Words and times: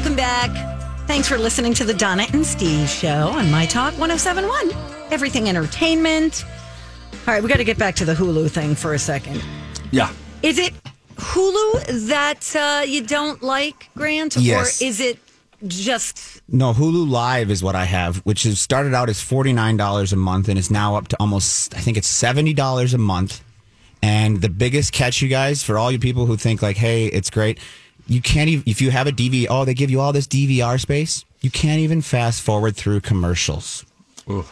Welcome 0.00 0.16
back. 0.16 1.06
Thanks 1.06 1.28
for 1.28 1.36
listening 1.36 1.74
to 1.74 1.84
the 1.84 1.92
Donna 1.92 2.24
and 2.32 2.46
Steve 2.46 2.88
show 2.88 3.28
on 3.28 3.50
My 3.50 3.66
Talk 3.66 3.92
1071. 3.98 4.70
Everything 5.12 5.46
entertainment. 5.46 6.46
All 7.28 7.34
right, 7.34 7.42
we 7.42 7.50
got 7.50 7.58
to 7.58 7.64
get 7.64 7.76
back 7.76 7.96
to 7.96 8.06
the 8.06 8.14
Hulu 8.14 8.50
thing 8.50 8.74
for 8.74 8.94
a 8.94 8.98
second. 8.98 9.44
Yeah. 9.90 10.10
Is 10.42 10.58
it 10.58 10.72
Hulu 11.16 12.08
that 12.08 12.56
uh, 12.56 12.82
you 12.82 13.04
don't 13.04 13.42
like, 13.42 13.90
Grant? 13.94 14.36
Yes. 14.36 14.80
Or 14.80 14.86
is 14.86 15.00
it 15.00 15.18
just. 15.66 16.40
No, 16.48 16.72
Hulu 16.72 17.06
Live 17.06 17.50
is 17.50 17.62
what 17.62 17.74
I 17.74 17.84
have, 17.84 18.16
which 18.24 18.46
is 18.46 18.58
started 18.58 18.94
out 18.94 19.10
as 19.10 19.20
forty 19.20 19.52
nine 19.52 19.76
dollars 19.76 20.14
a 20.14 20.16
month 20.16 20.48
and 20.48 20.58
is 20.58 20.70
now 20.70 20.96
up 20.96 21.08
to 21.08 21.16
almost 21.20 21.74
I 21.74 21.80
think 21.80 21.98
it's 21.98 22.08
seventy 22.08 22.54
dollars 22.54 22.94
a 22.94 22.98
month. 22.98 23.44
And 24.02 24.40
the 24.40 24.48
biggest 24.48 24.94
catch, 24.94 25.20
you 25.20 25.28
guys, 25.28 25.62
for 25.62 25.76
all 25.76 25.92
you 25.92 25.98
people 25.98 26.24
who 26.24 26.38
think 26.38 26.62
like, 26.62 26.78
hey, 26.78 27.04
it's 27.04 27.28
great, 27.28 27.58
you 28.10 28.20
can't 28.20 28.50
even 28.50 28.64
if 28.66 28.82
you 28.82 28.90
have 28.90 29.06
a 29.06 29.12
DV. 29.12 29.46
Oh, 29.48 29.64
they 29.64 29.72
give 29.74 29.90
you 29.90 30.00
all 30.00 30.12
this 30.12 30.26
DVR 30.26 30.78
space. 30.78 31.24
You 31.40 31.50
can't 31.50 31.80
even 31.80 32.02
fast 32.02 32.42
forward 32.42 32.76
through 32.76 33.00
commercials. 33.00 33.86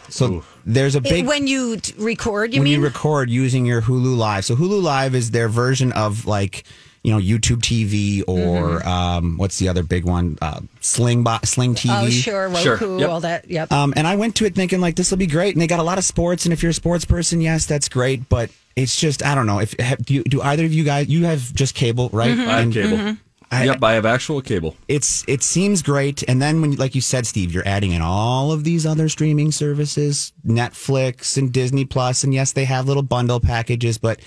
so 0.09 0.43
there's 0.65 0.95
a 0.95 1.01
big 1.01 1.25
when 1.27 1.45
you 1.47 1.77
t- 1.77 1.93
record, 1.97 2.53
you 2.53 2.61
when 2.61 2.65
mean? 2.65 2.79
you 2.79 2.83
record 2.85 3.29
using 3.29 3.65
your 3.65 3.81
Hulu 3.81 4.17
Live. 4.17 4.43
So 4.45 4.55
Hulu 4.55 4.81
Live 4.81 5.13
is 5.15 5.31
their 5.31 5.47
version 5.47 5.91
of 5.93 6.25
like 6.25 6.63
you 7.03 7.11
know 7.13 7.19
YouTube 7.19 7.59
TV 7.61 8.23
or 8.27 8.79
Mm-hmm. 8.81 8.87
um, 8.87 9.37
what's 9.37 9.57
the 9.59 9.69
other 9.69 9.83
big 9.83 10.03
one? 10.03 10.37
Uh, 10.41 10.61
Sling 10.81 11.23
Bo- 11.23 11.37
Sling 11.45 11.75
TV. 11.75 12.07
oh, 12.07 12.09
sure. 12.09 12.49
Roku, 12.49 12.61
Sure. 12.77 12.99
Yep. 12.99 13.09
all 13.09 13.19
that. 13.21 13.49
Yep. 13.49 13.71
Um, 13.71 13.93
and 13.95 14.05
I 14.07 14.15
went 14.15 14.35
to 14.37 14.45
it 14.45 14.55
thinking 14.55 14.81
like 14.81 14.95
this 14.95 15.11
will 15.11 15.17
be 15.17 15.27
great, 15.27 15.53
and 15.55 15.61
they 15.61 15.67
got 15.67 15.79
a 15.79 15.83
lot 15.83 15.97
of 15.97 16.03
sports. 16.03 16.45
And 16.45 16.51
if 16.53 16.61
you're 16.63 16.71
a 16.71 16.73
sports 16.73 17.05
person, 17.05 17.39
yes, 17.39 17.65
that's 17.65 17.87
great. 17.87 18.27
But 18.27 18.49
it's 18.75 18.99
just 18.99 19.23
I 19.23 19.33
don't 19.35 19.45
know 19.45 19.59
if 19.59 19.73
have, 19.79 20.03
do, 20.05 20.15
you, 20.15 20.23
do 20.23 20.41
either 20.41 20.65
of 20.65 20.73
you 20.73 20.83
guys 20.83 21.07
you 21.07 21.23
have 21.25 21.53
just 21.53 21.73
cable 21.75 22.09
right? 22.11 22.31
Mm-hmm. 22.31 22.49
I 22.49 22.53
have 22.53 22.63
And 22.63 22.73
cable. 22.73 23.17
I- 23.51 23.65
yep, 23.65 23.83
I 23.83 23.93
have 23.93 24.05
actual 24.05 24.41
cable. 24.41 24.75
It's 24.87 25.23
it 25.27 25.41
seems 25.43 25.81
great, 25.81 26.23
and 26.27 26.39
then 26.41 26.61
when 26.61 26.75
like 26.75 26.93
you 26.95 27.01
said, 27.01 27.25
Steve, 27.25 27.51
you're 27.51 27.67
adding 27.67 27.91
in 27.93 28.01
all 28.01 28.51
of 28.51 28.63
these 28.63 28.85
other 28.85 29.09
streaming 29.09 29.51
services, 29.51 30.33
Netflix 30.45 31.35
and 31.37 31.51
Disney 31.51 31.83
Plus, 31.85 32.23
and 32.23 32.33
yes, 32.33 32.51
they 32.51 32.65
have 32.65 32.87
little 32.87 33.03
bundle 33.03 33.39
packages, 33.39 33.97
but 33.97 34.19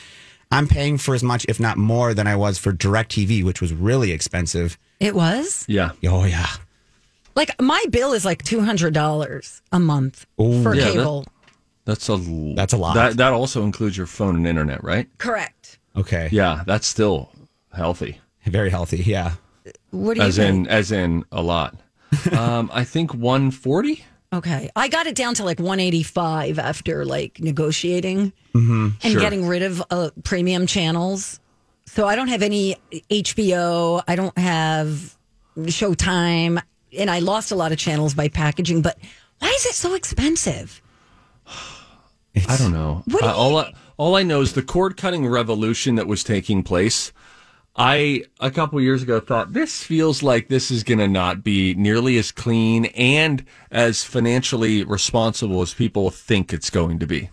I'm 0.51 0.67
paying 0.69 0.99
for 0.99 1.15
as 1.15 1.23
much, 1.23 1.47
if 1.49 1.59
not 1.61 1.79
more, 1.79 2.15
than 2.15 2.27
I 2.27 2.37
was 2.37 2.59
for 2.59 2.73
DirecTV, 2.73 3.43
which 3.45 3.61
was 3.61 3.73
really 3.73 4.11
expensive. 4.13 4.77
it 5.01 5.15
was? 5.15 5.65
Yeah. 5.69 5.93
Oh 6.07 6.25
yeah, 6.25 6.47
Like, 7.35 7.51
my 7.61 7.83
bill 7.91 8.13
is 8.13 8.25
like 8.25 8.43
$200 8.45 9.61
a 9.73 9.79
month 9.79 10.27
for 10.37 10.75
Yeah, 10.75 10.85
that- 10.85 10.93
cable. 10.93 11.25
That's 11.85 12.09
a 12.09 12.13
l- 12.13 12.55
That's 12.55 12.73
a 12.73 12.77
lot. 12.77 12.95
That 12.95 13.17
that 13.17 13.33
also 13.33 13.65
includes 13.65 13.97
your 13.97 14.07
phone 14.07 14.37
and 14.37 14.47
internet, 14.47 14.85
right? 14.85 15.09
Correct. 15.19 15.79
okay, 15.97 16.29
Yeah, 16.31 16.63
that's 16.67 16.87
still 16.87 17.31
healthy. 17.73 18.19
Very 18.47 18.71
healthy, 18.71 18.99
yeah. 18.99 19.33
What 19.91 20.15
do 20.15 20.23
you 20.23 20.27
As 20.29 20.37
think? 20.37 20.67
in 20.67 20.67
as 20.69 20.91
in 20.93 21.25
a 21.31 21.43
lot. 21.43 21.77
um, 22.33 22.71
I 22.73 22.85
think 22.85 23.15
140. 23.15 24.05
Okay. 24.35 24.71
I 24.75 24.89
got 24.89 25.07
it 25.07 25.15
down 25.15 25.35
to 25.35 25.45
like 25.45 25.59
185 25.59 26.59
after 26.59 27.05
like 27.05 27.39
negotiating 27.41 28.33
and 28.55 28.95
Sure. 29.03 29.21
getting 29.21 29.47
rid 29.47 29.63
of 29.63 29.83
uh, 29.91 30.11
premium 30.25 30.67
channels. 30.67 31.39
So 31.87 32.07
I 32.07 32.17
don't 32.17 32.29
have 32.29 32.43
any 32.43 32.77
HBO. 33.11 34.03
I 34.09 34.17
don't 34.17 34.37
have 34.39 35.17
Showtime. 35.59 36.63
And 36.99 37.11
I 37.11 37.19
lost 37.21 37.53
a 37.53 37.55
lot 37.55 37.73
of 37.73 37.79
channels 37.79 38.15
by 38.15 38.29
packaging. 38.29 38.83
But 38.83 38.99
why 39.39 39.49
is 39.49 39.67
it 39.67 39.75
so 39.75 39.95
expensive? 39.95 40.81
I 42.49 42.57
don't 42.57 42.73
know. 42.73 43.03
What 43.07 43.21
do 43.23 43.27
Uh, 43.29 43.33
all 43.35 43.57
I, 43.59 43.73
all 43.99 44.17
I 44.17 44.23
know 44.23 44.41
is 44.41 44.55
the 44.55 44.63
cord 44.63 44.97
cutting 44.97 45.27
revolution 45.27 45.97
that 45.97 46.07
was 46.07 46.25
taking 46.25 46.63
place. 46.63 47.13
I 47.75 48.25
a 48.39 48.51
couple 48.51 48.81
years 48.81 49.03
ago 49.03 49.19
thought 49.19 49.55
this 49.55 49.83
feels 49.83 50.23
like 50.23 50.49
this 50.49 50.71
is 50.71 50.85
going 50.85 50.99
to 50.99 51.09
not 51.09 51.43
be 51.43 51.75
nearly 51.75 52.19
as 52.19 52.31
clean 52.31 52.87
and 52.87 53.45
as 53.71 54.05
financially 54.05 54.85
responsible 54.85 55.63
as 55.63 55.73
people 55.73 56.11
think 56.11 56.53
it's 56.53 56.69
going 56.71 56.99
to 56.99 57.07
be. 57.07 57.31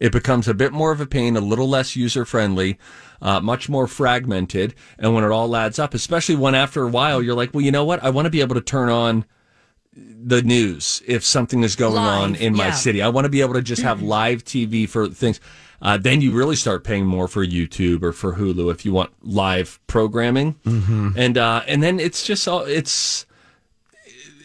It 0.00 0.10
becomes 0.10 0.48
a 0.48 0.54
bit 0.54 0.72
more 0.72 0.90
of 0.92 1.00
a 1.00 1.06
pain, 1.06 1.36
a 1.36 1.40
little 1.40 1.68
less 1.68 1.94
user 1.94 2.24
friendly, 2.24 2.78
uh, 3.20 3.40
much 3.40 3.68
more 3.68 3.86
fragmented, 3.86 4.74
and 4.98 5.14
when 5.14 5.22
it 5.22 5.30
all 5.30 5.54
adds 5.54 5.78
up, 5.78 5.94
especially 5.94 6.34
when 6.34 6.54
after 6.54 6.82
a 6.82 6.88
while 6.88 7.22
you're 7.22 7.36
like, 7.36 7.54
well, 7.54 7.60
you 7.60 7.70
know 7.70 7.84
what? 7.84 8.02
I 8.02 8.10
want 8.10 8.26
to 8.26 8.30
be 8.30 8.40
able 8.40 8.56
to 8.56 8.60
turn 8.60 8.88
on 8.88 9.26
the 9.94 10.42
news 10.42 11.02
if 11.06 11.24
something 11.24 11.62
is 11.62 11.76
going 11.76 11.98
on 11.98 12.32
Live, 12.32 12.42
in 12.42 12.56
my 12.56 12.70
city. 12.70 13.02
I 13.02 13.08
want 13.08 13.26
to 13.26 13.28
be 13.28 13.42
able 13.42 13.54
to 13.54 13.62
just 13.62 13.82
have 13.82 14.02
live 14.02 14.42
TV 14.42 14.88
for 14.88 15.08
things. 15.08 15.38
Uh, 15.82 15.96
then 15.98 16.20
you 16.20 16.30
really 16.30 16.54
start 16.54 16.84
paying 16.84 17.04
more 17.04 17.26
for 17.26 17.44
YouTube 17.44 18.04
or 18.04 18.12
for 18.12 18.34
Hulu 18.34 18.70
if 18.70 18.84
you 18.84 18.92
want 18.92 19.10
live 19.20 19.80
programming, 19.88 20.54
and 21.18 21.36
uh, 21.36 21.62
and 21.66 21.82
then 21.82 21.98
it's 21.98 22.24
just 22.24 22.46
all 22.46 22.60
it's 22.62 23.26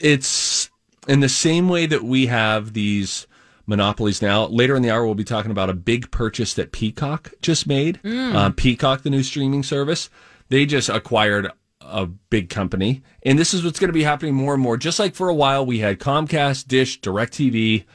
it's 0.01 0.71
in 1.07 1.19
the 1.19 1.29
same 1.29 1.69
way 1.69 1.85
that 1.85 2.03
we 2.03 2.25
have 2.25 2.73
these 2.73 3.27
monopolies 3.67 4.19
now. 4.21 4.45
Later 4.47 4.75
in 4.75 4.81
the 4.81 4.89
hour, 4.89 5.05
we'll 5.05 5.13
be 5.15 5.23
talking 5.23 5.51
about 5.51 5.69
a 5.69 5.73
big 5.73 6.09
purchase 6.09 6.53
that 6.55 6.71
Peacock 6.71 7.31
just 7.41 7.67
made. 7.67 7.99
Uh, 8.35 8.49
Peacock, 8.49 9.03
the 9.03 9.09
new 9.09 9.23
streaming 9.23 9.61
service, 9.61 10.09
they 10.49 10.65
just 10.65 10.89
acquired 10.89 11.51
a 11.81 12.05
big 12.07 12.49
company, 12.49 13.01
and 13.23 13.37
this 13.37 13.53
is 13.53 13.63
what's 13.63 13.79
going 13.79 13.89
to 13.89 13.93
be 13.93 14.03
happening 14.03 14.33
more 14.33 14.53
and 14.55 14.63
more. 14.63 14.75
Just 14.75 14.97
like 14.99 15.13
for 15.13 15.29
a 15.29 15.35
while, 15.35 15.65
we 15.65 15.79
had 15.79 15.99
Comcast, 15.99 16.67
Dish, 16.67 16.99
DirecTV. 16.99 17.85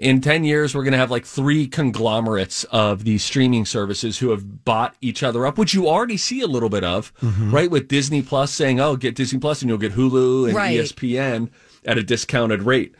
In 0.00 0.22
10 0.22 0.44
years, 0.44 0.74
we're 0.74 0.82
going 0.82 0.92
to 0.92 0.98
have 0.98 1.10
like 1.10 1.26
three 1.26 1.66
conglomerates 1.66 2.64
of 2.64 3.04
these 3.04 3.22
streaming 3.22 3.66
services 3.66 4.16
who 4.18 4.30
have 4.30 4.64
bought 4.64 4.96
each 5.02 5.22
other 5.22 5.46
up, 5.46 5.58
which 5.58 5.74
you 5.74 5.86
already 5.86 6.16
see 6.16 6.40
a 6.40 6.46
little 6.46 6.70
bit 6.70 6.82
of, 6.82 7.14
mm-hmm. 7.20 7.54
right? 7.54 7.70
With 7.70 7.86
Disney 7.86 8.22
Plus 8.22 8.50
saying, 8.50 8.80
oh, 8.80 8.96
get 8.96 9.14
Disney 9.14 9.38
Plus 9.38 9.60
and 9.60 9.68
you'll 9.68 9.76
get 9.76 9.92
Hulu 9.92 10.46
and 10.46 10.56
Right. 10.56 10.80
ESPN 10.80 11.50
at 11.84 11.98
a 11.98 12.02
discounted 12.02 12.62
rate. 12.62 12.94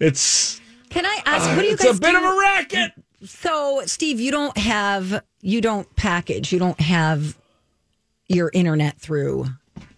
It's 0.00 0.62
Can 0.88 1.04
I 1.04 1.20
ask, 1.26 1.46
what 1.46 1.60
do 1.60 1.66
you 1.66 1.76
guys? 1.76 1.84
it's 1.84 1.84
guys 1.84 1.98
a 1.98 2.00
bit 2.00 2.10
do? 2.12 2.26
of 2.26 2.34
a 2.34 2.38
racket. 2.38 2.92
So, 3.26 3.82
Steve, 3.84 4.18
you 4.18 4.30
don't 4.30 4.56
have, 4.56 5.22
you 5.42 5.60
don't 5.60 5.94
package, 5.94 6.54
you 6.54 6.58
don't 6.58 6.80
have 6.80 7.36
your 8.28 8.50
internet 8.54 8.98
through 8.98 9.46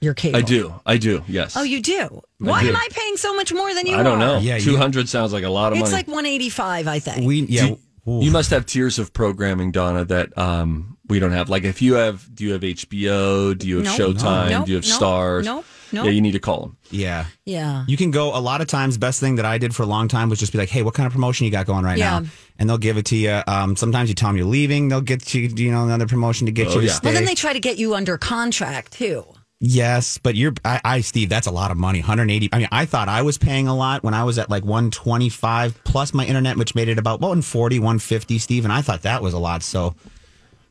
your 0.00 0.14
cable. 0.14 0.38
I 0.38 0.42
do. 0.42 0.74
I 0.86 0.96
do. 0.96 1.22
Yes. 1.28 1.56
Oh, 1.56 1.62
you 1.62 1.80
do? 1.82 2.22
Why 2.38 2.62
do. 2.62 2.68
am 2.68 2.76
I 2.76 2.88
paying 2.90 3.16
so 3.16 3.34
much 3.34 3.52
more 3.52 3.72
than 3.74 3.86
you 3.86 3.96
I 3.96 4.02
don't 4.02 4.18
know. 4.18 4.36
are? 4.36 4.40
Yeah, 4.40 4.56
you- 4.56 4.64
200 4.72 5.08
sounds 5.08 5.32
like 5.32 5.44
a 5.44 5.48
lot 5.50 5.72
of 5.72 5.78
It's 5.78 5.90
money. 5.90 6.00
It's 6.00 6.08
like 6.08 6.14
185, 6.14 6.86
I 6.88 6.98
think. 6.98 7.26
We 7.26 7.40
yeah. 7.42 7.68
Do- 7.68 7.78
you 8.06 8.30
must 8.30 8.50
have 8.52 8.64
tiers 8.64 8.98
of 8.98 9.12
programming, 9.12 9.70
Donna, 9.70 10.02
that 10.06 10.36
um, 10.38 10.96
we 11.10 11.18
don't 11.18 11.32
have. 11.32 11.50
Like, 11.50 11.64
if 11.64 11.82
you 11.82 11.94
have, 11.94 12.26
do 12.34 12.42
you 12.44 12.52
have 12.52 12.62
HBO? 12.62 13.56
Do 13.58 13.68
you 13.68 13.82
have 13.82 13.98
Nope. 13.98 14.16
Showtime? 14.16 14.50
Nope. 14.50 14.64
Do 14.64 14.72
you 14.72 14.76
have 14.78 14.84
Nope. 14.86 14.94
Stars? 14.94 15.44
Nope. 15.44 15.64
Nope. 15.92 16.04
Yeah, 16.06 16.10
you 16.12 16.20
need 16.22 16.32
to 16.32 16.38
call 16.38 16.60
them. 16.60 16.76
yeah. 16.90 17.26
yeah. 17.46 17.84
You 17.86 17.96
can 17.98 18.10
go 18.10 18.34
a 18.36 18.40
lot 18.40 18.60
of 18.62 18.66
times. 18.66 18.96
Best 18.98 19.20
thing 19.20 19.36
that 19.36 19.44
I 19.46 19.58
did 19.58 19.74
for 19.74 19.82
a 19.82 19.86
long 19.86 20.08
time 20.08 20.28
was 20.30 20.38
just 20.38 20.52
be 20.52 20.58
like, 20.58 20.68
"Hey, 20.70 20.82
what 20.82 20.92
kind 20.94 21.06
of 21.06 21.12
promotion 21.12 21.44
you 21.46 21.50
got 21.50 21.66
going 21.66 21.82
right 21.84 21.96
Yeah. 21.98 22.20
now?" 22.20 22.26
And 22.58 22.68
they'll 22.68 22.76
give 22.78 22.96
it 22.98 23.06
to 23.06 23.16
you. 23.16 23.40
Um, 23.46 23.74
sometimes 23.76 24.08
you 24.10 24.14
tell 24.14 24.28
them 24.30 24.36
you're 24.38 24.46
leaving, 24.46 24.88
they'll 24.88 25.00
get 25.00 25.32
you, 25.34 25.48
you 25.48 25.70
know, 25.70 25.84
another 25.84 26.06
promotion 26.06 26.44
to 26.46 26.52
get 26.52 26.68
Oh, 26.68 26.74
you 26.74 26.80
to 26.80 26.86
yeah. 26.88 26.92
stay. 26.92 27.06
Well, 27.08 27.14
then 27.14 27.24
they 27.24 27.34
try 27.34 27.52
to 27.54 27.60
get 27.60 27.78
you 27.78 27.94
under 27.94 28.16
contract 28.18 28.92
too. 28.92 29.24
Yes, 29.60 30.18
but 30.18 30.34
you're, 30.34 30.54
I, 30.64 30.80
I, 30.84 31.00
Steve, 31.00 31.28
that's 31.28 31.46
a 31.46 31.50
lot 31.50 31.70
of 31.70 31.76
money. 31.76 32.00
180. 32.00 32.48
I 32.52 32.58
mean, 32.58 32.68
I 32.70 32.84
thought 32.84 33.08
I 33.08 33.22
was 33.22 33.38
paying 33.38 33.68
a 33.68 33.76
lot 33.76 34.02
when 34.02 34.14
I 34.14 34.24
was 34.24 34.38
at 34.38 34.50
like 34.50 34.64
125 34.64 35.84
plus 35.84 36.14
my 36.14 36.24
internet, 36.24 36.56
which 36.56 36.74
made 36.74 36.88
it 36.88 36.98
about 36.98 37.20
140, 37.20 37.78
150, 37.78 38.38
Steve, 38.38 38.64
and 38.64 38.72
I 38.72 38.82
thought 38.82 39.02
that 39.02 39.22
was 39.22 39.34
a 39.34 39.38
lot. 39.38 39.62
So 39.62 39.94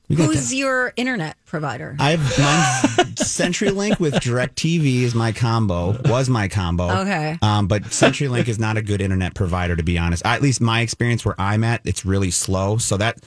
Who's 0.10 0.54
your 0.54 0.94
internet 0.96 1.36
provider? 1.46 1.96
I 2.00 2.12
have 2.12 2.20
mine's 2.98 3.16
CenturyLink 3.16 4.00
with 4.00 4.14
DirecTV 4.16 5.02
is 5.02 5.14
my 5.14 5.34
combo. 5.34 6.00
Was 6.06 6.30
my 6.30 6.48
combo. 6.48 6.90
Okay. 7.02 7.38
Um, 7.42 7.68
but 7.68 7.84
CenturyLink 7.84 8.48
is 8.48 8.58
not 8.58 8.78
a 8.78 8.82
good 8.82 9.02
internet 9.02 9.34
provider 9.34 9.76
to 9.76 9.84
be 9.84 9.98
honest. 9.98 10.26
At 10.26 10.42
least 10.42 10.62
my 10.62 10.80
experience 10.80 11.26
where 11.26 11.36
I'm 11.38 11.64
at, 11.66 11.82
it's 11.84 12.06
really 12.06 12.32
slow. 12.32 12.78
So 12.78 12.96
that 12.98 13.18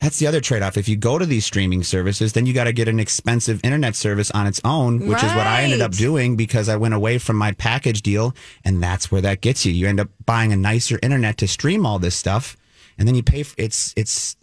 that's 0.00 0.18
the 0.18 0.26
other 0.26 0.40
trade 0.40 0.62
off. 0.62 0.76
If 0.76 0.88
you 0.88 0.96
go 0.96 1.18
to 1.18 1.24
these 1.24 1.46
streaming 1.46 1.82
services, 1.82 2.34
then 2.34 2.46
you 2.46 2.52
got 2.52 2.64
to 2.64 2.72
get 2.72 2.88
an 2.88 3.00
expensive 3.00 3.60
internet 3.64 3.96
service 3.96 4.30
on 4.32 4.46
its 4.46 4.60
own, 4.64 5.00
which 5.08 5.22
is 5.22 5.32
what 5.34 5.46
I 5.46 5.62
ended 5.62 5.80
up 5.80 5.92
doing 5.92 6.36
because 6.36 6.68
I 6.68 6.76
went 6.76 6.94
away 6.94 7.18
from 7.18 7.36
my 7.36 7.52
package 7.52 8.02
deal, 8.02 8.34
and 8.64 8.82
that's 8.82 9.10
where 9.10 9.22
that 9.22 9.40
gets 9.40 9.64
you. 9.64 9.72
You 9.72 9.88
end 9.88 10.00
up 10.00 10.08
buying 10.26 10.52
a 10.52 10.56
nicer 10.56 10.98
internet 11.02 11.38
to 11.38 11.48
stream 11.48 11.86
all 11.86 11.98
this 11.98 12.14
stuff, 12.14 12.56
and 12.98 13.08
then 13.08 13.14
you 13.14 13.22
pay. 13.22 13.44
For, 13.44 13.54
it's 13.56 13.94
it's 13.96 14.36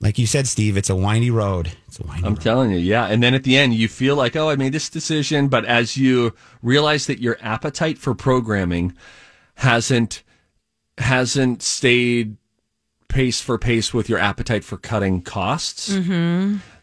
like 0.00 0.18
you 0.18 0.26
said, 0.26 0.46
Steve, 0.46 0.76
it's 0.76 0.90
a 0.90 0.96
windy 0.96 1.30
road. 1.30 1.72
It's 1.86 1.98
a 1.98 2.02
windy 2.04 2.24
I'm 2.24 2.34
road. 2.34 2.42
telling 2.42 2.70
you, 2.70 2.78
yeah. 2.78 3.06
And 3.06 3.22
then 3.22 3.34
at 3.34 3.44
the 3.44 3.56
end, 3.56 3.74
you 3.74 3.88
feel 3.88 4.14
like, 4.14 4.36
oh, 4.36 4.50
I 4.50 4.56
made 4.56 4.72
this 4.72 4.88
decision. 4.88 5.48
But 5.48 5.64
as 5.64 5.96
you 5.96 6.34
realize 6.62 7.06
that 7.06 7.20
your 7.20 7.38
appetite 7.40 7.98
for 7.98 8.14
programming 8.14 8.94
hasn't 9.54 10.22
hasn't 10.98 11.62
stayed 11.62 12.36
pace 13.08 13.40
for 13.40 13.58
pace 13.58 13.92
with 13.94 14.08
your 14.08 14.18
appetite 14.18 14.64
for 14.64 14.76
cutting 14.76 15.22
costs, 15.22 15.88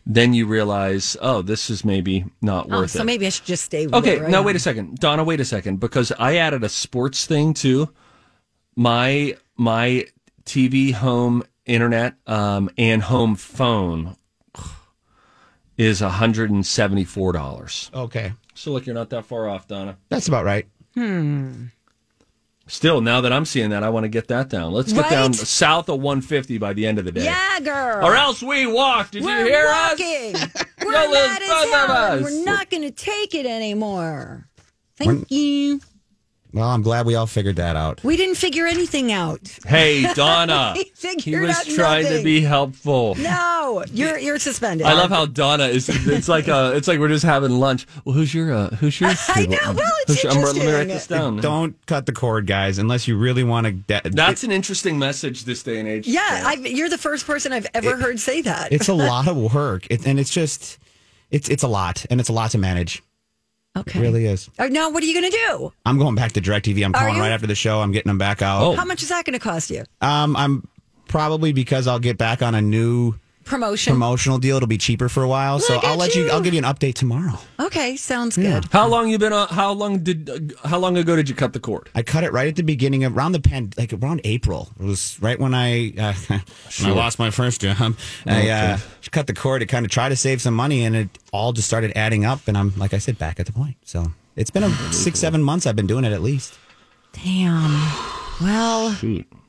then 0.08 0.34
you 0.34 0.46
realize, 0.46 1.18
oh, 1.22 1.42
this 1.42 1.70
is 1.70 1.84
maybe 1.86 2.26
not 2.42 2.68
Oh, 2.70 2.80
worth 2.82 2.92
so 2.92 2.98
it. 2.98 3.00
So 3.00 3.04
maybe 3.06 3.26
I 3.26 3.30
should 3.30 3.46
just 3.46 3.64
stay 3.66 3.86
with 3.88 3.96
Okay, 3.96 4.18
it. 4.18 4.22
right 4.22 4.32
now 4.32 4.40
on. 4.40 4.46
wait 4.46 4.56
a 4.56 4.60
second, 4.60 4.98
Donna. 5.00 5.24
Wait 5.24 5.40
a 5.40 5.46
second, 5.46 5.80
because 5.80 6.12
I 6.20 6.36
added 6.38 6.64
a 6.64 6.70
sports 6.70 7.26
thing 7.26 7.54
to 7.56 7.90
My 8.76 9.36
my 9.58 10.06
TV, 10.46 10.92
home 10.94 11.44
internet, 11.66 12.16
um, 12.28 12.70
and 12.78 13.02
home 13.02 13.36
phone 13.36 14.16
is 15.78 16.00
hundred 16.02 16.52
and 16.52 16.66
seventy 16.66 17.04
four 17.04 17.32
dollars. 17.32 17.90
Okay, 17.94 18.34
So 18.54 18.72
look, 18.72 18.86
you're 18.86 18.94
not 18.96 19.10
that 19.12 19.26
far 19.26 19.48
off, 19.50 19.68
Donna. 19.68 19.98
that's 20.10 20.28
about 20.28 20.46
right. 20.46 20.68
Still, 22.68 23.00
now 23.00 23.22
that 23.22 23.32
I'm 23.32 23.46
seeing 23.46 23.70
that, 23.70 23.84
I 23.84 23.90
want 23.90 24.06
to 24.06 24.10
get 24.10 24.28
that 24.30 24.50
down. 24.50 24.74
Let's 24.74 24.92
get 24.92 25.02
Right? 25.04 25.12
down 25.12 25.34
south 25.34 25.88
of 25.88 26.00
one 26.02 26.22
fifty 26.22 26.58
by 26.58 26.74
the 26.74 26.88
end 26.88 26.98
of 26.98 27.06
the 27.06 27.12
day. 27.12 27.26
Yeah, 27.26 27.60
girl. 27.60 28.04
Or 28.04 28.16
else 28.16 28.42
we 28.42 28.66
walk. 28.66 29.12
Did 29.12 29.24
We're 29.24 29.42
you 29.42 29.46
hear 29.46 29.66
walking. 29.68 30.36
us? 30.36 30.50
We're 30.84 30.92
Y'all 30.92 31.12
mad 31.12 31.42
is 31.44 31.50
as 31.50 31.54
both 31.54 31.66
of 31.66 31.72
hell. 31.72 32.14
and 32.14 32.26
us. 32.26 32.32
We're 32.32 32.46
not 32.46 32.70
going 32.72 32.84
to 32.84 32.92
take 32.92 33.36
it 33.36 33.46
anymore. 33.46 34.48
Thank 34.98 35.30
you. 35.30 35.80
Well, 36.56 36.70
I'm 36.70 36.82
glad 36.82 37.06
we 37.06 37.16
all 37.16 37.28
figured 37.28 37.58
that 37.58 37.76
out. 37.76 38.02
We 38.04 38.16
didn't 38.16 38.36
figure 38.36 38.66
anything 38.66 39.12
out. 39.12 39.42
Hey, 39.68 40.12
Donna. 40.16 40.74
He 40.76 40.92
he 41.20 41.36
was 41.36 41.50
out 41.52 41.66
trying 41.66 42.04
nothing. 42.04 42.18
to 42.20 42.24
be 42.24 42.40
helpful. 42.42 43.16
No, 43.16 43.84
you're 43.92 44.18
you're 44.18 44.40
suspended. 44.40 44.88
I 44.88 44.94
love 44.94 45.10
how 45.10 45.26
Donna 45.26 45.66
is. 45.66 45.90
It's 45.90 46.30
like 46.30 46.48
uh 46.48 46.72
it's 46.74 46.88
like 46.88 47.00
we're 47.00 47.10
just 47.10 47.26
having 47.26 47.52
lunch. 47.60 47.86
Well, 48.06 48.16
who's 48.16 48.34
your 48.34 48.54
uh, 48.54 48.70
who's 48.78 49.00
your? 49.02 49.10
I 49.14 49.16
table? 49.16 49.52
know, 49.52 49.74
well, 49.74 49.92
it's 50.08 50.14
Who's 50.14 50.24
your- 50.24 50.32
I'm- 50.34 50.42
Let 50.44 50.56
me 50.56 50.72
write 50.72 50.88
this 50.88 51.08
down. 51.08 51.38
Don't 51.38 51.76
cut 51.88 52.06
the 52.06 52.14
cord, 52.14 52.48
guys, 52.48 52.78
unless 52.78 53.06
you 53.08 53.18
really 53.18 53.44
want 53.44 53.66
to. 53.68 53.74
De- 53.74 54.10
That's 54.10 54.44
an 54.46 54.52
interesting 54.52 54.98
message 54.98 55.44
this 55.44 55.62
day 55.62 55.80
and 55.80 55.90
age. 55.90 56.08
Yeah, 56.08 56.44
I've, 56.46 56.66
you're 56.66 56.88
the 56.90 56.98
first 56.98 57.26
person 57.28 57.52
I've 57.52 57.68
ever 57.74 57.98
heard 57.98 58.20
say 58.20 58.42
that. 58.44 58.72
it's 58.72 58.88
a 58.88 58.94
lot 59.12 59.28
of 59.28 59.36
work, 59.54 59.88
it, 59.90 60.08
and 60.08 60.20
it's 60.20 60.30
just, 60.30 60.80
it's 61.32 61.50
it's 61.50 61.64
a 61.64 61.68
lot, 61.68 62.06
and 62.10 62.20
it's 62.22 62.30
a 62.30 62.34
lot 62.34 62.52
to 62.52 62.58
manage. 62.58 63.04
Okay. 63.78 64.00
It 64.00 64.02
really 64.02 64.26
is. 64.26 64.50
Uh, 64.58 64.68
Now, 64.68 64.90
what 64.90 65.04
are 65.04 65.06
you 65.06 65.20
going 65.20 65.32
to 65.32 65.38
do? 65.50 65.74
I'm 65.86 65.98
going 65.98 66.16
back 66.16 66.32
to 66.34 66.42
DirecTV. 66.42 66.84
I'm 66.86 66.94
calling 66.94 67.18
right 67.20 67.32
after 67.32 67.48
the 67.48 67.56
show. 67.56 67.82
I'm 67.82 67.92
getting 67.92 68.10
them 68.10 68.18
back 68.18 68.42
out. 68.42 68.62
Oh. 68.62 68.76
How 68.76 68.86
much 68.86 69.04
is 69.04 69.10
that 69.10 69.26
going 69.26 69.34
to 69.34 69.40
cost 69.40 69.70
you? 69.70 69.84
Um, 70.02 70.36
I'm 70.36 70.68
probably 71.08 71.54
because 71.54 71.88
I'll 71.88 72.00
get 72.00 72.18
back 72.18 72.42
on 72.42 72.56
a 72.56 72.62
new 72.62 73.16
Promotion. 73.46 73.94
promotional 73.94 74.38
deal. 74.40 74.58
It'll 74.58 74.68
be 74.68 74.78
cheaper 74.78 75.08
for 75.08 75.22
a 75.24 75.28
while, 75.28 75.60
so 75.60 75.80
I'll 75.84 75.98
let 75.98 76.16
you. 76.16 76.26
you. 76.26 76.32
I'll 76.32 76.42
give 76.42 76.54
you 76.54 76.58
an 76.58 76.66
update 76.66 76.96
tomorrow. 76.96 77.38
okay, 77.60 77.96
sounds 77.96 78.36
good. 78.36 78.66
How 78.72 78.88
long 78.88 79.08
you 79.08 79.18
been 79.20 79.34
on? 79.34 79.48
How 79.50 79.72
long 79.72 80.00
did? 80.00 80.30
Uh, 80.30 80.68
how 80.68 80.80
long 80.80 80.98
ago 80.98 81.16
did 81.16 81.30
you 81.30 81.36
cut 81.36 81.54
the 81.54 81.60
cord? 81.60 81.90
I 81.94 82.02
cut 82.02 82.24
it 82.24 82.34
right 82.34 82.48
at 82.48 82.56
the 82.56 82.64
beginning 82.64 83.04
of 83.04 83.16
around 83.16 83.34
the 83.34 83.40
pen, 83.40 83.72
like 83.78 83.94
around 83.94 84.22
April. 84.24 84.70
It 84.80 84.86
was 84.86 85.18
right 85.22 85.40
when 85.40 85.54
I 85.54 85.94
uh, 85.98 86.14
when 86.28 86.42
I 86.82 86.90
lost 86.90 87.20
my 87.20 87.30
first 87.30 87.62
job. 87.62 87.96
I 88.26 88.50
uh, 88.50 88.78
cut 89.12 89.28
the 89.28 89.34
cord 89.34 89.62
to 89.62 89.68
kind 89.68 89.86
of 89.86 89.92
try 89.92 90.10
to 90.10 90.16
save 90.16 90.42
some 90.42 90.56
money, 90.56 90.84
and 90.84 90.96
it 90.96 91.10
all 91.32 91.54
just 91.54 91.68
started 91.68 91.94
adding 91.96 92.26
up. 92.26 92.48
And 92.48 92.58
I'm 92.58 92.74
like 92.78 92.94
I 92.94 92.98
said, 92.98 93.18
back 93.20 93.40
at 93.40 93.46
the 93.46 93.54
point. 93.54 93.78
So 93.86 94.08
it's 94.36 94.50
been 94.50 94.64
a 94.64 94.70
six, 94.92 95.20
seven 95.20 95.44
months. 95.44 95.66
I've 95.68 95.76
been 95.76 95.88
doing 95.88 96.04
it 96.04 96.14
at 96.14 96.22
least. 96.24 96.58
Damn. 97.14 97.72
Well, 98.42 98.90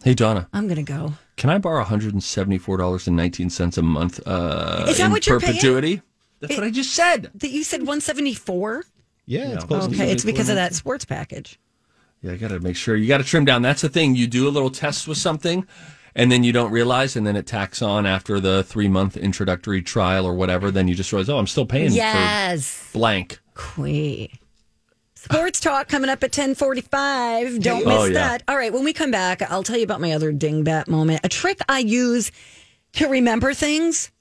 Hey 0.05 0.15
Donna, 0.15 0.49
I'm 0.53 0.69
going 0.69 0.77
to 0.77 0.83
go. 0.83 1.15
Can 1.37 1.51
I 1.51 1.59
borrow 1.59 1.79
174 1.79 2.77
dollars 2.77 3.07
and 3.07 3.17
19 3.17 3.51
cents 3.51 3.77
a 3.79 3.83
month? 3.83 4.21
Uh, 4.27 4.87
Is 4.89 4.99
that 4.99 5.07
in 5.07 5.11
what 5.13 5.27
you're 5.27 5.39
paying? 5.41 5.53
perpetuity? 5.55 6.03
That's 6.41 6.55
what 6.57 6.65
I 6.65 6.71
just 6.71 6.93
said. 6.93 7.31
That 7.35 7.51
you 7.51 7.65
said 7.65 7.81
174? 7.81 8.85
Yeah, 9.27 9.53
it's 9.55 9.65
close. 9.65 9.87
Okay, 9.89 10.11
it's 10.13 10.25
because 10.25 10.49
of 10.49 10.57
that 10.57 10.75
sports 10.75 11.05
package. 11.05 11.59
Yeah, 12.23 12.33
I 12.33 12.37
got 12.37 12.49
to 12.49 12.61
make 12.61 12.77
sure 12.77 12.95
you 12.97 13.09
got 13.09 13.19
to 13.19 13.25
trim 13.25 13.45
down. 13.45 13.63
That's 13.63 13.83
the 13.83 13.89
thing. 13.89 14.15
You 14.15 14.27
do 14.27 14.47
a 14.49 14.51
little 14.51 14.71
test 14.71 15.09
with 15.09 15.19
something, 15.19 15.67
and 16.15 16.31
then 16.31 16.45
you 16.45 16.53
don't 16.53 16.71
realize, 16.71 17.17
and 17.17 17.27
then 17.27 17.37
it 17.37 17.47
tacks 17.47 17.83
on 17.83 18.07
after 18.07 18.39
the 18.41 18.63
three 18.63 18.89
month 18.89 19.17
introductory 19.17 19.83
trial 19.83 20.25
or 20.27 20.35
whatever. 20.35 20.71
Then 20.71 20.89
you 20.89 20.95
just 20.95 21.13
realize, 21.13 21.29
oh, 21.29 21.39
I'm 21.39 21.47
still 21.47 21.67
paying 21.67 21.93
Yes. 21.93 22.69
for 22.71 22.99
blank. 22.99 23.41
Quee. 23.55 24.31
Sports 25.33 25.59
talk 25.59 25.89
coming 25.89 26.09
up 26.09 26.23
at 26.23 26.31
1045. 26.31 27.61
Don't 27.61 27.83
oh, 27.83 27.89
miss 27.89 27.99
Oh, 27.99 28.05
yeah. 28.05 28.13
that. 28.13 28.43
All 28.47 28.57
right, 28.57 28.73
when 28.73 28.85
we 28.85 28.93
come 28.93 29.11
back, 29.11 29.43
I'll 29.43 29.65
tell 29.65 29.77
you 29.77 29.83
about 29.83 30.01
my 30.01 30.13
other 30.13 30.33
dingbat 30.33 30.87
moment. 30.87 31.21
A 31.25 31.29
trick 31.29 31.59
I 31.69 31.81
use 31.81 32.31
to 32.93 33.09
remember 33.09 33.53
things 33.53 34.13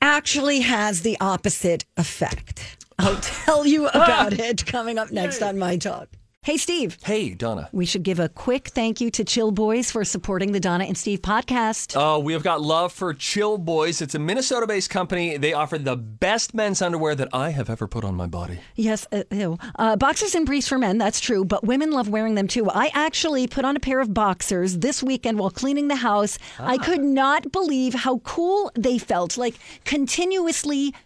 actually 0.00 0.60
has 0.60 1.02
the 1.02 1.18
opposite 1.20 1.84
effect. 1.96 2.86
I'll 2.96 3.16
tell 3.20 3.66
you 3.66 3.88
about 3.88 4.38
ah! 4.38 4.42
it 4.42 4.64
coming 4.64 4.98
up 4.98 5.10
next 5.10 5.42
on 5.42 5.58
My 5.58 5.76
Talk. 5.78 6.08
Hey, 6.46 6.58
Steve. 6.58 6.96
Hey, 7.04 7.30
Donna. 7.30 7.68
We 7.72 7.86
should 7.86 8.04
give 8.04 8.20
a 8.20 8.28
quick 8.28 8.68
thank 8.68 9.00
you 9.00 9.10
to 9.10 9.24
Chill 9.24 9.50
Boys 9.50 9.90
for 9.90 10.04
supporting 10.04 10.52
the 10.52 10.60
Donna 10.60 10.84
and 10.84 10.96
Steve 10.96 11.20
podcast. 11.20 11.94
Oh, 11.96 12.20
we 12.20 12.34
have 12.34 12.44
got 12.44 12.62
love 12.62 12.92
for 12.92 13.12
Chill 13.12 13.58
Boys. 13.58 14.00
It's 14.00 14.14
a 14.14 14.20
Minnesota 14.20 14.64
based 14.64 14.88
company. 14.88 15.38
They 15.38 15.54
offer 15.54 15.76
the 15.76 15.96
best 15.96 16.54
men's 16.54 16.80
underwear 16.80 17.16
that 17.16 17.30
I 17.32 17.50
have 17.50 17.68
ever 17.68 17.88
put 17.88 18.04
on 18.04 18.14
my 18.14 18.28
body. 18.28 18.60
Yes, 18.76 19.08
uh, 19.10 19.24
ew. 19.32 19.58
Uh, 19.74 19.96
boxers 19.96 20.36
and 20.36 20.46
briefs 20.46 20.68
for 20.68 20.78
men, 20.78 20.98
that's 20.98 21.18
true, 21.18 21.44
but 21.44 21.64
women 21.64 21.90
love 21.90 22.08
wearing 22.08 22.36
them 22.36 22.46
too. 22.46 22.70
I 22.70 22.92
actually 22.94 23.48
put 23.48 23.64
on 23.64 23.74
a 23.74 23.80
pair 23.80 23.98
of 23.98 24.14
boxers 24.14 24.78
this 24.78 25.02
weekend 25.02 25.40
while 25.40 25.50
cleaning 25.50 25.88
the 25.88 25.96
house. 25.96 26.38
I 26.60 26.78
could 26.78 27.02
not 27.02 27.50
believe 27.50 27.92
how 27.92 28.18
cool 28.18 28.70
they 28.76 28.98
felt, 28.98 29.36
like 29.36 29.56
continuously 29.84 30.94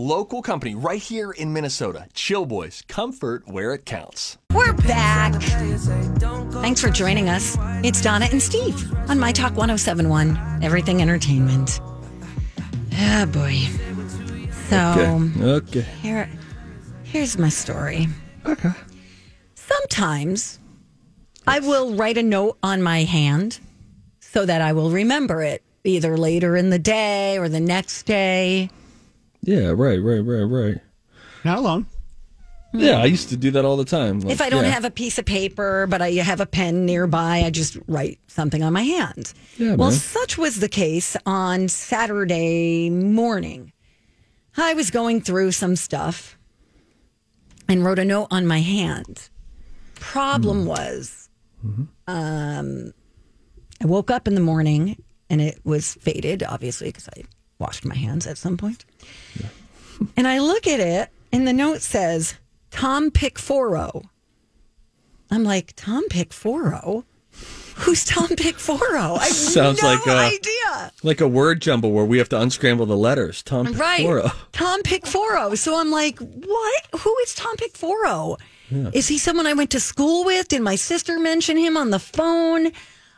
local 0.00 0.40
company 0.42 0.74
right 0.74 1.00
here 1.00 1.30
in 1.30 1.52
Minnesota. 1.52 2.06
Chill 2.14 2.46
Boys, 2.46 2.82
comfort 2.88 3.46
where 3.46 3.74
it 3.74 3.84
counts. 3.84 4.38
We're 4.52 4.72
back. 4.72 5.34
Thanks 5.42 6.80
for 6.80 6.88
joining 6.90 7.28
us. 7.28 7.56
It's 7.84 8.00
Donna 8.00 8.26
and 8.32 8.42
Steve 8.42 8.92
on 9.08 9.18
My 9.18 9.30
Talk 9.32 9.50
1071, 9.56 10.60
Everything 10.62 11.02
Entertainment. 11.02 11.80
Ah, 12.94 13.26
boy. 13.30 13.58
So 14.68 15.30
Okay. 15.40 15.82
here, 16.02 16.30
here's 17.02 17.36
my 17.38 17.48
story. 17.48 18.08
Okay. 18.46 18.70
Sometimes 19.54 20.58
I 21.46 21.60
will 21.60 21.94
write 21.94 22.16
a 22.18 22.22
note 22.22 22.56
on 22.62 22.82
my 22.82 23.04
hand 23.04 23.58
so 24.20 24.46
that 24.46 24.62
I 24.62 24.72
will 24.72 24.90
remember 24.90 25.42
it 25.42 25.62
either 25.84 26.16
later 26.16 26.56
in 26.56 26.70
the 26.70 26.78
day 26.78 27.38
or 27.38 27.48
the 27.48 27.60
next 27.60 28.04
day. 28.04 28.70
Yeah, 29.42 29.68
right, 29.68 30.00
right, 30.02 30.20
right, 30.20 30.42
right. 30.42 30.78
Not 31.44 31.58
alone. 31.58 31.86
Yeah, 32.72 33.00
I 33.00 33.06
used 33.06 33.30
to 33.30 33.36
do 33.36 33.50
that 33.52 33.64
all 33.64 33.76
the 33.76 33.84
time. 33.84 34.22
If 34.28 34.40
I 34.40 34.48
don't 34.48 34.62
Yeah. 34.64 34.70
have 34.70 34.84
a 34.84 34.90
piece 34.92 35.18
of 35.18 35.24
paper, 35.24 35.88
but 35.88 36.00
I 36.00 36.10
have 36.12 36.40
a 36.40 36.46
pen 36.46 36.86
nearby, 36.86 37.42
I 37.44 37.50
just 37.50 37.76
write 37.88 38.20
something 38.28 38.62
on 38.62 38.72
my 38.72 38.82
hand. 38.84 39.32
Yeah, 39.58 39.74
well, 39.74 39.90
man. 39.90 39.98
such 39.98 40.38
was 40.38 40.60
the 40.60 40.68
case 40.68 41.16
on 41.26 41.66
Saturday 41.68 42.88
morning. 42.90 43.72
I 44.56 44.74
was 44.74 44.90
going 44.90 45.20
through 45.20 45.50
some 45.52 45.74
stuff 45.74 46.38
and 47.68 47.84
wrote 47.84 47.98
a 47.98 48.04
note 48.04 48.28
on 48.30 48.46
my 48.46 48.60
hand. 48.60 49.30
Problem 49.96 50.64
was, 50.66 51.28
um, 52.06 52.92
I 53.82 53.86
woke 53.86 54.10
up 54.12 54.28
in 54.28 54.34
the 54.36 54.40
morning 54.40 55.02
and 55.28 55.40
it 55.40 55.60
was 55.64 55.94
faded, 55.94 56.42
obviously, 56.44 56.88
because 56.88 57.08
I 57.16 57.22
washed 57.58 57.84
my 57.84 57.96
hands 57.96 58.26
at 58.28 58.38
some 58.38 58.56
point. 58.56 58.84
And 60.16 60.26
I 60.28 60.38
look 60.38 60.66
at 60.66 60.80
it, 60.80 61.08
and 61.32 61.46
the 61.46 61.52
note 61.52 61.80
says, 61.82 62.34
Tom 62.70 63.10
Pickforo. 63.10 64.04
I'm 65.30 65.44
like, 65.44 65.74
Tom 65.76 66.08
Pickforo? 66.08 67.04
Who's 67.76 68.04
Tom 68.04 68.28
Pickforo? 68.28 69.18
I 69.18 69.24
have 69.24 69.32
Sounds 69.32 69.80
no 69.82 69.88
like, 69.88 70.06
uh, 70.06 70.10
idea. 70.12 70.92
like 71.02 71.20
a 71.20 71.28
word 71.28 71.62
jumble 71.62 71.92
where 71.92 72.04
we 72.04 72.18
have 72.18 72.28
to 72.30 72.40
unscramble 72.40 72.84
the 72.86 72.96
letters. 72.96 73.42
Tom 73.42 73.72
Right. 73.72 74.00
Pickforo. 74.00 74.34
Tom 74.52 74.82
Pickforo. 74.82 75.56
So 75.56 75.78
I'm 75.78 75.90
like, 75.90 76.18
what? 76.18 76.86
Who 77.00 77.16
is 77.22 77.34
Tom 77.34 77.56
Pickforo? 77.56 78.38
Is 78.94 79.08
he 79.08 79.18
someone 79.18 79.48
I 79.48 79.52
went 79.54 79.70
to 79.70 79.80
school 79.80 80.24
with? 80.24 80.46
Did 80.46 80.62
my 80.62 80.76
sister 80.76 81.18
mention 81.18 81.56
him 81.56 81.76
on 81.76 81.90
the 81.90 81.98
phone? 81.98 82.70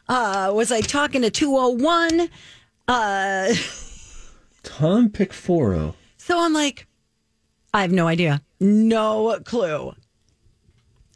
Uh, 0.09 0.51
was 0.55 0.73
I 0.73 0.81
talking 0.81 1.21
to 1.23 1.31
201? 1.31 2.31
Uh, 2.89 3.53
Tom 4.63 5.09
Pickforo. 5.11 5.95
So 6.19 6.39
I'm 6.41 6.53
like, 6.53 6.87
I 7.75 7.83
have 7.83 7.93
no 7.93 8.07
idea. 8.07 8.43
No 8.61 9.39
clue. 9.45 9.93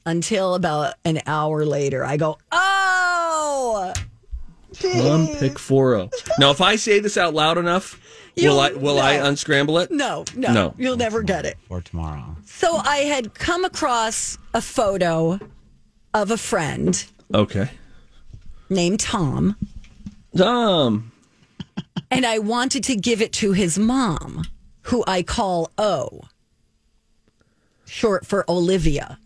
Until 0.04 0.54
about 0.54 0.94
an 1.04 1.20
hour 1.26 1.64
later, 1.64 2.04
I 2.04 2.16
go, 2.16 2.38
oh, 2.52 3.92
Tom 4.72 5.26
Pickforo. 5.28 6.10
Now, 6.38 6.50
if 6.50 6.60
I 6.60 6.76
say 6.76 7.00
this 7.00 7.16
out 7.16 7.34
loud 7.34 7.58
enough, 7.58 8.00
will 8.36 8.42
You'll- 8.44 8.60
I 8.60 8.70
will 8.72 9.00
I 9.00 9.16
no. 9.16 9.24
unscramble 9.26 9.78
it? 9.78 9.90
no, 9.90 10.24
no, 10.34 10.52
No. 10.52 10.74
you'll 10.78 10.96
never 10.96 11.22
get 11.22 11.44
it. 11.44 11.56
Or 11.68 11.80
tomorrow. 11.80 12.36
So 12.44 12.76
I 12.76 12.98
had 12.98 13.34
come 13.34 13.64
across 13.64 14.38
a 14.54 14.60
photo 14.60 15.40
of 16.14 16.30
a 16.30 16.36
friend 16.36 17.04
Okay. 17.34 17.70
named 18.70 19.00
Tom, 19.00 19.56
Tom. 20.36 21.10
And 22.10 22.26
I 22.26 22.38
wanted 22.38 22.84
to 22.84 22.96
give 22.96 23.20
it 23.20 23.32
to 23.34 23.52
his 23.52 23.78
mom, 23.78 24.44
who 24.82 25.04
I 25.06 25.22
call 25.22 25.70
O, 25.78 26.22
short 27.86 28.26
for 28.26 28.44
Olivia. 28.48 29.18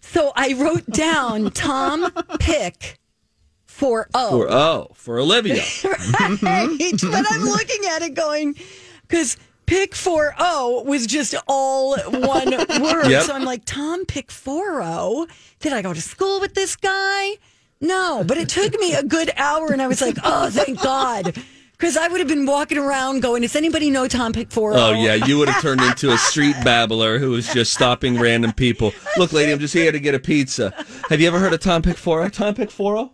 So 0.00 0.32
I 0.36 0.54
wrote 0.54 0.86
down 0.86 1.50
Tom 1.54 2.10
Pick 2.38 2.98
for 3.66 4.08
O. 4.14 4.30
For 4.30 4.50
oh, 4.50 4.88
for 4.94 5.18
Olivia. 5.18 5.56
right? 5.84 5.98
Mm-hmm. 5.98 7.10
but 7.10 7.18
I'm 7.18 7.24
mm-hmm. 7.24 7.44
looking 7.44 7.84
at 7.90 8.02
it 8.02 8.14
going, 8.14 8.56
because 9.02 9.36
pick 9.66 9.94
for 9.94 10.34
O 10.38 10.82
was 10.86 11.06
just 11.06 11.34
all 11.46 11.98
one 11.98 12.50
word. 12.80 13.10
Yep. 13.10 13.24
So 13.24 13.34
I'm 13.34 13.44
like, 13.44 13.64
Tom 13.64 14.06
pick 14.06 14.30
for 14.30 14.80
O. 14.82 15.26
Did 15.60 15.72
I 15.72 15.82
go 15.82 15.92
to 15.92 16.00
school 16.00 16.40
with 16.40 16.54
this 16.54 16.76
guy? 16.76 17.32
No, 17.80 18.24
but 18.26 18.38
it 18.38 18.48
took 18.48 18.78
me 18.80 18.94
a 18.94 19.02
good 19.02 19.30
hour 19.36 19.72
and 19.72 19.82
I 19.82 19.86
was 19.86 20.00
like, 20.00 20.16
oh, 20.24 20.48
thank 20.50 20.80
God. 20.80 21.36
Because 21.72 21.96
I 21.98 22.08
would 22.08 22.20
have 22.20 22.28
been 22.28 22.46
walking 22.46 22.78
around 22.78 23.20
going, 23.20 23.42
does 23.42 23.54
anybody 23.54 23.90
know 23.90 24.08
Tom 24.08 24.32
pick 24.32 24.50
4 24.50 24.72
Oh 24.74 24.92
yeah, 24.92 25.14
you 25.14 25.36
would 25.36 25.48
have 25.50 25.60
turned 25.60 25.82
into 25.82 26.10
a 26.10 26.16
street 26.16 26.56
babbler 26.64 27.18
who 27.18 27.30
was 27.32 27.52
just 27.52 27.74
stopping 27.74 28.18
random 28.18 28.52
people. 28.54 28.94
Look, 29.18 29.34
lady, 29.34 29.52
I'm 29.52 29.58
just 29.58 29.74
here 29.74 29.92
to 29.92 30.00
get 30.00 30.14
a 30.14 30.18
pizza. 30.18 30.72
Have 31.10 31.20
you 31.20 31.26
ever 31.26 31.38
heard 31.38 31.52
of 31.52 31.60
Tom 31.60 31.82
Pickforo? 31.82 32.32
Tom 32.32 32.54
Pickforo? 32.54 33.10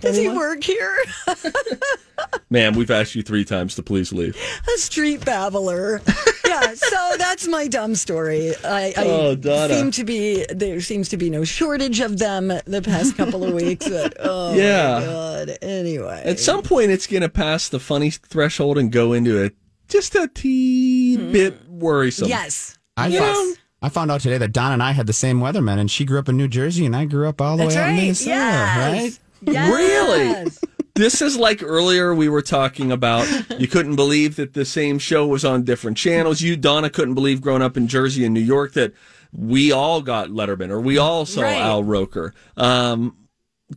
Does 0.00 0.16
he 0.16 0.28
work 0.28 0.62
here? 0.64 0.96
Ma'am, 2.50 2.74
we've 2.74 2.90
asked 2.90 3.14
you 3.14 3.22
three 3.22 3.44
times 3.44 3.74
to 3.76 3.82
please 3.82 4.12
leave. 4.12 4.36
a 4.36 4.78
street 4.78 5.24
babbler. 5.24 6.00
yeah, 6.46 6.74
so 6.74 7.14
that's 7.16 7.46
my 7.48 7.66
dumb 7.68 7.94
story. 7.94 8.52
I, 8.64 8.92
I 8.96 9.04
Oh, 9.06 9.34
Donna. 9.36 9.72
seem 9.74 9.90
to 9.92 10.04
be 10.04 10.44
there 10.50 10.80
seems 10.80 11.08
to 11.10 11.16
be 11.16 11.30
no 11.30 11.44
shortage 11.44 12.00
of 12.00 12.18
them 12.18 12.48
the 12.48 12.82
past 12.84 13.16
couple 13.16 13.44
of 13.44 13.54
weeks. 13.54 13.88
But, 13.88 14.16
oh 14.20 14.54
Yeah. 14.54 14.98
my 15.00 15.06
god. 15.06 15.58
Anyway, 15.62 16.22
At 16.24 16.40
some 16.40 16.62
point, 16.62 16.90
it's 16.90 17.06
going 17.06 17.22
to 17.22 17.28
pass 17.28 17.68
the 17.68 17.80
funny 17.80 18.10
threshold 18.10 18.76
and 18.78 18.90
go 18.92 19.12
into 19.12 19.42
a 19.44 19.50
just 19.88 20.14
a 20.14 20.28
tee 20.28 21.16
hmm. 21.16 21.32
bit 21.32 21.68
worrisome. 21.68 22.28
yes, 22.28 22.78
I 22.96 23.08
yes. 23.08 23.20
found, 23.36 23.56
I 23.82 23.88
found 23.88 24.10
out 24.10 24.20
today 24.20 24.38
that 24.38 24.52
Don 24.52 24.72
and 24.72 24.82
I 24.82 24.92
had 24.92 25.06
the 25.06 25.12
same 25.12 25.40
weatherman, 25.40 25.78
and 25.78 25.90
she 25.90 26.04
grew 26.04 26.18
up 26.18 26.28
in 26.28 26.36
New 26.36 26.48
Jersey, 26.48 26.84
and 26.86 26.94
I 26.94 27.06
grew 27.06 27.28
up 27.28 27.40
all 27.40 27.56
the 27.56 27.64
That's 27.64 27.76
way 27.76 27.80
out 27.82 27.88
in 27.88 27.94
right. 27.94 28.02
Minnesota. 28.02 28.30
Yes. 28.30 28.92
Right? 29.02 29.18
Yes. 29.42 29.72
Really? 29.72 30.50
This 30.94 31.22
is 31.22 31.36
like 31.36 31.62
earlier 31.62 32.14
we 32.14 32.28
were 32.28 32.42
talking 32.42 32.92
about 32.92 33.26
you 33.58 33.66
couldn't 33.68 33.96
believe 33.96 34.36
that 34.36 34.52
the 34.54 34.64
same 34.64 34.98
show 34.98 35.26
was 35.26 35.44
on 35.44 35.62
different 35.64 35.96
channels. 35.96 36.42
You, 36.42 36.56
Donna, 36.56 36.90
couldn't 36.90 37.14
believe 37.14 37.40
growing 37.40 37.62
up 37.62 37.76
in 37.76 37.86
Jersey 37.88 38.24
and 38.24 38.34
New 38.34 38.40
York 38.40 38.72
that 38.74 38.92
we 39.32 39.72
all 39.72 40.02
got 40.02 40.28
Letterman 40.28 40.68
or 40.70 40.80
we 40.80 40.98
all 40.98 41.24
saw 41.24 41.42
Right. 41.42 41.56
Al 41.56 41.82
Roker. 41.84 42.34
Um, 42.56 43.16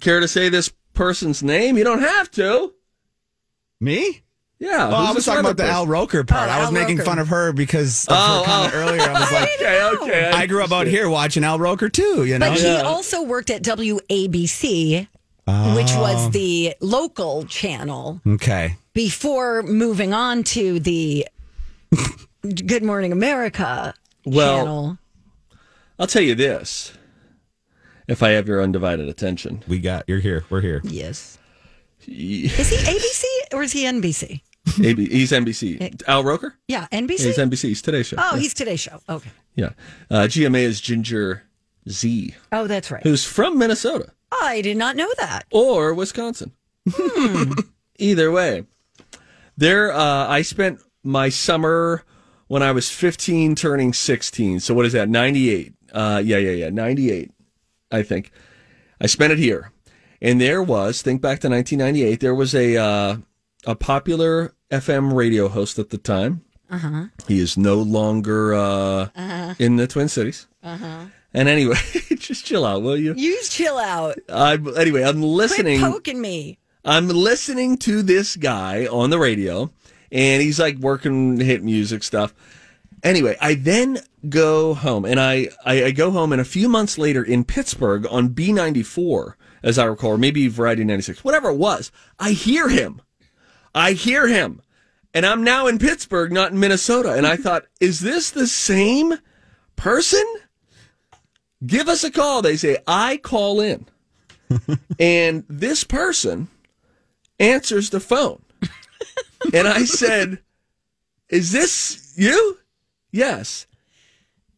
care 0.02 0.20
to 0.20 0.28
say 0.28 0.50
this 0.50 0.70
person's 0.94 1.42
name? 1.44 1.78
You 1.78 1.84
don't 1.86 2.02
have 2.02 2.30
to. 2.32 2.74
Me? 3.80 4.24
Yeah. 4.60 4.88
Well, 4.90 4.96
I 4.96 5.12
was 5.12 5.26
talking 5.26 5.40
other 5.40 5.50
about 5.52 5.58
the 5.58 5.64
person? 5.64 5.76
Al 5.76 5.88
Roker 5.88 6.24
part. 6.24 6.50
Oh, 6.50 6.52
I 6.52 6.58
was 6.60 6.68
Al 6.68 6.72
making 6.74 6.98
Roker. 6.98 7.10
fun 7.10 7.20
of 7.20 7.28
her 7.30 7.54
because 7.54 8.06
of 8.08 8.16
Oh, 8.18 8.40
her 8.40 8.46
comment 8.46 8.74
oh. 8.74 8.78
earlier. 8.80 9.02
I 9.02 9.14
was 9.20 9.32
like, 9.32 9.50
Okay, 9.60 9.90
okay. 10.02 10.32
I 10.34 10.46
grew 10.46 10.64
up 10.64 10.72
out 10.72 10.88
here 10.88 11.08
watching 11.10 11.44
Al 11.44 11.60
Roker 11.60 11.90
too. 11.90 12.26
You 12.26 12.40
know, 12.40 12.50
But 12.50 12.60
he 12.60 12.66
Yeah. 12.66 12.82
also 12.82 13.22
worked 13.24 13.50
at 13.50 13.62
WABC, 13.62 15.08
which 15.46 15.92
Oh. 15.94 16.02
was 16.02 16.32
the 16.32 16.74
local 16.80 17.46
channel 17.46 18.22
okay. 18.26 18.78
before 18.94 19.62
moving 19.64 20.14
on 20.14 20.44
to 20.44 20.80
the 20.80 21.28
Good 22.42 22.84
Morning 22.84 23.12
America 23.12 23.94
Well, 24.26 24.58
channel. 24.58 24.98
I'll 26.00 26.08
tell 26.08 26.22
you 26.24 26.36
this. 26.36 26.94
If 28.08 28.22
I 28.22 28.30
have 28.32 28.48
your 28.48 28.62
undivided 28.62 29.08
attention, 29.08 29.64
We 29.68 29.80
got 29.80 30.04
you're 30.08 30.20
here. 30.20 30.44
We're 30.50 30.62
here. 30.62 30.82
Yes. 30.84 31.38
Is 32.06 32.08
he 32.70 32.78
ABC 32.78 33.24
or 33.54 33.64
is 33.64 33.72
he 33.72 33.84
NBC? 33.86 34.42
AB, 34.84 35.08
he's 35.10 35.32
NBC. 35.32 36.04
Al 36.08 36.24
Roker? 36.24 36.56
Yeah, 36.68 36.88
NBC. 36.92 37.20
Yeah, 37.20 37.26
he's 37.28 37.38
NBC. 37.38 37.62
he's 37.68 37.74
NBC's 37.74 37.82
Today 37.82 38.04
Show. 38.04 38.16
oh, 38.20 38.36
he's 38.38 38.54
Today 38.54 38.76
Show. 38.78 39.00
Okay. 39.10 39.30
Yeah. 39.56 39.70
Uh, 40.10 40.24
GMA 40.24 40.60
is 40.64 40.80
Ginger 40.82 41.44
Zee, 41.90 42.34
Oh, 42.52 42.66
that's 42.68 42.90
right. 42.92 43.04
who's 43.04 43.24
from 43.26 43.58
Minnesota 43.58 44.12
I 44.42 44.62
did 44.62 44.78
not 44.78 44.96
know 44.96 45.10
that. 45.18 45.44
or 45.52 45.94
Wisconsin. 45.94 46.52
Either 48.00 48.32
way, 48.32 48.66
there. 49.58 49.92
Uh, 49.92 50.28
I 50.28 50.42
spent 50.42 50.80
my 51.04 51.30
summer 51.30 52.04
when 52.48 52.62
I 52.64 52.72
was 52.72 52.90
15, 52.90 53.56
turning 53.56 53.94
16. 53.94 54.60
So 54.60 54.74
what 54.74 54.86
is 54.86 54.94
that? 54.94 55.10
98. 55.10 55.74
Uh, 55.94 56.22
yeah, 56.24 56.38
yeah, 56.38 56.52
yeah. 56.52 56.70
98, 56.70 57.32
I 57.92 58.04
think. 58.04 58.32
I 59.00 59.06
spent 59.08 59.32
it 59.34 59.40
here, 59.40 59.72
and 60.22 60.40
there 60.42 60.62
was. 60.64 61.02
Think 61.02 61.22
back 61.22 61.40
to 61.42 61.50
1998. 61.50 62.20
There 62.20 62.36
was 62.36 62.56
a 62.56 62.78
uh, 62.78 63.18
a 63.66 63.76
popular 63.76 64.54
FM 64.72 65.14
radio 65.14 65.48
host 65.50 65.78
at 65.80 65.90
the 65.90 65.98
time. 65.98 66.44
Uh-huh. 66.70 67.06
He 67.28 67.40
is 67.40 67.56
no 67.58 67.76
longer 67.76 68.54
uh, 68.56 69.10
in 69.60 69.76
the 69.76 69.86
Twin 69.88 70.08
Cities. 70.10 70.48
Uh-huh. 70.64 71.06
And 71.34 71.50
anyway, 71.50 71.78
just 72.18 72.46
chill 72.46 72.66
out, 72.66 72.82
will 72.84 72.98
you? 72.98 73.14
You 73.16 73.42
chill 73.44 73.78
out. 73.78 74.20
I 74.30 74.54
anyway, 74.78 75.04
I'm 75.04 75.20
Quit 75.20 75.30
listening. 75.30 75.80
poking 75.82 76.22
me. 76.22 76.60
I'm 76.86 77.08
listening 77.08 77.78
to 77.80 78.02
this 78.04 78.36
guy 78.36 78.86
on 78.88 79.10
the 79.10 79.18
radio, 79.18 79.72
and 80.12 80.42
he's 80.42 80.60
like 80.60 80.78
working 80.78 81.40
hit 81.40 81.64
music 81.64 82.04
stuff. 82.04 82.34
Anyway, 83.04 83.38
I 83.42 83.56
then 83.56 84.00
go 84.30 84.74
home, 84.74 85.06
and 85.06 85.20
I, 85.20 85.50
I, 85.66 85.86
I 85.86 85.92
go 85.92 86.12
home, 86.12 86.32
and 86.32 86.42
a 86.42 86.46
few 86.46 86.70
months 86.70 86.98
later 86.98 87.24
in 87.24 87.44
Pittsburgh 87.44 88.06
on 88.10 88.30
B94, 88.30 89.34
as 89.62 89.78
I 89.80 89.86
recall, 89.86 90.12
or 90.12 90.18
maybe 90.18 90.48
Variety 90.48 90.84
96, 90.84 91.24
whatever 91.24 91.50
it 91.50 91.58
was, 91.58 91.92
I 92.20 92.32
hear 92.32 92.70
him. 92.70 93.02
I 93.76 93.94
hear 93.94 94.28
him. 94.28 94.62
And 95.14 95.26
I'm 95.26 95.44
now 95.44 95.68
in 95.68 95.80
Pittsburgh, 95.80 96.32
not 96.32 96.52
in 96.52 96.60
Minnesota. 96.60 97.14
And 97.14 97.28
I 97.28 97.36
thought, 97.36 97.66
is 97.80 98.00
this 98.00 98.32
the 98.32 98.48
same 98.48 99.16
person? 99.76 100.24
Give 101.66 101.88
us 101.88 102.04
a 102.04 102.12
call. 102.12 102.42
They 102.42 102.58
say, 102.58 102.78
I 102.88 103.18
call 103.18 103.62
in. 103.62 103.86
and 105.00 105.46
this 105.48 105.84
person 105.84 106.50
answers 107.40 107.90
the 107.90 108.00
phone. 108.00 108.42
and 109.54 109.68
I 109.68 109.86
said, 109.86 110.40
Is 111.30 111.52
this 111.52 112.14
you? 112.16 112.60
Yes. 113.12 113.68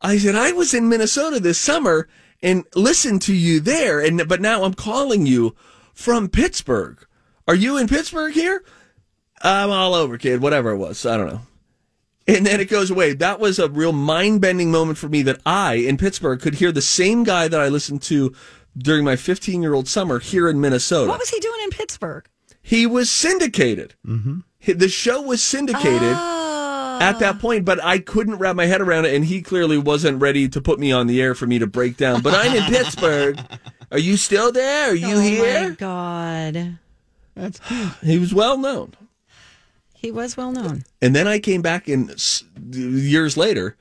I 0.01 0.17
said, 0.17 0.35
I 0.35 0.51
was 0.51 0.73
in 0.73 0.89
Minnesota 0.89 1.39
this 1.39 1.57
summer 1.57 2.07
and 2.41 2.65
listened 2.75 3.21
to 3.23 3.33
you 3.33 3.59
there. 3.59 3.99
And 3.99 4.27
but 4.27 4.41
now 4.41 4.63
I'm 4.63 4.73
calling 4.73 5.25
you 5.25 5.55
from 5.93 6.29
Pittsburgh. 6.29 7.05
Are 7.47 7.55
you 7.55 7.77
in 7.77 7.87
Pittsburgh 7.87 8.33
here? 8.33 8.63
I'm 9.41 9.69
all 9.69 9.93
over, 9.93 10.17
kid. 10.17 10.41
Whatever 10.41 10.71
it 10.71 10.77
was. 10.77 11.05
I 11.05 11.17
don't 11.17 11.27
know. 11.27 11.41
And 12.27 12.45
then 12.45 12.59
it 12.59 12.69
goes 12.69 12.89
away. 12.89 13.13
That 13.13 13.39
was 13.39 13.59
a 13.59 13.69
real 13.69 13.91
mind 13.91 14.41
bending 14.41 14.71
moment 14.71 14.97
for 14.97 15.07
me 15.07 15.21
that 15.23 15.39
I, 15.45 15.75
in 15.75 15.97
Pittsburgh, 15.97 16.41
could 16.41 16.55
hear 16.55 16.71
the 16.71 16.81
same 16.81 17.23
guy 17.23 17.47
that 17.47 17.59
I 17.61 17.67
listened 17.67 18.01
to 18.03 18.33
during 18.77 19.05
my 19.05 19.15
15 19.15 19.61
year 19.61 19.73
old 19.75 19.87
summer 19.87 20.19
here 20.19 20.49
in 20.49 20.59
Minnesota. 20.59 21.07
What 21.09 21.19
was 21.19 21.29
he 21.29 21.39
doing 21.39 21.59
in 21.63 21.69
Pittsburgh? 21.69 22.27
he 22.61 22.87
was 22.87 23.11
syndicated. 23.11 23.93
Mm-hmm. 24.07 24.39
The 24.79 24.89
show 24.89 25.21
was 25.21 25.43
syndicated 25.43 26.01
Oh. 26.01 26.97
at 26.99 27.19
that 27.19 27.37
point, 27.37 27.63
but 27.65 27.83
I 27.83 27.99
couldn't 27.99 28.37
wrap 28.37 28.55
my 28.55 28.65
head 28.65 28.81
around 28.81 29.05
it, 29.05 29.13
and 29.13 29.23
he 29.25 29.43
clearly 29.43 29.77
wasn't 29.77 30.19
ready 30.19 30.49
to 30.49 30.59
put 30.61 30.79
me 30.79 30.91
on 30.91 31.05
the 31.05 31.21
air 31.21 31.35
for 31.35 31.45
me 31.45 31.59
to 31.59 31.67
break 31.67 31.95
down. 31.97 32.21
But 32.23 32.33
I'm 32.33 32.55
in 32.55 32.63
Pittsburgh. 32.73 33.39
Are 33.91 33.99
you 33.99 34.17
still 34.17 34.51
there? 34.51 34.89
Are 34.91 34.95
you 34.95 35.19
here? 35.19 35.57
oh 35.65 35.69
my? 35.69 35.75
God. 35.75 36.79
That's. 37.35 37.59
He 38.01 38.17
was 38.17 38.33
well 38.33 38.57
known. 38.57 38.93
He 40.05 40.11
was 40.11 40.37
well 40.37 40.51
known. 40.51 40.83
And 41.01 41.15
then 41.15 41.27
I 41.27 41.39
came 41.39 41.63
back 41.63 41.89
in 41.89 42.11
years 42.71 43.37
later, 43.37 43.75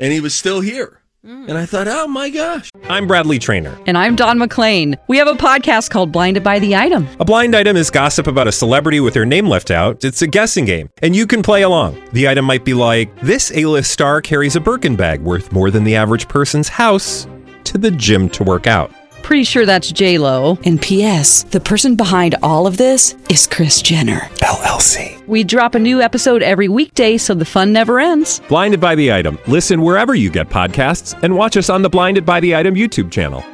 and 0.00 0.12
he 0.12 0.18
was 0.18 0.34
still 0.34 0.60
here. 0.60 1.02
And 1.22 1.52
I 1.52 1.66
thought, 1.66 1.86
oh 1.86 2.08
my 2.08 2.30
gosh. 2.30 2.68
I'm 2.88 3.06
Bradley 3.06 3.38
Trainer. 3.38 3.78
And 3.86 3.96
I'm 3.96 4.16
Don 4.16 4.40
McClain. 4.40 4.96
We 5.06 5.18
have 5.18 5.28
a 5.28 5.34
podcast 5.34 5.90
called 5.90 6.10
Blinded 6.10 6.42
by 6.42 6.58
the 6.58 6.74
Item. 6.74 7.06
A 7.20 7.24
blind 7.24 7.54
item 7.54 7.76
is 7.76 7.90
gossip 7.90 8.26
about 8.26 8.48
a 8.48 8.52
celebrity 8.52 8.98
with 8.98 9.14
their 9.14 9.24
name 9.24 9.46
left 9.46 9.70
out. 9.70 10.02
It's 10.02 10.20
a 10.20 10.26
guessing 10.26 10.64
game, 10.64 10.90
and 11.00 11.14
you 11.14 11.28
can 11.28 11.44
play 11.44 11.62
along. 11.62 12.02
The 12.12 12.26
item 12.26 12.44
might 12.44 12.64
be 12.64 12.74
like 12.74 13.16
this: 13.20 13.52
A-list 13.54 13.92
star 13.92 14.20
carries 14.20 14.56
a 14.56 14.60
Birkin 14.60 14.96
bag 14.96 15.20
worth 15.20 15.52
more 15.52 15.70
than 15.70 15.84
the 15.84 15.94
average 15.94 16.26
person's 16.26 16.68
house 16.68 17.28
to 17.62 17.78
the 17.78 17.92
gym 17.92 18.28
to 18.30 18.42
work 18.42 18.66
out. 18.66 18.90
Pretty 19.28 19.44
sure 19.44 19.66
that's 19.66 19.92
J 19.92 20.16
Lo. 20.16 20.56
And 20.64 20.80
P.S. 20.80 21.42
The 21.42 21.60
person 21.60 21.96
behind 21.96 22.34
all 22.42 22.66
of 22.66 22.78
this 22.78 23.14
is 23.28 23.46
Kris 23.46 23.82
Jenner. 23.82 24.20
LLC. 24.40 25.22
We 25.26 25.44
drop 25.44 25.74
a 25.74 25.78
new 25.78 26.00
episode 26.00 26.42
every 26.42 26.66
weekday, 26.68 27.18
so 27.18 27.34
the 27.34 27.44
fun 27.44 27.70
never 27.70 28.00
ends. 28.00 28.40
Blinded 28.48 28.80
by 28.80 28.94
the 28.94 29.12
item. 29.12 29.38
Listen 29.46 29.82
wherever 29.82 30.14
you 30.14 30.30
get 30.30 30.48
podcasts, 30.48 31.12
and 31.22 31.36
watch 31.36 31.58
us 31.58 31.68
on 31.68 31.82
the 31.82 31.90
Blinded 31.90 32.24
by 32.24 32.40
the 32.40 32.56
Item 32.56 32.74
YouTube 32.74 33.10
channel. 33.10 33.44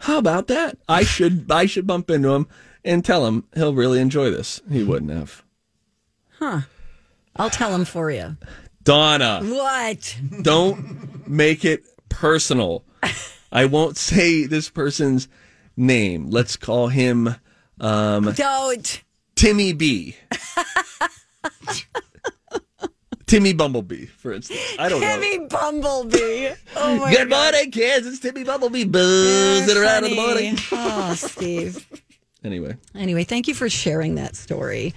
How 0.00 0.18
about 0.18 0.48
that? 0.48 0.76
I 0.90 1.04
should 1.04 1.50
I 1.50 1.64
should 1.64 1.86
bump 1.86 2.10
into 2.10 2.28
him 2.34 2.46
and 2.84 3.02
tell 3.02 3.24
him 3.26 3.44
he'll 3.54 3.72
really 3.72 4.00
enjoy 4.00 4.28
this. 4.30 4.60
He 4.70 4.82
wouldn't 4.84 5.12
have. 5.12 5.42
Huh. 6.38 6.60
I'll 7.36 7.48
tell 7.48 7.74
him 7.74 7.86
for 7.86 8.10
you. 8.10 8.36
Donna, 8.84 9.40
What? 9.44 10.18
don't 10.42 11.26
make 11.26 11.64
it 11.64 11.84
personal. 12.12 12.84
I 13.52 13.64
won't 13.66 13.96
say 13.96 14.46
this 14.46 14.70
person's 14.70 15.28
name. 15.76 16.30
Let's 16.30 16.56
call 16.56 16.88
him 16.88 17.34
um, 17.80 18.32
Don't. 18.32 19.02
Timmy 19.34 19.72
B. 19.72 20.16
Timmy 23.26 23.54
Bumblebee, 23.54 24.06
for 24.06 24.32
instance. 24.32 24.60
I 24.78 24.88
don't 24.90 25.00
know. 25.00 25.06
Timmy 25.18 25.46
Bumblebee. 25.46 26.50
Oh 26.76 26.98
my 26.98 27.14
Good 27.14 27.30
God. 27.30 27.52
morning, 27.54 27.70
kids. 27.70 28.06
It's 28.06 28.18
Timmy 28.18 28.44
Bumblebee 28.44 28.84
boozing 28.84 29.76
around 29.76 30.04
in 30.04 30.10
the 30.10 30.16
morning. 30.16 30.56
Oh, 30.72 31.14
Steve. 31.16 31.86
Anyway, 32.44 32.76
Anyway, 32.96 33.22
thank 33.22 33.46
you 33.46 33.54
for 33.54 33.68
sharing 33.68 34.16
that 34.16 34.34
story. 34.34 34.92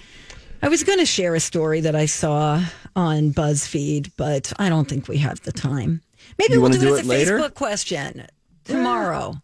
I 0.62 0.68
was 0.68 0.82
going 0.82 0.98
to 0.98 1.06
share 1.06 1.32
a 1.36 1.38
story 1.38 1.80
that 1.82 1.94
I 1.94 2.06
saw 2.06 2.60
on 2.96 3.30
BuzzFeed, 3.32 4.10
but 4.16 4.52
I 4.58 4.68
don't 4.68 4.88
think 4.88 5.06
we 5.06 5.18
have 5.18 5.40
the 5.42 5.52
time. 5.52 6.02
Maybe 6.38 6.54
You 6.54 6.60
we'll 6.60 6.70
do, 6.72 6.78
do 6.80 6.94
it 6.96 7.00
as 7.00 7.06
a 7.06 7.08
later? 7.08 7.38
Facebook 7.38 7.54
question 7.54 8.26
tomorrow. 8.64 9.34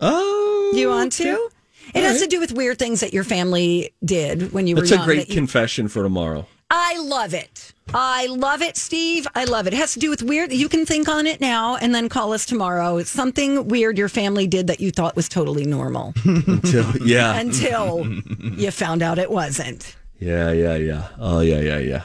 oh, 0.00 0.72
you 0.74 0.88
want 0.88 1.12
to? 1.14 1.50
It 1.94 2.02
has 2.02 2.20
to 2.20 2.26
do 2.26 2.40
with 2.40 2.52
weird 2.52 2.78
things 2.78 3.00
that 3.00 3.12
your 3.12 3.24
family 3.24 3.90
did 4.04 4.52
when 4.52 4.66
you 4.66 4.74
were 4.74 4.82
That's 4.82 5.02
a 5.02 5.04
great 5.04 5.28
you- 5.28 5.34
confession 5.34 5.88
for 5.88 6.02
tomorrow. 6.02 6.46
I 6.70 6.98
love 6.98 7.34
it. 7.34 7.72
I 7.92 8.26
love 8.26 8.62
it, 8.62 8.76
Steve. 8.76 9.28
I 9.34 9.44
love 9.44 9.66
it. 9.68 9.74
It 9.74 9.76
has 9.76 9.92
to 9.92 10.00
do 10.00 10.08
with 10.10 10.22
weird. 10.22 10.50
You 10.52 10.68
can 10.68 10.86
think 10.86 11.08
on 11.08 11.26
it 11.26 11.40
now 11.40 11.76
and 11.76 11.94
then 11.94 12.08
call 12.08 12.32
us 12.32 12.46
tomorrow. 12.46 12.96
It's 12.96 13.10
something 13.10 13.68
weird 13.68 13.96
your 13.98 14.08
family 14.08 14.46
did 14.48 14.66
that 14.68 14.80
you 14.80 14.90
thought 14.90 15.14
was 15.14 15.28
totally 15.28 15.66
normal 15.66 16.14
Until, 16.24 16.90
yeah, 17.06 17.38
until 17.38 18.04
you 18.06 18.70
found 18.72 19.02
out 19.02 19.18
it 19.18 19.30
wasn't. 19.30 19.94
yeah, 20.18 20.50
yeah, 20.50 20.74
yeah. 20.76 21.08
Oh, 21.20 21.40
yeah, 21.40 21.60
yeah, 21.60 21.78
yeah. 21.78 22.02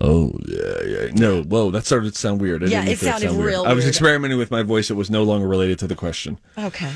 Oh, 0.00 0.32
yeah, 0.46 0.82
yeah. 0.84 1.10
No, 1.14 1.42
whoa, 1.42 1.70
that 1.70 1.84
started 1.86 2.12
to 2.14 2.18
sound 2.18 2.40
weird. 2.40 2.62
I 2.64 2.66
Yeah, 2.68 2.80
didn't 2.80 2.92
it 2.92 2.98
for 2.98 3.04
that 3.06 3.10
to 3.14 3.20
sounded 3.20 3.26
sound 3.28 3.38
weird. 3.38 3.48
real 3.50 3.64
I 3.64 3.72
was 3.74 3.86
experimenting 3.86 4.38
with 4.38 4.50
my 4.50 4.62
voice. 4.62 4.90
It 4.90 4.94
was 4.94 5.10
no 5.10 5.22
longer 5.22 5.46
related 5.46 5.78
to 5.80 5.86
the 5.86 5.94
question. 5.94 6.38
Okay. 6.58 6.90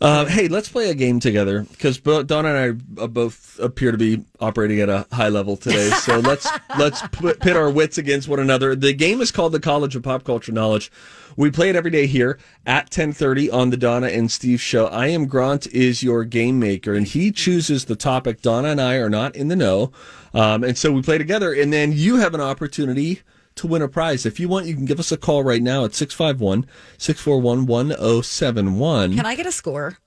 Uh, 0.00 0.26
hey, 0.26 0.46
let's 0.46 0.68
play 0.68 0.90
a 0.90 0.94
game 0.94 1.18
together 1.18 1.66
because 1.72 1.98
Donna 1.98 2.54
and 2.54 2.80
I 2.98 3.02
uh, 3.02 3.06
both 3.08 3.58
appear 3.58 3.90
to 3.90 3.98
be 3.98 4.22
operating 4.38 4.80
at 4.80 4.88
a 4.88 5.06
high 5.10 5.28
level 5.28 5.56
today. 5.56 5.90
So 5.90 6.18
let's 6.20 6.48
let's 6.78 7.02
put, 7.08 7.40
pit 7.40 7.56
our 7.56 7.68
wits 7.68 7.98
against 7.98 8.28
one 8.28 8.38
another. 8.38 8.76
The 8.76 8.92
game 8.92 9.20
is 9.20 9.32
called 9.32 9.52
the 9.52 9.60
College 9.60 9.96
of 9.96 10.04
Pop 10.04 10.22
Culture 10.22 10.52
Knowledge. 10.52 10.92
We 11.36 11.50
play 11.50 11.68
it 11.68 11.76
every 11.76 11.90
day 11.90 12.06
here 12.06 12.38
at 12.64 12.90
ten 12.90 13.12
thirty 13.12 13.50
on 13.50 13.70
the 13.70 13.76
Donna 13.76 14.06
and 14.06 14.30
Steve 14.30 14.60
show. 14.60 14.86
I 14.86 15.08
am 15.08 15.26
Grant 15.26 15.66
is 15.68 16.00
your 16.00 16.24
game 16.24 16.60
maker, 16.60 16.94
and 16.94 17.06
he 17.06 17.32
chooses 17.32 17.86
the 17.86 17.96
topic. 17.96 18.40
Donna 18.40 18.68
and 18.68 18.80
I 18.80 18.96
are 18.96 19.10
not 19.10 19.34
in 19.34 19.48
the 19.48 19.56
know, 19.56 19.90
um, 20.32 20.62
and 20.62 20.78
so 20.78 20.92
we 20.92 21.02
play 21.02 21.18
together. 21.18 21.52
And 21.52 21.72
then 21.72 21.92
you 21.92 22.16
have 22.16 22.34
an 22.34 22.40
opportunity 22.40 23.22
to 23.58 23.66
win 23.66 23.82
a 23.82 23.88
prize. 23.88 24.26
If 24.26 24.40
you 24.40 24.48
want, 24.48 24.66
you 24.66 24.74
can 24.74 24.84
give 24.86 24.98
us 24.98 25.12
a 25.12 25.16
call 25.16 25.44
right 25.44 25.62
now 25.62 25.84
at 25.84 25.94
651 25.94 26.66
641 26.98 27.66
1071. 27.66 29.14
Can 29.16 29.26
I 29.26 29.34
get 29.34 29.46
a 29.46 29.52
score? 29.52 29.98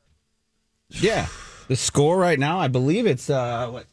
Yeah. 0.90 1.28
The 1.68 1.76
score 1.76 2.18
right 2.18 2.38
now, 2.40 2.60
I 2.60 2.68
believe 2.68 3.06
it's 3.06 3.30
uh 3.30 3.70
what 3.70 3.86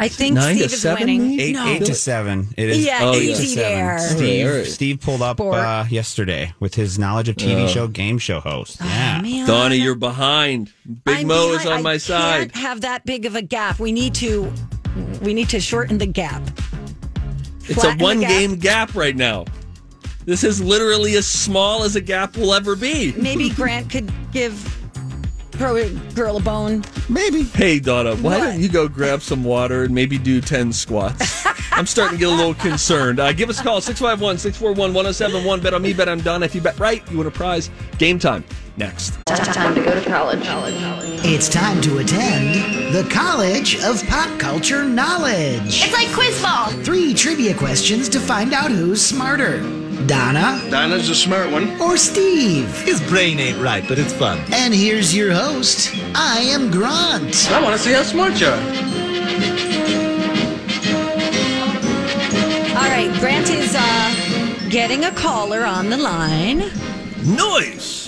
I 0.00 0.08
think 0.08 0.34
Nine 0.34 0.54
to 0.56 0.60
Steve 0.62 0.72
is 0.72 0.80
seven, 0.80 1.00
winning. 1.08 1.38
eight 1.40 1.52
no. 1.52 1.66
eight 1.66 1.84
to 1.84 1.94
seven. 1.94 2.48
It 2.56 2.70
is 2.70 2.84
Yeah, 2.86 3.00
Oh, 3.02 3.12
eight 3.14 3.28
yeah. 3.28 3.34
to 3.36 3.42
easy 3.42 3.54
seven. 3.54 3.70
there. 3.78 3.98
Steve 3.98 4.46
All 4.46 4.52
right. 4.56 4.66
Steve 4.66 5.00
pulled 5.02 5.20
up 5.22 5.40
uh, 5.40 5.84
yesterday 5.90 6.54
with 6.58 6.74
his 6.74 6.98
knowledge 6.98 7.28
of 7.28 7.36
TV 7.36 7.68
show 7.68 7.86
game 7.86 8.16
show 8.18 8.40
host. 8.40 8.78
Yeah. 8.80 9.18
Oh, 9.18 9.22
man. 9.22 9.46
Donna, 9.46 9.74
you're 9.74 9.94
behind. 9.94 10.72
Big 11.04 11.18
I'm 11.18 11.26
Mo 11.26 11.52
is 11.52 11.58
behind. 11.64 11.68
on 11.78 11.82
my 11.82 11.92
I 11.92 11.96
side. 11.98 12.52
Can't 12.54 12.64
have 12.64 12.80
that 12.80 13.04
big 13.04 13.26
of 13.26 13.34
a 13.36 13.42
gap. 13.42 13.78
We 13.78 13.92
need 13.92 14.14
to. 14.16 14.50
We 15.22 15.34
need 15.34 15.50
to 15.50 15.60
shorten 15.60 15.98
the 15.98 16.06
gap. 16.06 16.42
It's 17.62 17.70
a 17.70 17.74
flatten 17.74 17.98
the 17.98 18.04
one 18.04 18.20
game 18.20 18.56
gap 18.56 18.94
right 18.94 19.16
now. 19.16 19.44
This 20.24 20.44
is 20.44 20.60
literally 20.62 21.16
as 21.16 21.26
small 21.26 21.82
as 21.82 21.96
a 21.96 22.00
gap 22.00 22.36
will 22.36 22.54
ever 22.54 22.76
be. 22.76 23.12
Maybe 23.12 23.48
Grant 23.50 23.90
could 23.90 24.12
give 24.32 24.54
throw 25.52 25.88
girl 26.14 26.36
a 26.36 26.40
bone. 26.40 26.82
Maybe. 27.08 27.42
Hey, 27.42 27.80
Donna, 27.80 28.14
why 28.16 28.38
What? 28.38 28.44
don't 28.44 28.60
you 28.60 28.68
go 28.68 28.88
grab 28.88 29.20
some 29.22 29.44
water 29.44 29.84
and 29.84 29.94
maybe 29.94 30.16
do 30.18 30.40
10 30.40 30.72
squats? 30.72 31.44
I'm 31.72 31.86
starting 31.86 32.18
to 32.18 32.24
get 32.24 32.32
a 32.32 32.34
little 32.34 32.54
concerned. 32.70 33.20
Uh, 33.20 33.32
give 33.32 33.50
us 33.50 33.60
a 33.60 33.62
call, 33.62 33.80
651 33.80 34.38
641 34.38 34.94
1071. 34.94 35.60
Bet 35.60 35.74
on 35.74 35.82
me, 35.82 35.92
bet 35.92 36.08
on 36.08 36.20
Donna. 36.20 36.46
If 36.46 36.54
you 36.54 36.60
bet 36.60 36.78
right, 36.78 37.02
you 37.10 37.18
win 37.18 37.26
a 37.26 37.30
prize. 37.30 37.70
Game 37.98 38.18
time 38.18 38.44
next. 38.80 39.12
It's 41.22 41.48
time 41.48 41.80
to 41.82 41.98
attend 41.98 42.94
the 42.94 43.06
College 43.10 43.78
of 43.84 44.02
Pop 44.08 44.40
Culture 44.40 44.84
Knowledge. 44.84 45.84
It's 45.84 45.92
like 45.92 46.12
quiz 46.12 46.42
ball. 46.42 46.70
Three 46.82 47.12
trivia 47.14 47.54
questions 47.54 48.08
to 48.08 48.18
find 48.18 48.52
out 48.54 48.70
who's 48.70 49.04
smarter 49.04 49.60
Donna 50.06 50.60
Donna's 50.70 51.10
a 51.10 51.14
smart 51.14 51.52
one. 51.52 51.78
or 51.78 51.98
Steve. 51.98 52.74
His 52.80 53.00
brain 53.02 53.38
ain't 53.38 53.58
right, 53.58 53.86
but 53.86 53.98
it's 53.98 54.14
fun. 54.14 54.38
And 54.50 54.72
here's 54.74 55.14
your 55.14 55.32
host. 55.32 55.94
I 56.14 56.38
am 56.40 56.70
Grant. 56.70 57.50
I 57.52 57.62
want 57.62 57.76
to 57.76 57.78
see 57.78 57.92
how 57.92 58.02
smart 58.02 58.40
you 58.40 58.46
are. 58.46 58.52
All 62.80 62.88
right, 62.88 63.14
Grant 63.20 63.50
is 63.50 63.76
uh, 63.78 64.68
getting 64.70 65.04
a 65.04 65.12
caller 65.12 65.64
on 65.64 65.90
the 65.90 65.98
line, 65.98 66.70
Noise! 67.22 67.99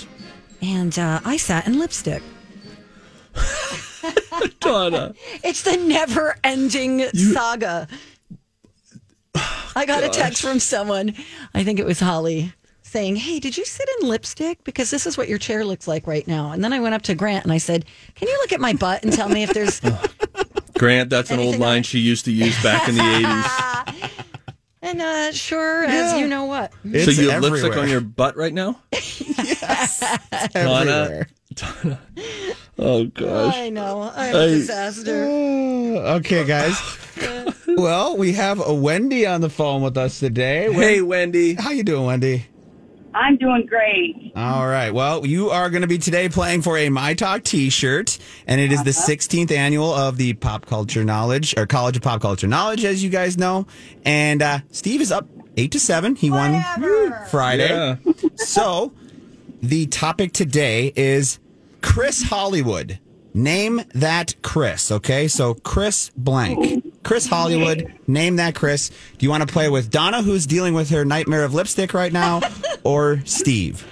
And 0.63 0.97
uh, 0.97 1.19
I 1.25 1.37
sat 1.37 1.67
in 1.67 1.77
lipstick. 1.77 2.23
Donna. 4.59 5.13
It's 5.43 5.63
the 5.63 5.75
never-ending 5.77 7.09
saga. 7.09 7.87
I 9.75 9.85
got 9.85 10.03
a 10.03 10.09
text 10.09 10.41
from 10.41 10.59
someone. 10.59 11.15
I 11.53 11.63
think 11.63 11.79
it 11.79 11.85
was 11.85 11.99
Holly 11.99 12.53
saying, 12.81 13.17
"Hey, 13.17 13.39
did 13.39 13.57
you 13.57 13.65
sit 13.65 13.87
in 13.99 14.07
lipstick? 14.07 14.63
Because 14.63 14.89
this 14.89 15.05
is 15.05 15.17
what 15.17 15.27
your 15.27 15.37
chair 15.37 15.65
looks 15.65 15.87
like 15.87 16.07
right 16.07 16.27
now." 16.27 16.51
And 16.51 16.63
then 16.63 16.71
I 16.71 16.79
went 16.79 16.95
up 16.95 17.01
to 17.03 17.15
Grant 17.15 17.43
and 17.43 17.51
I 17.51 17.57
said, 17.57 17.85
"Can 18.15 18.27
you 18.27 18.37
look 18.41 18.53
at 18.53 18.61
my 18.61 18.73
butt 18.73 19.03
and 19.03 19.11
tell 19.11 19.29
me 19.29 19.43
if 19.43 19.53
there's?" 19.53 19.81
Grant, 20.77 21.09
that's 21.09 21.31
an 21.31 21.39
old 21.39 21.57
line 21.59 21.83
she 21.83 21.99
used 21.99 22.25
to 22.25 22.31
use 22.31 22.61
back 22.63 22.87
in 22.87 22.95
the 22.95 23.01
80s. 23.85 23.92
And 24.93 25.01
uh, 25.01 25.31
sure 25.31 25.83
as 25.83 26.19
you 26.19 26.27
know 26.27 26.45
what. 26.45 26.71
so 26.83 27.11
you 27.11 27.29
have 27.31 27.41
lipstick 27.41 27.65
everywhere. 27.71 27.79
on 27.79 27.89
your 27.89 28.01
butt 28.01 28.37
right 28.37 28.53
now? 28.53 28.79
Everywhere. 30.55 31.27
Oh, 32.79 33.05
gosh. 33.05 33.55
I 33.55 33.69
know. 33.69 34.01
I'm 34.15 34.35
a 34.35 34.39
I- 34.43 34.47
disaster. 34.47 35.49
Okay, 35.93 36.43
guys. 36.43 36.75
well, 37.67 38.17
we 38.17 38.33
have 38.33 38.59
a 38.65 38.73
Wendy 38.73 39.27
on 39.27 39.41
the 39.41 39.49
phone 39.49 39.83
with 39.83 39.95
us 39.95 40.19
today. 40.19 40.73
Hey, 40.73 41.01
Wendy. 41.01 41.53
How 41.53 41.69
you 41.69 41.83
doing, 41.83 42.05
Wendy? 42.05 42.47
I'm 43.15 43.37
doing 43.37 43.65
great. 43.67 44.31
All 44.35 44.65
right. 44.67 44.91
Well, 44.91 45.25
you 45.25 45.49
are 45.49 45.69
going 45.69 45.81
to 45.81 45.87
be 45.87 45.97
today 45.97 46.29
playing 46.29 46.61
for 46.63 46.77
a 46.77 46.89
My 46.89 47.13
Talk 47.13 47.43
T-shirt, 47.43 48.17
and 48.47 48.59
it 48.59 48.71
is 48.71 48.83
the 48.83 48.91
16th 48.91 49.51
annual 49.51 49.93
of 49.93 50.17
the 50.17 50.33
Pop 50.33 50.65
Culture 50.65 51.03
Knowledge 51.03 51.55
or 51.57 51.65
College 51.67 51.97
of 51.97 52.01
Pop 52.01 52.21
Culture 52.21 52.47
Knowledge, 52.47 52.83
as 52.85 53.03
you 53.03 53.09
guys 53.09 53.37
know. 53.37 53.67
And 54.03 54.41
uh, 54.41 54.59
Steve 54.71 55.01
is 55.01 55.11
up 55.11 55.27
eight 55.57 55.71
to 55.73 55.79
seven. 55.79 56.15
He 56.15 56.31
won 56.31 56.63
Friday. 57.29 57.69
Yeah. 57.69 57.97
So 58.37 58.93
the 59.61 59.85
topic 59.87 60.33
today 60.33 60.91
is 60.95 61.39
Chris 61.81 62.23
Hollywood. 62.23 62.99
Name 63.33 63.81
that 63.93 64.35
Chris. 64.41 64.91
Okay, 64.91 65.27
so 65.27 65.53
Chris 65.53 66.11
blank. 66.17 66.83
Chris 67.03 67.27
Hollywood. 67.27 67.93
Name 68.07 68.37
that 68.37 68.55
Chris. 68.55 68.89
Do 69.17 69.25
you 69.25 69.29
want 69.29 69.45
to 69.47 69.51
play 69.51 69.69
with 69.69 69.89
Donna, 69.91 70.21
who's 70.21 70.45
dealing 70.45 70.73
with 70.73 70.89
her 70.89 71.03
nightmare 71.05 71.43
of 71.43 71.53
lipstick 71.53 71.93
right 71.93 72.11
now, 72.13 72.41
or 72.83 73.21
Steve? 73.25 73.85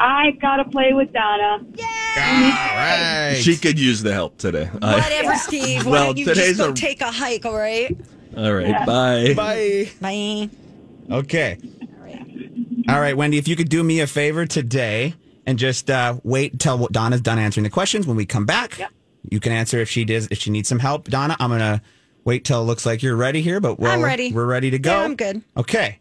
I 0.00 0.30
gotta 0.40 0.64
play 0.64 0.92
with 0.92 1.12
Donna. 1.12 1.64
All 1.64 1.74
right. 2.16 3.34
She 3.40 3.56
could 3.56 3.78
use 3.80 4.00
the 4.02 4.12
help 4.12 4.38
today. 4.38 4.70
I- 4.80 4.94
Whatever, 5.00 5.34
Steve. 5.36 5.86
Why 5.86 5.90
Well, 5.92 6.04
don't 6.06 6.18
you 6.18 6.24
today's 6.24 6.56
just 6.56 6.60
go 6.60 6.70
a- 6.70 6.74
take 6.74 7.00
a 7.00 7.10
hike, 7.10 7.44
all 7.44 7.56
right? 7.56 7.96
all 8.36 8.52
right. 8.54 8.86
Bye. 8.86 9.34
Bye. 9.34 9.90
Bye. 10.00 10.50
Okay. 11.10 11.58
All 12.88 13.00
right, 13.00 13.16
Wendy, 13.16 13.38
if 13.38 13.48
you 13.48 13.56
could 13.56 13.68
do 13.68 13.82
me 13.84 14.00
a 14.00 14.06
favor 14.06 14.46
today 14.46 15.14
and 15.46 15.58
just 15.58 15.90
uh, 15.90 16.18
wait 16.22 16.52
until 16.52 16.86
Donna's 16.88 17.20
done 17.20 17.38
answering 17.38 17.64
the 17.64 17.70
questions. 17.70 18.06
When 18.06 18.16
we 18.16 18.24
come 18.24 18.46
back, 18.46 18.80
you 19.30 19.40
can 19.40 19.52
answer 19.52 19.78
if 19.78 19.88
she 19.88 20.04
does 20.04 20.28
if 20.30 20.38
she 20.38 20.50
needs 20.50 20.68
some 20.68 20.78
help. 20.78 21.08
Donna, 21.08 21.36
I'm 21.40 21.50
gonna 21.50 21.82
wait 22.24 22.44
till 22.44 22.60
it 22.60 22.64
looks 22.64 22.84
like 22.84 23.02
you're 23.02 23.16
ready 23.16 23.42
here, 23.42 23.60
but 23.60 23.78
we'll, 23.78 23.90
I'm 23.90 24.02
ready. 24.02 24.32
We're 24.32 24.46
ready 24.46 24.70
to 24.70 24.78
go. 24.78 24.90
Yeah, 24.90 25.04
I'm 25.04 25.16
good. 25.16 25.42
Okay. 25.56 25.98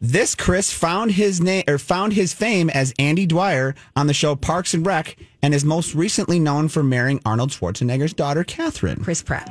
This 0.00 0.34
Chris 0.34 0.72
found 0.72 1.12
his 1.12 1.40
name 1.40 1.62
or 1.68 1.78
found 1.78 2.12
his 2.12 2.32
fame 2.32 2.68
as 2.70 2.92
Andy 2.98 3.26
Dwyer 3.26 3.76
on 3.94 4.08
the 4.08 4.14
show 4.14 4.34
Parks 4.34 4.74
and 4.74 4.84
Rec, 4.84 5.16
and 5.40 5.54
is 5.54 5.64
most 5.64 5.94
recently 5.94 6.40
known 6.40 6.68
for 6.68 6.82
marrying 6.82 7.20
Arnold 7.24 7.50
Schwarzenegger's 7.50 8.12
daughter, 8.12 8.42
Katherine. 8.42 9.02
Chris 9.02 9.22
Pratt. 9.22 9.48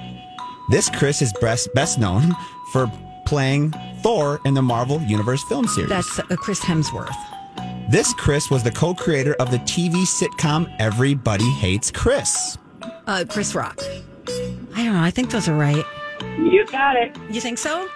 This 0.69 0.89
Chris 0.89 1.21
is 1.21 1.31
best 1.39 1.73
best 1.73 1.97
known 1.97 2.35
for 2.73 2.91
playing 3.25 3.73
Thor 4.01 4.41
in 4.45 4.53
the 4.53 4.61
Marvel 4.61 5.01
Universe 5.01 5.43
film 5.45 5.67
series. 5.67 5.89
That's 5.89 6.19
uh, 6.19 6.35
Chris 6.35 6.59
Hemsworth. 6.59 7.15
This 7.89 8.13
Chris 8.13 8.49
was 8.49 8.63
the 8.63 8.71
co-creator 8.71 9.33
of 9.35 9.49
the 9.49 9.59
TV 9.59 9.93
sitcom 10.05 10.73
Everybody 10.79 11.49
Hates 11.51 11.89
Chris. 11.89 12.57
Uh, 13.05 13.25
Chris 13.29 13.55
Rock. 13.55 13.79
I 14.75 14.83
don't 14.83 14.93
know. 14.93 15.01
I 15.01 15.11
think 15.11 15.31
those 15.31 15.47
are 15.47 15.55
right. 15.57 15.85
You 16.37 16.65
got 16.67 16.95
it. 16.95 17.15
You 17.29 17.41
think 17.41 17.57
so? 17.57 17.87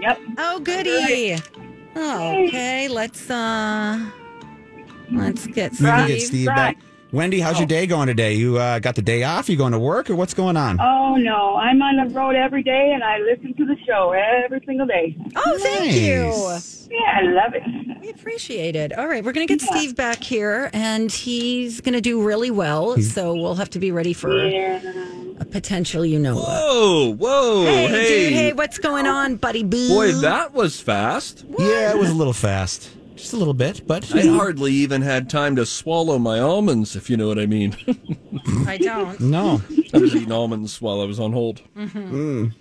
Yep. 0.00 0.20
Oh, 0.38 0.60
goody. 0.60 1.36
Oh, 1.96 2.44
okay, 2.46 2.88
let's 2.88 3.30
uh, 3.30 3.98
let's 5.10 5.46
get 5.46 5.72
We 5.72 5.86
get 5.86 6.06
Steve. 6.06 6.22
Steve 6.22 6.46
back. 6.46 6.76
Wendy, 7.10 7.40
how's 7.40 7.58
your 7.58 7.66
day 7.66 7.86
going 7.86 8.06
today? 8.06 8.34
You 8.34 8.58
uh, 8.58 8.80
got 8.80 8.94
the 8.94 9.00
day 9.00 9.22
off? 9.22 9.48
You 9.48 9.56
going 9.56 9.72
to 9.72 9.78
work 9.78 10.10
or 10.10 10.14
what's 10.14 10.34
going 10.34 10.58
on? 10.58 10.78
Oh 10.78 11.16
no, 11.16 11.56
I'm 11.56 11.80
on 11.80 12.06
the 12.06 12.14
road 12.14 12.36
every 12.36 12.62
day, 12.62 12.90
and 12.92 13.02
I 13.02 13.18
listen 13.18 13.54
to 13.54 13.64
the 13.64 13.76
show 13.86 14.12
every 14.12 14.60
single 14.66 14.86
day. 14.86 15.16
Oh, 15.34 15.58
thank 15.62 15.94
you. 15.94 16.26
Yeah, 16.94 17.18
I 17.18 17.22
love 17.22 17.54
it. 17.54 17.62
We 18.02 18.10
appreciate 18.10 18.76
it. 18.76 18.92
All 18.96 19.06
right, 19.08 19.24
we're 19.24 19.32
going 19.32 19.46
to 19.46 19.54
get 19.56 19.62
Steve 19.62 19.96
back 19.96 20.22
here, 20.22 20.68
and 20.74 21.10
he's 21.10 21.80
going 21.80 21.94
to 21.94 22.00
do 22.02 22.22
really 22.22 22.50
well. 22.50 22.98
So 23.00 23.34
we'll 23.34 23.54
have 23.54 23.70
to 23.70 23.78
be 23.78 23.90
ready 23.90 24.12
for 24.12 24.46
Yeah. 24.46 24.78
a 25.40 25.44
potential, 25.46 26.04
you 26.04 26.18
know. 26.18 26.36
what. 26.36 26.46
Whoa, 26.46 27.14
whoa, 27.14 27.64
Hey, 27.64 27.86
hey. 27.88 28.08
dude, 28.24 28.32
hey, 28.34 28.52
what's 28.52 28.78
going 28.78 29.06
on, 29.06 29.36
buddy 29.36 29.62
boo? 29.62 29.88
Boy, 29.88 30.12
that 30.12 30.52
was 30.52 30.78
fast. 30.78 31.44
Yeah, 31.58 31.90
it 31.92 31.98
was 31.98 32.10
a 32.10 32.14
little 32.14 32.32
fast. 32.34 32.90
Just 33.18 33.32
a 33.32 33.36
little 33.36 33.54
bit, 33.54 33.86
but 33.86 34.14
I 34.14 34.22
hardly 34.26 34.72
even 34.72 35.02
had 35.02 35.28
time 35.28 35.56
to 35.56 35.66
swallow 35.66 36.18
my 36.18 36.38
almonds, 36.38 36.94
if 36.94 37.10
you 37.10 37.16
know 37.16 37.26
what 37.26 37.38
I 37.38 37.46
mean. 37.46 37.76
I 38.66 38.78
don't. 38.78 39.18
no. 39.20 39.60
I 39.92 39.98
was 39.98 40.14
eating 40.14 40.30
almonds 40.30 40.80
while 40.80 41.00
I 41.00 41.04
was 41.04 41.18
on 41.18 41.32
hold. 41.32 41.60
Mm-hmm. 41.76 41.98
Mm. 41.98 42.54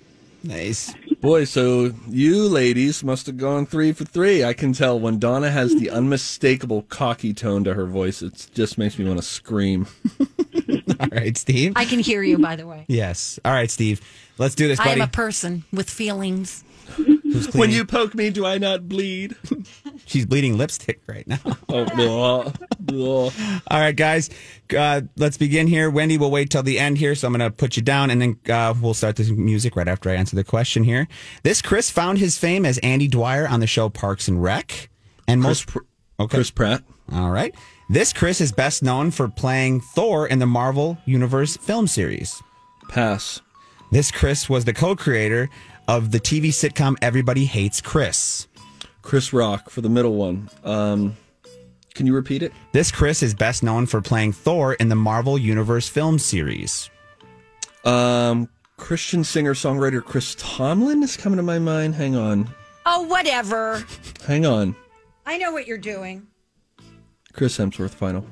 Nice. 0.44 0.94
Boy, 1.22 1.44
so 1.46 1.94
you 2.08 2.48
ladies 2.48 3.04
must 3.04 3.26
have 3.28 3.38
gone 3.38 3.66
three 3.66 3.92
for 3.92 4.04
three. 4.06 4.44
I 4.44 4.54
can 4.54 4.74
tell 4.74 5.00
when 5.00 5.20
Donna 5.20 5.52
has 5.52 5.76
the 5.76 5.90
unmistakable 5.90 6.84
cocky 6.84 7.34
tone 7.34 7.64
to 7.66 7.74
her 7.74 7.86
voice, 7.86 8.22
it 8.22 8.48
just 8.54 8.78
makes 8.78 8.98
me 8.98 9.06
want 9.06 9.20
to 9.20 9.26
scream. 9.26 9.88
All 11.00 11.08
right, 11.12 11.38
Steve. 11.38 11.74
I 11.76 11.86
can 11.86 12.00
hear 12.00 12.24
you, 12.24 12.40
by 12.40 12.56
the 12.56 12.66
way. 12.66 12.86
yes. 12.88 13.40
All 13.46 13.52
right, 13.52 13.70
Steve. 13.70 14.02
Let's 14.40 14.56
do 14.56 14.68
this, 14.68 14.80
I 14.80 14.90
am 14.90 15.02
a 15.02 15.08
person 15.08 15.64
with 15.72 15.90
feelings. 15.90 16.64
When 17.54 17.70
you 17.70 17.86
poke 17.86 18.16
me, 18.16 18.30
do 18.32 18.46
I 18.46 18.58
not 18.58 18.88
bleed? 18.88 19.36
She's 20.06 20.26
bleeding 20.26 20.58
lipstick 20.58 21.02
right 21.08 21.28
now. 21.28 21.38
Oh, 21.70 21.84
blah, 21.96 22.52
blah. 22.80 23.30
All 23.70 23.80
right, 23.80 23.96
guys. 23.96 24.30
Uh, 24.76 25.02
let's 25.18 25.38
begin 25.38 25.68
here. 25.68 25.90
Wendy, 25.90 26.18
we'll 26.18 26.32
wait 26.32 26.50
till 26.50 26.64
the 26.64 26.80
end 26.80 26.98
here, 26.98 27.14
so 27.14 27.28
I'm 27.28 27.34
going 27.34 27.48
to 27.52 27.56
put 27.56 27.76
you 27.76 27.84
down, 27.84 28.10
and 28.10 28.22
then 28.22 28.40
uh, 28.50 28.74
we'll 28.82 28.94
start 28.94 29.18
the 29.18 29.32
music 29.34 29.76
right 29.76 29.88
after 29.88 30.10
I 30.10 30.16
answer 30.16 30.36
the 30.36 30.46
question 30.46 30.84
here. 30.86 31.08
This 31.44 31.62
Chris 31.62 31.92
found 31.92 32.18
his 32.20 32.38
fame 32.38 32.66
as 32.66 32.78
Andy 32.80 33.08
Dwyer 33.08 33.48
on 33.48 33.60
the 33.60 33.68
show 33.68 33.90
Parks 33.90 34.28
and 34.30 34.42
Rec, 34.42 34.90
and 35.28 35.42
Chris, 35.42 35.50
most. 35.50 35.68
Pr- 35.68 35.80
Okay. 36.20 36.38
Chris 36.38 36.50
Pratt. 36.50 36.82
All 37.14 37.30
right. 37.30 37.54
This 37.90 38.12
Chris 38.12 38.42
is 38.42 38.52
best 38.52 38.82
known 38.82 39.12
for 39.12 39.28
playing 39.28 39.82
Thor 39.82 40.26
in 40.26 40.40
the 40.40 40.48
Marvel 40.48 40.98
Universe 41.06 41.58
film 41.58 41.86
series. 41.86 42.42
Pass. 42.90 43.42
This 43.92 44.10
Chris 44.12 44.50
was 44.50 44.66
the 44.66 44.74
co-creator 44.74 45.48
of 45.88 46.12
the 46.12 46.20
TV 46.20 46.48
sitcom 46.50 46.96
Everybody 47.02 47.46
Hates 47.46 47.82
Chris. 47.82 48.48
Chris 49.02 49.32
Rock 49.32 49.70
for 49.70 49.82
the 49.82 49.90
middle 49.90 50.16
one. 50.16 50.50
Um, 50.64 51.16
can 51.96 52.06
you 52.06 52.14
repeat 52.14 52.44
it? 52.44 52.52
This 52.74 52.92
Chris 52.92 53.24
is 53.24 53.34
best 53.34 53.64
known 53.64 53.86
for 53.86 54.02
playing 54.02 54.34
Thor 54.34 54.74
in 54.74 54.90
the 54.90 54.96
Marvel 54.96 55.38
Universe 55.38 55.88
film 55.88 56.20
series. 56.20 56.90
Um, 57.86 58.50
Christian 58.76 59.24
singer 59.24 59.54
songwriter 59.54 60.04
Chris 60.04 60.36
Tomlin 60.38 61.02
is 61.04 61.18
coming 61.18 61.38
to 61.38 61.44
my 61.44 61.58
mind. 61.58 61.96
Hang 61.96 62.16
on. 62.16 62.50
Oh, 62.86 63.04
whatever. 63.04 63.84
Hang 64.26 64.46
on. 64.46 64.76
I 65.26 65.38
know 65.38 65.52
what 65.52 65.68
you're 65.68 65.78
doing. 65.78 66.28
Chris 67.34 67.58
Hemsworth 67.58 67.94
final. 67.94 68.26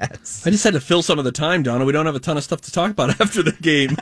Yes. 0.00 0.46
I 0.46 0.50
just 0.50 0.64
had 0.64 0.72
to 0.74 0.80
fill 0.80 1.02
some 1.02 1.18
of 1.18 1.24
the 1.24 1.32
time, 1.32 1.62
Donna. 1.62 1.84
We 1.84 1.92
don't 1.92 2.06
have 2.06 2.14
a 2.14 2.20
ton 2.20 2.36
of 2.36 2.44
stuff 2.44 2.62
to 2.62 2.72
talk 2.72 2.90
about 2.90 3.10
after 3.20 3.42
the 3.42 3.52
game. 3.52 3.96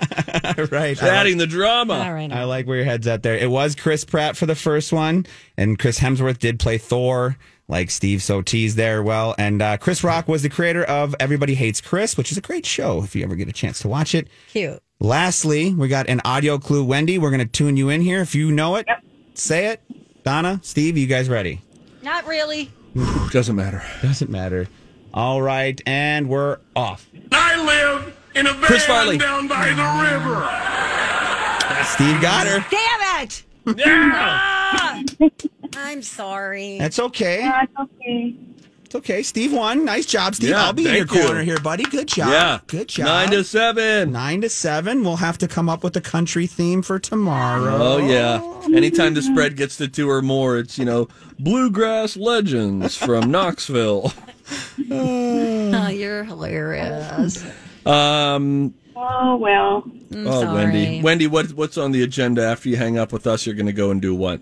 right. 0.71 1.01
Adding 1.03 1.39
the 1.39 1.47
drama. 1.47 1.95
All 1.95 2.13
right. 2.13 2.31
I 2.33 2.45
like 2.45 2.67
where 2.67 2.77
your 2.77 2.85
head's 2.85 3.07
at 3.07 3.23
there. 3.23 3.37
It 3.37 3.51
was 3.51 3.75
Chris 3.75 4.05
Pratt 4.05 4.37
for 4.37 4.47
the 4.47 4.55
first 4.55 4.93
one, 4.93 5.27
and 5.57 5.79
Chris 5.79 5.99
Hemsworth 5.99 6.39
did 6.39 6.59
play 6.61 6.79
Thor, 6.79 7.37
like 7.67 7.91
Steve 7.91 8.23
so 8.23 8.43
teased 8.43 8.77
there 8.77 9.03
well. 9.03 9.35
And 9.39 9.61
uh, 9.61 9.77
Chris 9.79 10.05
Rock 10.05 10.29
was 10.29 10.43
the 10.43 10.49
creator 10.49 10.85
of 10.85 11.15
Everybody 11.19 11.55
Hates 11.55 11.81
Chris, 11.81 12.17
which 12.17 12.31
is 12.31 12.39
a 12.39 12.43
great 12.43 12.65
show 12.65 13.03
if 13.03 13.17
you 13.17 13.25
ever 13.25 13.35
get 13.35 13.49
a 13.49 13.53
chance 13.53 13.81
to 13.81 13.89
watch 13.89 14.15
it. 14.15 14.29
Cute. 14.51 14.81
Lastly, 15.01 15.75
we 15.75 15.89
got 15.89 16.09
an 16.09 16.21
audio 16.25 16.59
clue. 16.59 16.85
Wendy, 16.85 17.19
we're 17.19 17.31
going 17.31 17.41
to 17.41 17.47
tune 17.47 17.77
you 17.77 17.89
in 17.89 18.01
here. 18.01 18.21
If 18.21 18.35
you 18.35 18.51
know 18.51 18.77
it, 18.77 18.87
say 19.35 19.67
it. 19.67 19.83
Donna, 20.25 20.61
Steve, 20.63 20.99
you 20.99 21.07
guys 21.07 21.29
ready? 21.29 21.63
Not 22.03 22.27
really. 22.27 22.71
Doesn't 23.31 23.55
matter. 23.55 23.83
Doesn't 24.03 24.31
matter. 24.31 24.67
All 25.19 25.43
right, 25.43 25.81
and 25.85 26.29
we're 26.29 26.59
off. 26.77 27.11
I 27.33 27.61
live 27.61 28.17
in 28.37 28.47
a 28.47 28.53
van 28.53 28.63
Chris 28.63 28.87
Farley. 28.87 29.19
down 29.19 29.49
by 29.49 29.67
the 29.71 29.83
river. 30.15 30.37
Steve 31.87 32.21
got 32.23 32.47
her. 32.47 32.65
Damn 32.71 33.25
it! 33.25 33.43
Ah! 33.67 35.03
I'm 35.77 36.03
sorry. 36.03 36.79
That's 36.79 37.01
okay. 37.01 37.41
That's 37.41 37.73
okay. 37.81 38.37
It's 38.85 38.95
okay. 38.95 39.25
Steve 39.25 39.53
won. 39.53 39.85
Nice 39.85 40.07
job, 40.07 40.37
Steve. 40.37 40.51
Yeah, 40.51 40.65
I'll 40.65 40.73
be 40.73 40.87
in 40.87 40.95
your 40.95 41.05
thank 41.05 41.19
you. 41.19 41.27
corner 41.27 41.43
here, 41.43 41.59
buddy. 41.59 41.83
Good 41.83 42.07
job. 42.07 42.29
Yeah. 42.29 42.61
Good 42.69 42.87
job. 42.87 43.07
Nine 43.07 43.31
to 43.33 43.43
seven. 43.43 44.13
Nine 44.13 44.41
to 44.43 44.49
seven. 44.49 45.03
We'll 45.03 45.17
have 45.17 45.37
to 45.39 45.49
come 45.49 45.69
up 45.69 45.83
with 45.83 45.97
a 45.97 46.01
country 46.01 46.47
theme 46.47 46.81
for 46.81 47.01
tomorrow. 47.01 47.77
Oh 47.77 47.99
yeah. 47.99 48.41
Anytime 48.73 49.15
the 49.15 49.23
spread 49.23 49.57
gets 49.57 49.79
to 49.79 49.89
two 49.89 50.09
or 50.09 50.23
more, 50.23 50.59
it's 50.59 50.79
you 50.79 50.85
know 50.85 51.09
bluegrass 51.41 52.17
legends 52.17 52.97
from 52.97 53.31
Knoxville. 53.33 54.13
Oh, 54.91 55.89
you're 55.93 56.25
hilarious. 56.25 57.45
Um. 57.87 58.75
Oh 58.97 59.37
well. 59.37 59.85
I'm 60.13 60.27
oh, 60.27 60.41
sorry. 60.41 60.55
Wendy. 60.55 61.03
Wendy, 61.03 61.27
what 61.27 61.53
what's 61.53 61.79
on 61.79 61.93
the 61.93 62.03
agenda 62.03 62.45
after 62.45 62.69
you 62.69 62.77
hang 62.77 62.99
up 62.99 63.13
with 63.13 63.27
us? 63.27 63.47
You're 63.47 63.55
going 63.55 63.67
to 63.67 63.73
go 63.73 63.91
and 63.91 64.01
do 64.01 64.15
what? 64.15 64.41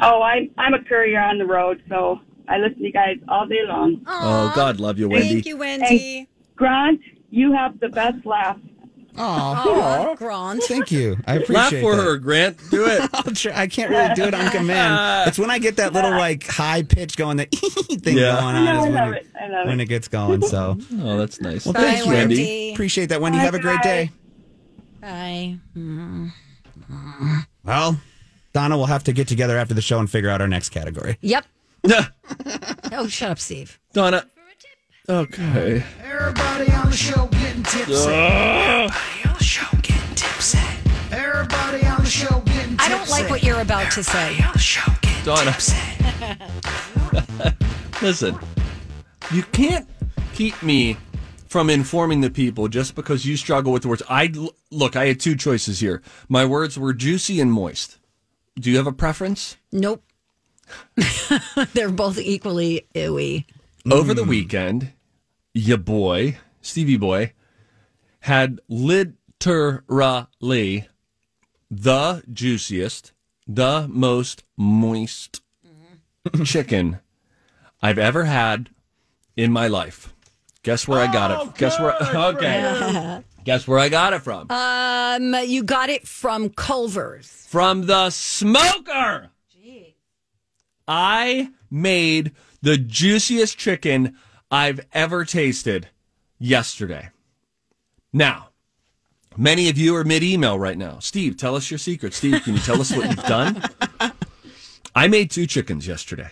Oh, 0.00 0.22
I 0.22 0.50
I'm 0.58 0.74
a 0.74 0.82
courier 0.82 1.20
on 1.20 1.38
the 1.38 1.46
road, 1.46 1.82
so 1.88 2.20
I 2.48 2.58
listen 2.58 2.78
to 2.78 2.84
you 2.84 2.92
guys 2.92 3.16
all 3.28 3.46
day 3.46 3.64
long. 3.66 4.02
Oh, 4.06 4.52
God 4.54 4.80
love 4.80 4.98
you, 4.98 5.08
Wendy. 5.08 5.28
Thank 5.28 5.46
you, 5.46 5.56
Wendy. 5.56 6.28
Grant, 6.56 7.00
you 7.30 7.52
have 7.52 7.78
the 7.80 7.88
best 7.88 8.24
laugh. 8.24 8.58
Oh, 9.20 10.14
Grant. 10.18 10.62
Thank 10.64 10.90
you. 10.92 11.16
I 11.26 11.34
appreciate 11.34 11.54
Laugh 11.54 11.70
for 11.80 11.96
that. 11.96 12.02
her, 12.02 12.16
Grant. 12.18 12.58
Do 12.70 12.86
it. 12.86 13.08
I'll 13.14 13.22
try. 13.24 13.52
I 13.54 13.66
can't 13.66 13.90
really 13.90 14.14
do 14.14 14.24
it 14.24 14.34
on 14.34 14.50
command. 14.50 15.24
It's 15.28 15.38
when 15.38 15.50
I 15.50 15.58
get 15.58 15.76
that 15.76 15.92
little 15.92 16.10
like 16.10 16.46
high 16.46 16.82
pitch 16.82 17.16
going, 17.16 17.36
the 17.38 17.44
thing 18.00 18.16
Yeah. 18.16 18.40
going 18.40 18.54
on 18.56 18.68
I 18.68 18.76
is 18.78 18.82
when 18.84 18.94
love 18.94 19.12
it, 19.14 19.16
it. 19.26 19.26
I 19.40 19.48
love 19.48 19.66
when 19.66 19.80
it. 19.80 19.84
it 19.84 19.86
gets 19.86 20.08
going. 20.08 20.42
So, 20.42 20.78
Oh, 21.02 21.18
that's 21.18 21.40
nice. 21.40 21.64
well, 21.66 21.72
Bye, 21.74 21.80
thank 21.80 22.06
you, 22.06 22.12
Wendy. 22.12 22.36
Wendy. 22.36 22.72
Appreciate 22.72 23.06
that, 23.10 23.20
Wendy. 23.20 23.38
Have 23.38 23.54
a 23.54 23.58
great 23.58 23.82
day. 23.82 24.10
Bye. 25.00 25.58
Mm-hmm. 25.76 26.28
Well, 27.64 28.00
Donna, 28.52 28.76
we'll 28.76 28.86
have 28.86 29.04
to 29.04 29.12
get 29.12 29.28
together 29.28 29.58
after 29.58 29.74
the 29.74 29.82
show 29.82 29.98
and 29.98 30.10
figure 30.10 30.30
out 30.30 30.40
our 30.40 30.48
next 30.48 30.70
category. 30.70 31.18
Yep. 31.20 31.44
Oh, 32.92 33.06
shut 33.08 33.30
up, 33.30 33.38
Steve. 33.38 33.78
Donna. 33.92 34.24
Okay. 35.10 35.82
Everybody 36.04 36.70
on 36.70 36.90
the 36.90 36.96
show 36.96 37.28
getting 37.28 37.62
tipsy. 37.62 38.10
Everybody 38.10 39.24
on 39.24 39.34
the 39.38 39.42
show 39.42 39.76
getting 39.80 40.14
tipsy. 40.14 40.58
Everybody 41.10 41.86
on 41.86 42.00
the 42.00 42.10
show 42.10 42.40
getting 42.40 42.76
tipsy. 42.76 42.76
I 42.78 42.88
don't 42.90 43.08
like 43.08 43.30
what 43.30 43.42
you're 43.42 43.62
about 43.62 43.90
to 43.92 44.04
say. 44.04 44.38
on 44.42 44.52
the 44.52 44.58
show 44.58 44.92
getting 45.00 45.24
Donna. 45.24 45.52
tipsy. 45.52 45.76
Listen, 48.02 48.38
you 49.32 49.44
can't 49.44 49.88
keep 50.34 50.62
me 50.62 50.98
from 51.46 51.70
informing 51.70 52.20
the 52.20 52.28
people 52.28 52.68
just 52.68 52.94
because 52.94 53.24
you 53.24 53.38
struggle 53.38 53.72
with 53.72 53.84
the 53.84 53.88
words. 53.88 54.02
I 54.10 54.30
look. 54.70 54.94
I 54.94 55.06
had 55.06 55.20
two 55.20 55.36
choices 55.36 55.80
here. 55.80 56.02
My 56.28 56.44
words 56.44 56.78
were 56.78 56.92
juicy 56.92 57.40
and 57.40 57.50
moist. 57.50 57.96
Do 58.56 58.70
you 58.70 58.76
have 58.76 58.86
a 58.86 58.92
preference? 58.92 59.56
Nope. 59.72 60.02
They're 61.72 61.88
both 61.88 62.18
equally 62.18 62.86
ooey. 62.94 63.46
Over 63.90 64.12
the 64.12 64.24
hmm. 64.24 64.28
weekend, 64.28 64.92
ya 65.58 65.76
boy 65.76 66.38
Stevie 66.62 66.96
Boy 66.96 67.32
had 68.20 68.60
literally 68.68 69.28
the 71.70 72.22
juiciest, 72.32 73.12
the 73.46 73.86
most 73.90 74.42
moist 74.56 75.40
chicken 76.44 76.98
I've 77.82 77.98
ever 77.98 78.24
had 78.24 78.70
in 79.36 79.52
my 79.52 79.66
life. 79.68 80.12
Guess 80.62 80.86
where 80.88 81.00
I 81.00 81.12
got 81.12 81.30
it? 81.48 81.54
Guess 81.56 81.78
where? 81.80 81.96
Okay. 82.34 83.22
Guess 83.44 83.66
where 83.66 83.78
I 83.78 83.88
got 83.88 84.12
it 84.12 84.22
from? 84.22 84.50
Um, 84.50 85.34
you 85.46 85.62
got 85.62 85.88
it 85.88 86.06
from 86.06 86.50
Culver's. 86.50 87.28
from 87.48 87.86
the 87.86 88.10
smoker. 88.10 89.30
I 90.86 91.50
made 91.70 92.32
the 92.62 92.76
juiciest 92.76 93.56
chicken 93.58 94.16
I've 94.50 94.80
ever 94.92 95.24
tasted 95.24 95.88
yesterday. 96.38 97.10
Now, 98.12 98.48
many 99.36 99.68
of 99.68 99.76
you 99.76 99.94
are 99.96 100.04
mid 100.04 100.22
email 100.22 100.58
right 100.58 100.78
now. 100.78 100.98
Steve, 101.00 101.36
tell 101.36 101.54
us 101.54 101.70
your 101.70 101.78
secret. 101.78 102.14
Steve, 102.14 102.42
can 102.42 102.54
you 102.54 102.60
tell 102.60 102.80
us 102.80 102.90
what 102.94 103.06
you've 103.08 103.24
done? 103.26 103.62
I 104.94 105.06
made 105.08 105.30
two 105.30 105.46
chickens 105.46 105.86
yesterday. 105.86 106.30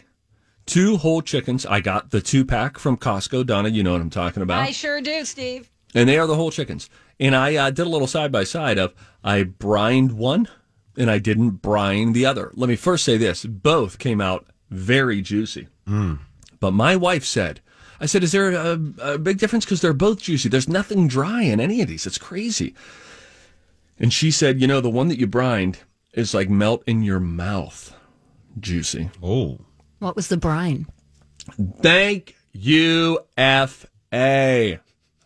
Two 0.65 0.97
whole 0.97 1.23
chickens. 1.23 1.65
I 1.67 1.81
got 1.81 2.11
the 2.11 2.21
two 2.21 2.45
pack 2.45 2.79
from 2.79 2.97
Costco. 2.97 3.47
Donna, 3.47 3.69
you 3.69 3.83
know 3.83 3.93
what 3.93 4.01
I'm 4.01 4.11
talking 4.11 4.43
about. 4.43 4.61
I 4.63 4.73
sure 4.73 5.01
do, 5.01 5.25
Steve. 5.25 5.71
and 5.95 6.09
they 6.09 6.19
are 6.19 6.27
the 6.27 6.35
whole 6.35 6.51
chickens. 6.51 6.89
And 7.21 7.37
I 7.37 7.55
uh, 7.57 7.71
did 7.71 7.87
a 7.87 7.91
little 7.91 8.09
side 8.09 8.33
by 8.33 8.45
side 8.45 8.79
of 8.79 8.93
I 9.23 9.43
brined 9.45 10.13
one 10.13 10.49
and 10.97 11.11
I 11.11 11.19
didn't 11.19 11.63
brine 11.63 12.13
the 12.15 12.27
other. 12.27 12.51
Let 12.55 12.69
me 12.69 12.77
first 12.77 13.05
say 13.05 13.17
this: 13.17 13.45
both 13.45 13.99
came 13.99 14.21
out 14.21 14.47
very 14.71 15.21
juicy. 15.23 15.69
But 16.59 16.73
my 16.73 16.97
wife 16.97 17.25
said, 17.25 17.61
"I 18.01 18.07
said, 18.07 18.23
is 18.23 18.33
there 18.33 18.53
a, 18.53 18.81
a 19.01 19.19
big 19.19 19.39
difference 19.39 19.65
because 19.65 19.81
they're 19.81 19.93
both 19.93 20.23
juicy? 20.23 20.49
There's 20.49 20.69
nothing 20.69 21.09
dry 21.09 21.43
in 21.43 21.61
any 21.61 21.83
of 21.83 21.89
these. 21.89 22.07
It's 22.07 22.19
crazy." 22.19 22.75
And 23.99 24.13
she 24.13 24.31
said, 24.31 24.61
"You 24.61 24.67
know, 24.67 24.81
the 24.81 24.91
one 24.91 25.09
that 25.09 25.19
you 25.19 25.27
brined 25.27 25.79
is 26.13 26.35
like 26.35 26.51
melt 26.51 26.83
in 26.87 27.03
your 27.03 27.21
mouth, 27.21 27.95
juicy." 28.59 29.11
Oh. 29.23 29.59
What 29.99 30.17
was 30.17 30.29
the 30.29 30.37
brine? 30.37 30.87
Thank 31.81 32.37
you, 32.53 33.21
F.A., 33.37 34.81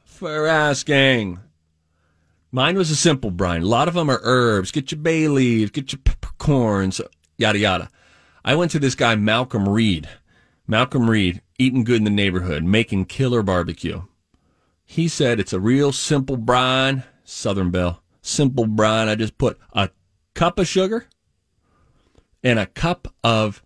for 0.05 0.47
asking. 0.47 1.41
Mine 2.53 2.77
was 2.77 2.91
a 2.91 2.97
simple 2.97 3.31
brine. 3.31 3.63
A 3.63 3.67
lot 3.67 3.89
of 3.89 3.95
them 3.95 4.11
are 4.11 4.21
herbs. 4.23 4.73
Get 4.73 4.91
your 4.91 5.01
bay 5.01 5.29
leaves, 5.29 5.71
get 5.71 5.93
your 5.93 6.01
peppercorns, 6.03 7.01
yada, 7.37 7.59
yada. 7.59 7.89
I 8.45 8.55
went 8.55 8.71
to 8.73 8.79
this 8.79 8.95
guy, 8.95 9.15
Malcolm 9.15 9.69
Reed. 9.69 10.09
Malcolm 10.71 11.11
Reed, 11.11 11.43
eating 11.59 11.83
good 11.83 11.97
in 11.97 12.05
the 12.05 12.11
neighborhood, 12.11 12.63
making 12.63 13.07
killer 13.07 13.43
barbecue. 13.43 14.03
He 14.85 15.09
said 15.09 15.41
it's 15.41 15.53
a 15.53 15.59
real 15.59 15.91
simple 15.91 16.37
brine, 16.37 17.03
Southern 17.25 17.71
Belle. 17.73 18.01
Simple 18.23 18.67
brine. 18.69 19.09
I 19.09 19.17
just 19.17 19.37
put 19.37 19.59
a 19.73 19.91
cup 20.35 20.61
of 20.61 20.69
sugar 20.69 21.07
and 22.45 22.59
a 22.61 22.67
cup 22.67 23.09
of 23.25 23.65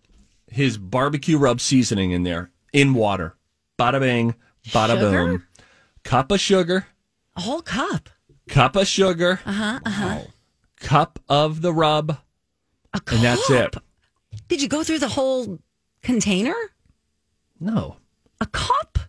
his 0.49 0.79
barbecue 0.79 1.37
rub 1.37 1.61
seasoning 1.61 2.09
in 2.09 2.23
there 2.23 2.49
in 2.73 2.95
water. 2.95 3.35
Bada 3.77 3.99
bing, 3.99 4.33
bada 4.69 4.95
Sugar? 4.99 4.99
boom. 5.27 5.47
Cup 6.03 6.31
of 6.31 6.39
sugar, 6.39 6.87
A 7.35 7.41
whole 7.41 7.61
cup. 7.61 8.09
cup 8.47 8.75
of 8.75 8.87
sugar, 8.87 9.39
Uh 9.45 9.51
huh. 9.51 9.79
Uh 9.85 9.89
huh. 9.91 10.19
cup 10.79 11.19
of 11.29 11.61
the 11.61 11.71
rub, 11.73 12.17
A 12.93 12.99
cup. 12.99 13.15
and 13.15 13.23
that's 13.25 13.47
it. 13.51 13.75
Did 14.47 14.61
you 14.63 14.67
go 14.67 14.83
through 14.83 14.99
the 14.99 15.09
whole 15.09 15.59
container? 16.01 16.55
No. 17.59 17.97
A 18.41 18.45
cup? 18.47 18.99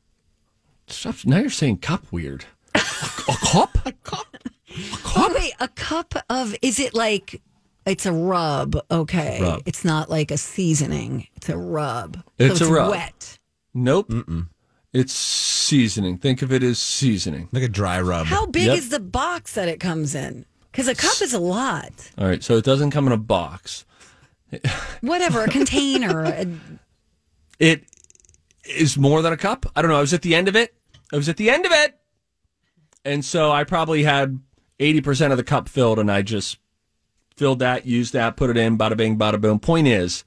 Stop. 0.87 1.17
Now 1.25 1.39
you're 1.39 1.51
saying 1.51 1.79
cup 1.79 2.05
weird. 2.13 2.45
A, 2.75 2.79
a 3.29 3.37
cup? 3.53 3.79
A 3.87 3.93
cup? 3.93 4.27
Oh, 5.17 5.33
wait, 5.35 5.53
a 5.61 5.69
cup 5.69 6.15
of, 6.29 6.55
is 6.63 6.79
it 6.79 6.95
like, 6.95 7.41
it's 7.87 8.05
a 8.07 8.13
rub, 8.13 8.77
okay. 8.91 9.39
Rub. 9.41 9.63
It's 9.67 9.85
not 9.85 10.11
like 10.11 10.31
a 10.31 10.37
seasoning. 10.37 11.27
It's 11.37 11.49
a 11.49 11.57
rub. 11.57 12.23
It's 12.39 12.59
so 12.61 12.69
a 12.69 12.73
rub. 12.73 12.91
wet. 12.91 13.39
Nope. 13.75 14.09
Mm-mm. 14.09 14.49
It's 14.93 15.13
seasoning. 15.13 16.19
Think 16.19 16.43
of 16.43 16.53
it 16.53 16.63
as 16.63 16.79
seasoning. 16.79 17.49
Like 17.53 17.63
a 17.63 17.69
dry 17.69 18.01
rub. 18.01 18.27
How 18.27 18.47
big 18.47 18.67
Yep. 18.67 18.79
is 18.79 18.89
the 18.91 19.01
box 19.01 19.55
that 19.55 19.69
it 19.69 19.81
comes 19.81 20.15
in? 20.15 20.47
Because 20.73 20.89
a 20.89 20.95
cup 20.95 21.21
is 21.23 21.33
a 21.35 21.39
lot. 21.39 22.11
All 22.19 22.27
right. 22.27 22.43
So 22.43 22.57
it 22.57 22.65
doesn't 22.65 22.91
come 22.91 23.07
in 23.07 23.13
a 23.13 23.17
box. 23.19 23.85
Whatever, 25.01 25.45
a 25.45 25.49
container. 25.49 26.25
a- 26.27 26.47
It 27.59 27.85
is 28.69 28.97
more 28.97 29.23
than 29.23 29.33
a 29.33 29.37
cup. 29.37 29.67
I 29.75 29.83
don't 29.83 29.91
know. 29.91 29.99
I 29.99 30.01
was 30.01 30.15
at 30.15 30.23
the 30.23 30.35
end 30.35 30.49
of 30.49 30.57
it. 30.57 30.75
I 31.13 31.17
was 31.17 31.29
at 31.29 31.37
the 31.37 31.51
end 31.51 31.67
of 31.67 31.73
it. 31.73 31.99
And 33.05 33.25
so 33.25 33.53
I 33.53 33.65
probably 33.65 34.03
had 34.03 34.41
80% 34.81 35.31
of 35.31 35.37
the 35.37 35.45
cup 35.45 35.69
filled 35.69 35.99
and 35.99 36.11
I 36.11 36.23
just 36.23 36.59
filled 37.37 37.61
that, 37.61 37.87
used 37.87 38.13
that, 38.15 38.37
put 38.37 38.51
it 38.51 38.57
in, 38.57 38.77
bada 38.77 38.97
bing, 38.97 39.19
bada 39.19 39.41
boom. 39.41 39.61
Point 39.61 39.87
is, 39.87 40.25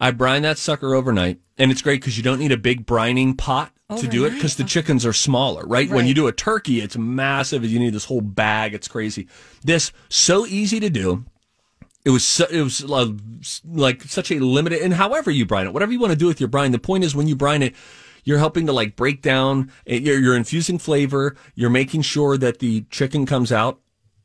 I 0.00 0.10
brine 0.10 0.42
that 0.42 0.58
sucker 0.58 0.94
overnight. 0.94 1.40
And 1.58 1.70
it's 1.70 1.82
great 1.82 2.00
because 2.00 2.16
you 2.16 2.22
don't 2.22 2.38
need 2.38 2.52
a 2.52 2.56
big 2.56 2.86
brining 2.86 3.36
pot 3.36 3.72
to 3.98 4.08
do 4.08 4.24
it 4.24 4.30
because 4.30 4.56
the 4.56 4.64
chickens 4.64 5.04
are 5.04 5.12
smaller, 5.12 5.64
right? 5.66 5.88
When 5.90 6.06
you 6.06 6.14
do 6.14 6.26
a 6.26 6.32
turkey, 6.32 6.80
it's 6.80 6.96
massive. 6.96 7.64
You 7.64 7.78
need 7.78 7.92
this 7.92 8.06
whole 8.06 8.22
bag. 8.22 8.74
It's 8.74 8.88
crazy. 8.88 9.28
This, 9.62 9.92
so 10.08 10.46
easy 10.46 10.80
to 10.80 10.88
do. 10.88 11.24
It 12.04 12.10
was 12.10 12.24
so, 12.24 12.46
it 12.50 12.62
was 12.62 12.84
uh, 12.84 13.12
like 13.64 14.02
such 14.02 14.30
a 14.32 14.40
limited 14.40 14.82
and 14.82 14.94
however 14.94 15.30
you 15.30 15.46
brine 15.46 15.66
it, 15.66 15.72
whatever 15.72 15.92
you 15.92 16.00
want 16.00 16.12
to 16.12 16.18
do 16.18 16.26
with 16.26 16.40
your 16.40 16.48
brine. 16.48 16.72
The 16.72 16.78
point 16.78 17.04
is 17.04 17.14
when 17.14 17.28
you 17.28 17.36
brine 17.36 17.62
it, 17.62 17.74
you're 18.24 18.38
helping 18.38 18.66
to 18.66 18.72
like 18.72 18.96
break 18.96 19.22
down. 19.22 19.70
eh, 19.86 19.96
You're, 19.98 20.18
you're 20.18 20.36
infusing 20.36 20.78
flavor. 20.78 21.36
You're 21.54 21.70
making 21.70 22.02
sure 22.02 22.36
that 22.38 22.58
the 22.58 22.82
chicken 22.90 23.24
comes 23.26 23.52
out 23.52 23.80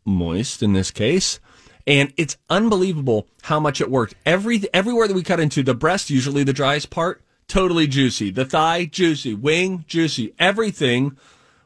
moist 0.05 0.63
in 0.63 0.73
this 0.73 0.89
case. 0.91 1.39
And 1.85 2.13
it's 2.17 2.37
unbelievable 2.49 3.27
how 3.43 3.59
much 3.59 3.79
it 3.79 3.89
worked. 3.91 4.15
Every 4.25 4.61
everywhere 4.73 5.07
that 5.07 5.13
we 5.13 5.23
cut 5.23 5.39
into 5.39 5.63
the 5.63 5.73
breast, 5.73 6.09
usually 6.09 6.43
the 6.43 6.53
driest 6.53 6.89
part, 6.89 7.23
totally 7.47 7.87
juicy. 7.87 8.29
The 8.29 8.43
thigh, 8.43 8.85
juicy. 8.85 9.33
Wing, 9.33 9.85
juicy. 9.87 10.33
Everything 10.37 11.15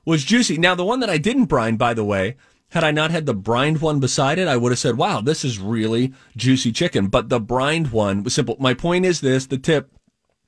was 0.05 0.23
juicy. 0.23 0.57
Now, 0.57 0.75
the 0.75 0.85
one 0.85 0.99
that 0.99 1.09
I 1.09 1.17
didn't 1.17 1.45
brine, 1.45 1.75
by 1.75 1.93
the 1.93 2.03
way, 2.03 2.35
had 2.71 2.83
I 2.83 2.91
not 2.91 3.11
had 3.11 3.25
the 3.25 3.33
brined 3.33 3.81
one 3.81 3.99
beside 3.99 4.39
it, 4.39 4.47
I 4.47 4.57
would 4.57 4.71
have 4.71 4.79
said, 4.79 4.97
wow, 4.97 5.21
this 5.21 5.45
is 5.45 5.59
really 5.59 6.13
juicy 6.35 6.71
chicken. 6.71 7.07
But 7.07 7.29
the 7.29 7.39
brined 7.39 7.91
one 7.91 8.23
was 8.23 8.33
simple. 8.33 8.57
My 8.59 8.73
point 8.73 9.05
is 9.05 9.21
this 9.21 9.45
the 9.45 9.57
tip 9.57 9.91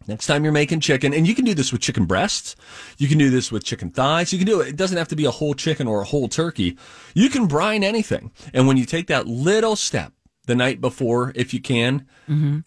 next 0.08 0.28
time 0.28 0.44
you're 0.44 0.52
making 0.52 0.82
chicken, 0.82 1.14
and 1.14 1.26
you 1.28 1.36
can 1.36 1.46
do 1.46 1.54
this 1.54 1.72
with 1.72 1.82
chicken 1.82 2.06
breasts, 2.06 2.56
you 2.98 3.08
can 3.08 3.18
do 3.18 3.30
this 3.30 3.52
with 3.52 3.64
chicken 3.64 3.90
thighs, 3.90 4.34
you 4.34 4.40
can 4.40 4.48
do 4.48 4.60
it. 4.60 4.68
It 4.70 4.76
doesn't 4.76 4.98
have 4.98 5.08
to 5.10 5.16
be 5.16 5.26
a 5.26 5.32
whole 5.32 5.54
chicken 5.54 5.88
or 5.88 6.02
a 6.02 6.06
whole 6.06 6.28
turkey. 6.28 6.78
You 7.14 7.30
can 7.30 7.48
brine 7.48 7.84
anything. 7.84 8.32
And 8.54 8.68
when 8.68 8.78
you 8.78 8.86
take 8.86 9.08
that 9.08 9.28
little 9.28 9.76
step, 9.76 10.12
the 10.46 10.56
night 10.56 10.82
before, 10.82 11.32
if 11.36 11.54
you 11.54 11.62
can, 11.62 12.06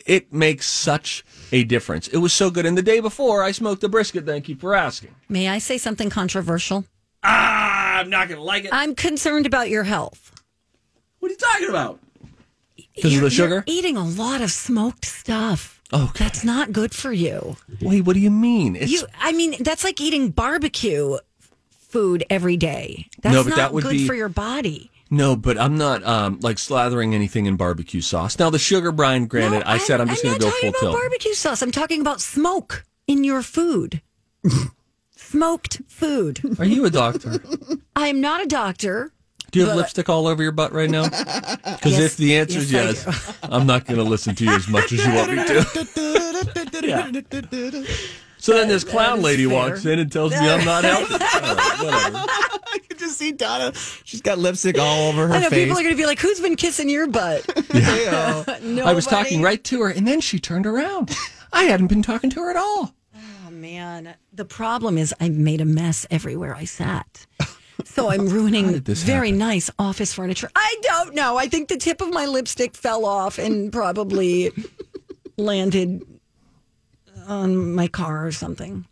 it 0.07 0.33
makes 0.33 0.67
such 0.67 1.23
a 1.53 1.63
difference. 1.65 2.09
It 2.09 2.17
was 2.19 2.33
so 2.33 2.51
good. 2.51 2.65
And 2.65 2.77
the 2.77 2.83
day 2.83 3.01
before, 3.01 3.43
I 3.43 3.53
smoked 3.53 3.85
a 3.85 3.89
brisket. 3.91 4.25
Thank 4.25 4.49
you 4.49 4.57
for 4.57 4.75
asking. 4.75 5.15
May 5.29 5.49
I 5.49 5.59
say 5.59 5.77
something 5.77 6.09
controversial? 6.09 6.87
Ah, 7.23 7.86
I'm 7.97 8.11
not 8.11 8.29
going 8.29 8.39
to 8.39 8.45
like 8.45 8.65
it. 8.65 8.71
I'm 8.73 8.95
concerned 8.95 9.47
about 9.47 9.69
your 9.69 9.85
health. 9.85 10.33
What 11.19 11.29
are 11.31 11.33
you 11.33 11.39
talking 11.39 11.69
about? 11.69 12.01
Because 12.95 13.15
of 13.17 13.21
the 13.23 13.31
sugar? 13.31 13.55
You're 13.55 13.65
eating 13.79 13.97
a 13.97 14.05
lot 14.05 14.41
of 14.41 14.51
smoked 14.51 15.05
stuff. 15.05 15.81
Okay. 15.93 16.25
That's 16.25 16.45
not 16.45 16.73
good 16.73 16.95
for 16.95 17.13
you. 17.13 17.57
Wait, 17.81 18.03
what 18.03 18.15
do 18.15 18.21
you 18.21 18.31
mean? 18.31 18.75
It's 18.77 18.91
You, 18.91 19.03
I 19.21 19.33
mean, 19.33 19.57
that's 19.61 19.85
like 19.85 20.01
eating 20.01 20.31
barbecue 20.31 21.17
food 21.71 22.25
every 22.29 22.57
day. 22.57 23.07
That's 23.23 23.35
No, 23.35 23.43
but 23.45 23.51
not 23.51 23.57
that 23.57 23.73
would 23.73 23.85
good 23.85 23.93
be- 23.93 24.07
for 24.07 24.15
your 24.15 24.29
body. 24.29 24.91
no, 25.11 25.37
but 25.37 25.57
I'm 25.59 25.79
not 25.79 26.03
um, 26.05 26.41
like 26.41 26.57
slathering 26.57 27.15
anything 27.15 27.47
in 27.47 27.57
barbecue 27.57 28.01
sauce. 28.01 28.39
Now 28.39 28.51
the 28.51 28.59
sugar 28.59 28.91
brine, 28.93 29.27
granted, 29.27 29.61
No, 29.61 29.65
I 29.67 29.79
said 29.79 30.01
I'm 30.01 30.09
just 30.09 30.23
going 30.25 30.33
not 30.33 30.41
to 30.41 30.47
go 30.47 30.51
talking 30.51 30.73
full 30.73 30.81
about 30.89 30.91
tilt. 30.93 31.03
barbecue 31.03 31.35
sauce. 31.35 31.63
I'm 31.63 31.71
talking 31.73 32.01
about 32.01 32.21
smoke 32.21 32.85
in 33.07 33.23
your 33.25 33.43
food. 33.43 34.01
Smoked 35.31 35.83
food. 35.89 36.41
Are 36.59 36.65
you 36.65 36.85
a 36.85 36.91
doctor? 36.91 37.41
I 37.97 38.09
am 38.09 38.21
not 38.21 38.43
a 38.43 38.47
doctor. 38.47 39.13
Do 39.51 39.59
you 39.61 39.65
have 39.67 39.75
But- 39.75 39.83
lipstick 39.83 40.09
all 40.09 40.27
over 40.27 40.43
your 40.43 40.53
butt 40.53 40.73
right 40.73 40.91
now? 40.91 41.09
Because 41.77 41.93
Yes. 41.93 42.01
if 42.13 42.17
the 42.17 42.37
answer 42.37 42.59
is 42.59 42.73
Yes, 42.73 43.05
yes, 43.07 43.39
I'm 43.43 43.67
not 43.67 43.87
going 43.87 43.99
to 43.99 44.05
listen 44.05 44.35
to 44.37 44.45
you 44.45 44.51
as 44.53 44.69
much 44.69 44.93
as 44.93 45.05
you 45.05 45.13
want 45.15 45.31
me 45.33 45.45
to. 45.45 46.87
Yeah. 46.87 47.85
So 48.39 48.53
then 48.55 48.69
this 48.69 48.85
clown 48.85 49.23
lady 49.23 49.47
fair. 49.47 49.55
walks 49.55 49.85
in 49.85 49.99
and 49.99 50.11
tells 50.13 50.31
me 50.33 50.39
I'm 50.39 50.65
not 50.65 50.85
right. 50.85 51.07
I 51.11 52.79
can 52.89 52.99
just 52.99 53.19
see 53.19 53.33
Donna. 53.33 53.73
She's 54.05 54.21
got 54.23 54.39
lipstick 54.39 54.79
all 54.79 55.09
over 55.09 55.27
her 55.29 55.35
I 55.35 55.41
know 55.41 55.51
face. 55.51 55.65
people 55.65 55.79
are 55.79 55.83
going 55.83 55.95
to 55.95 56.01
be 56.01 56.07
like, 56.07 56.21
"Who's 56.21 56.39
been 56.41 56.55
kissing 56.57 56.89
your 56.89 57.07
butt?" 57.09 57.45
I 57.75 58.93
was 58.95 59.07
talking 59.07 59.43
right 59.43 59.63
to 59.65 59.81
her, 59.83 59.89
and 59.91 60.07
then 60.07 60.21
she 60.21 60.39
turned 60.39 60.67
around. 60.67 61.17
I 61.53 61.65
hadn't 61.65 61.89
been 61.89 62.03
talking 62.03 62.31
to 62.31 62.41
her 62.41 62.51
at 62.51 62.57
all. 62.57 62.95
Oh 63.47 63.51
man, 63.51 64.15
the 64.37 64.45
problem 64.45 64.99
is 64.99 65.15
I 65.21 65.29
made 65.29 65.61
a 65.61 65.65
mess 65.65 66.07
everywhere 66.11 66.55
I 66.55 66.65
sat. 66.65 67.27
So 67.85 68.11
I'm 68.11 68.27
ruining 68.29 68.81
very 68.81 69.33
nice 69.33 69.71
office 69.79 70.15
furniture. 70.15 70.51
I 70.57 70.77
don't 70.81 71.15
know. 71.15 71.37
I 71.37 71.47
think 71.47 71.69
the 71.69 71.77
tip 71.77 72.01
of 72.01 72.11
my 72.11 72.25
lipstick 72.25 72.75
fell 72.75 73.05
off 73.05 73.39
and 73.39 73.71
probably 73.71 74.51
landed 75.37 76.03
on 77.29 77.75
my 77.75 77.87
car 77.87 78.27
or 78.27 78.33
something. 78.33 78.87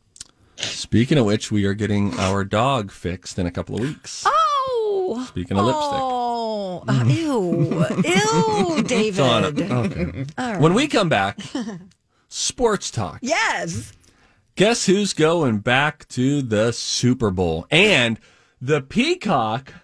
Speaking 0.56 1.16
of 1.16 1.24
which, 1.24 1.50
we 1.50 1.64
are 1.64 1.72
getting 1.72 2.18
our 2.20 2.44
dog 2.44 2.90
fixed 2.92 3.38
in 3.38 3.46
a 3.46 3.50
couple 3.50 3.76
of 3.76 3.80
weeks. 3.80 4.24
Oh, 4.26 5.24
Speaking 5.28 5.56
of 5.56 5.64
lipstick. 5.64 6.00
Oh, 6.00 6.84
uh, 6.86 7.04
ew, 7.06 8.76
ew, 8.76 8.82
David. 8.86 10.30
When 10.60 10.74
we 10.74 10.88
come 10.88 11.08
back, 11.08 11.38
sports 12.28 12.90
talk. 12.90 13.18
Yes. 13.22 13.94
Guess 14.56 14.86
who's 14.86 15.14
going 15.14 15.58
back 15.58 16.06
to 16.10 16.40
the 16.40 16.72
Super 16.72 17.32
Bowl? 17.32 17.66
And 17.72 18.20
the 18.60 18.80
Peacock, 18.80 19.74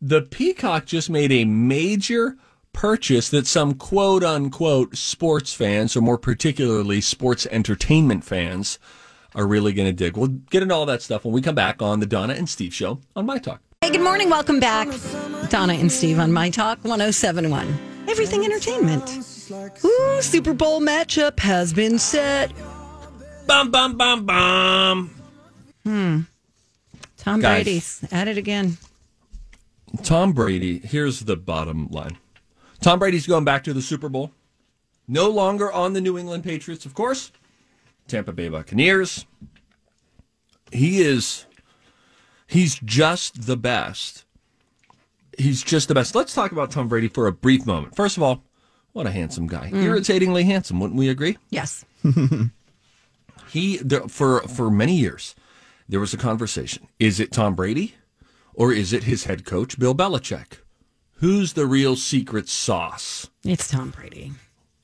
the 0.00 0.22
Peacock 0.22 0.86
just 0.86 1.10
made 1.10 1.30
a 1.30 1.44
major 1.44 2.38
purchase 2.72 3.28
that 3.28 3.46
some 3.46 3.74
quote 3.74 4.24
unquote 4.24 4.96
sports 4.96 5.52
fans, 5.52 5.94
or 5.94 6.00
more 6.00 6.16
particularly 6.16 7.02
sports 7.02 7.46
entertainment 7.50 8.24
fans, 8.24 8.78
are 9.34 9.46
really 9.46 9.74
going 9.74 9.88
to 9.88 9.92
dig. 9.92 10.16
We'll 10.16 10.28
get 10.28 10.62
into 10.62 10.74
all 10.74 10.86
that 10.86 11.02
stuff 11.02 11.26
when 11.26 11.34
we 11.34 11.42
come 11.42 11.54
back 11.54 11.82
on 11.82 12.00
the 12.00 12.06
Donna 12.06 12.32
and 12.32 12.48
Steve 12.48 12.72
show 12.72 13.00
on 13.14 13.26
My 13.26 13.36
Talk. 13.36 13.60
Hey, 13.82 13.90
good 13.90 14.00
morning. 14.00 14.30
Welcome 14.30 14.60
back. 14.60 14.88
Donna 15.50 15.74
and 15.74 15.92
Steve 15.92 16.18
on 16.18 16.32
My 16.32 16.48
Talk 16.48 16.78
1071. 16.84 17.78
Everything 18.08 18.46
Entertainment. 18.46 19.10
Ooh, 19.84 20.22
Super 20.22 20.54
Bowl 20.54 20.80
matchup 20.80 21.38
has 21.40 21.74
been 21.74 21.98
set. 21.98 22.50
Bum, 23.46 23.70
bum, 23.70 23.96
bum, 23.96 24.26
bum. 24.26 25.10
Hmm. 25.84 26.20
Tom 27.16 27.40
Guys. 27.40 27.64
Brady's 27.64 28.04
at 28.12 28.28
it 28.28 28.38
again. 28.38 28.78
Tom 30.02 30.32
Brady, 30.32 30.78
here's 30.78 31.20
the 31.20 31.36
bottom 31.36 31.88
line. 31.88 32.16
Tom 32.80 32.98
Brady's 32.98 33.26
going 33.26 33.44
back 33.44 33.64
to 33.64 33.72
the 33.72 33.82
Super 33.82 34.08
Bowl. 34.08 34.32
No 35.08 35.28
longer 35.28 35.70
on 35.72 35.92
the 35.92 36.00
New 36.00 36.16
England 36.16 36.44
Patriots, 36.44 36.86
of 36.86 36.94
course. 36.94 37.32
Tampa 38.06 38.32
Bay 38.32 38.48
Buccaneers. 38.48 39.26
He 40.72 41.02
is 41.02 41.46
he's 42.46 42.78
just 42.84 43.46
the 43.46 43.56
best. 43.56 44.24
He's 45.36 45.62
just 45.62 45.88
the 45.88 45.94
best. 45.94 46.14
Let's 46.14 46.34
talk 46.34 46.52
about 46.52 46.70
Tom 46.70 46.88
Brady 46.88 47.08
for 47.08 47.26
a 47.26 47.32
brief 47.32 47.66
moment. 47.66 47.96
First 47.96 48.16
of 48.16 48.22
all, 48.22 48.44
what 48.92 49.06
a 49.06 49.10
handsome 49.10 49.46
guy. 49.46 49.70
Irritatingly 49.72 50.44
handsome, 50.44 50.80
wouldn't 50.80 50.98
we 50.98 51.08
agree? 51.08 51.38
Yes. 51.50 51.84
he 53.50 53.76
there, 53.78 54.08
for 54.08 54.40
for 54.42 54.70
many 54.70 54.94
years 54.96 55.34
there 55.88 56.00
was 56.00 56.14
a 56.14 56.18
conversation. 56.18 56.86
Is 56.98 57.18
it 57.20 57.32
tom 57.32 57.54
brady? 57.54 57.94
Or 58.54 58.72
is 58.72 58.92
it 58.92 59.04
his 59.04 59.24
head 59.24 59.44
coach 59.44 59.78
bill 59.78 59.94
belichick? 59.94 60.58
Who's 61.16 61.52
the 61.52 61.66
real 61.66 61.96
secret 61.96 62.48
sauce? 62.48 63.28
It's 63.44 63.68
Tom 63.68 63.90
Brady. 63.90 64.32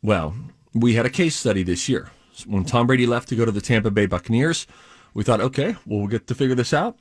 well 0.02 0.34
we 0.74 0.94
had 0.94 1.06
a 1.06 1.10
case 1.10 1.34
study 1.36 1.62
this 1.62 1.88
year. 1.88 2.10
When 2.46 2.64
tom 2.64 2.86
brady 2.86 3.06
left 3.06 3.28
to 3.28 3.36
go 3.36 3.44
to 3.44 3.52
the 3.52 3.60
tampa 3.60 3.90
bay 3.90 4.06
buccaneers 4.06 4.66
we 5.14 5.22
thought 5.24 5.40
okay 5.40 5.76
well 5.86 6.00
we'll 6.00 6.08
get 6.08 6.26
to 6.26 6.34
figure 6.34 6.54
this 6.54 6.72
out. 6.74 6.98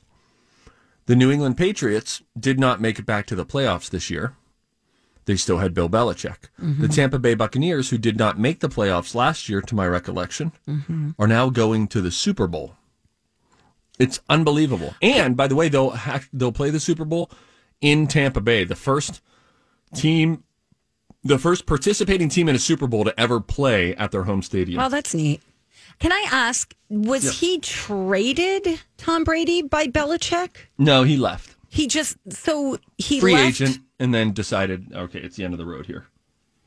The 1.07 1.15
new 1.15 1.31
england 1.31 1.57
patriots 1.57 2.21
did 2.39 2.59
not 2.59 2.81
make 2.81 2.99
it 2.99 3.05
back 3.05 3.25
to 3.27 3.35
the 3.35 3.45
playoffs 3.45 3.89
this 3.89 4.09
year 4.09 4.35
they 5.25 5.35
still 5.35 5.57
had 5.57 5.73
Bill 5.73 5.89
Belichick. 5.89 6.49
Mm-hmm. 6.61 6.81
The 6.81 6.87
Tampa 6.87 7.19
Bay 7.19 7.33
Buccaneers, 7.33 7.89
who 7.89 7.97
did 7.97 8.17
not 8.17 8.39
make 8.39 8.59
the 8.59 8.69
playoffs 8.69 9.15
last 9.15 9.49
year, 9.49 9.61
to 9.61 9.75
my 9.75 9.87
recollection, 9.87 10.51
mm-hmm. 10.67 11.11
are 11.19 11.27
now 11.27 11.49
going 11.49 11.87
to 11.89 12.01
the 12.01 12.11
Super 12.11 12.47
Bowl. 12.47 12.75
It's 13.97 14.19
unbelievable. 14.29 14.95
And 15.01 15.35
by 15.37 15.47
the 15.47 15.55
way, 15.55 15.69
they'll 15.69 15.91
ha- 15.91 16.23
they'll 16.33 16.51
play 16.51 16.69
the 16.69 16.79
Super 16.79 17.05
Bowl 17.05 17.31
in 17.81 18.07
Tampa 18.07 18.41
Bay. 18.41 18.63
The 18.63 18.75
first 18.75 19.21
team, 19.93 20.43
the 21.23 21.39
first 21.39 21.65
participating 21.65 22.29
team 22.29 22.49
in 22.49 22.55
a 22.55 22.59
Super 22.59 22.87
Bowl 22.87 23.03
to 23.05 23.19
ever 23.19 23.39
play 23.39 23.95
at 23.95 24.11
their 24.11 24.23
home 24.23 24.41
stadium. 24.41 24.77
Well, 24.77 24.89
that's 24.89 25.13
neat. 25.13 25.41
Can 25.99 26.11
I 26.11 26.27
ask, 26.29 26.75
was 26.89 27.39
he 27.39 27.59
traded, 27.59 28.81
Tom 28.97 29.23
Brady, 29.23 29.61
by 29.61 29.87
Belichick? 29.87 30.49
no, 30.77 31.03
he 31.03 31.15
left. 31.15 31.54
He 31.75 31.87
just, 31.87 32.15
so 32.29 32.77
he 32.97 33.19
Free 33.19 33.33
left. 33.33 33.61
agent, 33.61 33.79
and 33.99 34.13
then 34.13 34.31
decided, 34.31 34.93
okay, 34.93 35.19
it's 35.19 35.35
the 35.35 35.43
end 35.43 35.53
of 35.53 35.57
the 35.57 35.65
road 35.65 35.85
here. 35.85 36.07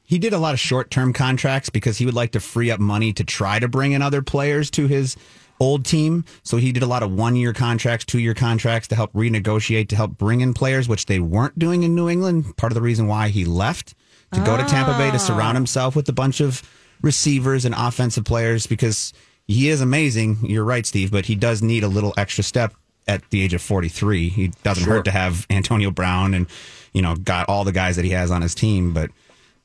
He 0.02 0.18
did 0.18 0.34
a 0.34 0.38
lot 0.38 0.52
of 0.52 0.60
short 0.60 0.90
term 0.90 1.14
contracts 1.14 1.70
because 1.70 1.96
he 1.96 2.04
would 2.04 2.14
like 2.14 2.32
to 2.32 2.40
free 2.40 2.70
up 2.70 2.78
money 2.78 3.14
to 3.14 3.24
try 3.24 3.58
to 3.58 3.68
bring 3.68 3.92
in 3.92 4.02
other 4.02 4.20
players 4.20 4.70
to 4.72 4.86
his 4.86 5.16
old 5.60 5.86
team. 5.86 6.26
So 6.42 6.58
he 6.58 6.72
did 6.72 6.82
a 6.82 6.86
lot 6.86 7.02
of 7.02 7.10
one 7.10 7.36
year 7.36 7.54
contracts, 7.54 8.04
two 8.04 8.18
year 8.18 8.34
contracts 8.34 8.86
to 8.88 8.96
help 8.96 9.10
renegotiate, 9.14 9.88
to 9.88 9.96
help 9.96 10.18
bring 10.18 10.42
in 10.42 10.52
players, 10.52 10.88
which 10.88 11.06
they 11.06 11.20
weren't 11.20 11.58
doing 11.58 11.84
in 11.84 11.94
New 11.94 12.10
England. 12.10 12.54
Part 12.58 12.72
of 12.72 12.74
the 12.74 12.82
reason 12.82 13.06
why 13.06 13.28
he 13.28 13.46
left 13.46 13.94
to 14.32 14.44
go 14.44 14.58
to 14.58 14.64
Tampa 14.64 14.92
Bay 14.98 15.10
to 15.10 15.18
surround 15.18 15.56
oh. 15.56 15.60
himself 15.60 15.96
with 15.96 16.06
a 16.10 16.12
bunch 16.12 16.42
of 16.42 16.62
receivers 17.00 17.64
and 17.64 17.74
offensive 17.74 18.26
players 18.26 18.66
because 18.66 19.14
he 19.46 19.70
is 19.70 19.80
amazing. 19.80 20.36
You're 20.42 20.64
right, 20.64 20.84
Steve, 20.84 21.10
but 21.10 21.24
he 21.24 21.34
does 21.34 21.62
need 21.62 21.82
a 21.82 21.88
little 21.88 22.12
extra 22.18 22.44
step 22.44 22.74
at 23.08 23.28
the 23.30 23.42
age 23.42 23.54
of 23.54 23.62
43. 23.62 24.28
He 24.28 24.48
doesn't 24.62 24.84
Sure. 24.84 24.94
hurt 24.94 25.04
to 25.06 25.10
have 25.10 25.46
Antonio 25.50 25.90
Brown 25.90 26.34
and, 26.34 26.46
you 26.92 27.02
know, 27.02 27.16
got 27.16 27.48
all 27.48 27.64
the 27.64 27.72
guys 27.72 27.96
that 27.96 28.04
he 28.04 28.10
has 28.12 28.30
on 28.30 28.42
his 28.42 28.54
team. 28.54 28.92
But 28.92 29.10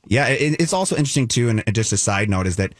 yeah, 0.06 0.26
it, 0.28 0.60
it's 0.60 0.72
also 0.72 0.96
interesting 0.96 1.28
too. 1.28 1.48
And 1.50 1.62
just 1.74 1.92
a 1.92 1.96
side 1.96 2.28
note 2.28 2.46
is 2.46 2.56
that 2.56 2.72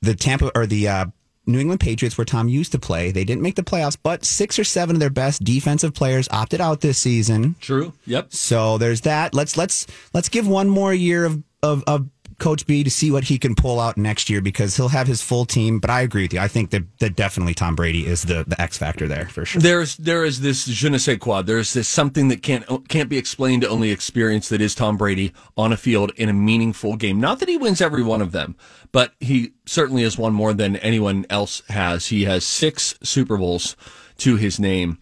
the 0.00 0.14
Tampa 0.14 0.50
or 0.54 0.66
the 0.66 0.88
uh, 0.88 1.06
New 1.46 1.58
England 1.58 1.80
Patriots, 1.80 2.16
where 2.16 2.24
Tom 2.24 2.48
used 2.48 2.72
to 2.72 2.78
play, 2.78 3.10
they 3.10 3.24
didn't 3.24 3.42
make 3.42 3.56
the 3.56 3.62
playoffs, 3.62 3.96
but 4.00 4.24
six 4.24 4.58
or 4.58 4.64
seven 4.64 4.96
of 4.96 5.00
their 5.00 5.10
best 5.10 5.42
defensive 5.44 5.92
players 5.92 6.28
opted 6.30 6.60
out 6.60 6.80
this 6.80 6.98
season. 6.98 7.56
True. 7.60 7.92
Yep. 8.06 8.32
So 8.32 8.78
there's 8.78 9.00
that. 9.02 9.34
Let's 9.34 9.56
let's 9.56 9.86
let's 10.14 10.28
give 10.28 10.46
one 10.46 10.68
more 10.68 10.94
year 10.94 11.24
of 11.24 11.42
of, 11.62 11.84
of 11.86 12.08
Coach 12.42 12.66
B 12.66 12.82
to 12.82 12.90
see 12.90 13.12
what 13.12 13.22
he 13.22 13.38
can 13.38 13.54
pull 13.54 13.78
out 13.78 13.96
next 13.96 14.28
year 14.28 14.40
because 14.40 14.76
he'll 14.76 14.88
have 14.88 15.06
his 15.06 15.22
full 15.22 15.44
team. 15.44 15.78
But 15.78 15.90
I 15.90 16.00
agree 16.00 16.22
with 16.22 16.32
you. 16.32 16.40
I 16.40 16.48
think 16.48 16.70
that, 16.70 16.82
that 16.98 17.14
definitely 17.14 17.54
Tom 17.54 17.76
Brady 17.76 18.04
is 18.04 18.22
the 18.22 18.42
the 18.44 18.60
X 18.60 18.76
factor 18.76 19.06
there 19.06 19.28
for 19.28 19.44
sure. 19.44 19.62
There's 19.62 19.96
there 19.96 20.24
is 20.24 20.40
this 20.40 20.64
je 20.64 20.88
ne 20.88 20.98
sais 20.98 21.18
quoi. 21.18 21.42
There's 21.42 21.72
this 21.72 21.86
something 21.86 22.26
that 22.28 22.42
can't 22.42 22.64
can't 22.88 23.08
be 23.08 23.16
explained 23.16 23.62
to 23.62 23.68
only 23.68 23.92
experience 23.92 24.48
that 24.48 24.60
is 24.60 24.74
Tom 24.74 24.96
Brady 24.96 25.32
on 25.56 25.72
a 25.72 25.76
field 25.76 26.10
in 26.16 26.28
a 26.28 26.32
meaningful 26.32 26.96
game. 26.96 27.20
Not 27.20 27.38
that 27.38 27.48
he 27.48 27.56
wins 27.56 27.80
every 27.80 28.02
one 28.02 28.20
of 28.20 28.32
them, 28.32 28.56
but 28.90 29.14
he 29.20 29.52
certainly 29.64 30.02
has 30.02 30.18
won 30.18 30.32
more 30.32 30.52
than 30.52 30.74
anyone 30.78 31.26
else 31.30 31.62
has. 31.68 32.06
He 32.06 32.24
has 32.24 32.44
six 32.44 32.98
Super 33.04 33.36
Bowls 33.36 33.76
to 34.18 34.34
his 34.34 34.58
name. 34.58 34.98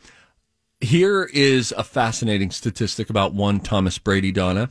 Here 0.82 1.24
is 1.24 1.72
a 1.72 1.84
fascinating 1.84 2.50
statistic 2.50 3.08
about 3.08 3.32
one 3.32 3.60
Thomas 3.60 3.96
Brady, 3.96 4.30
Donna. 4.30 4.68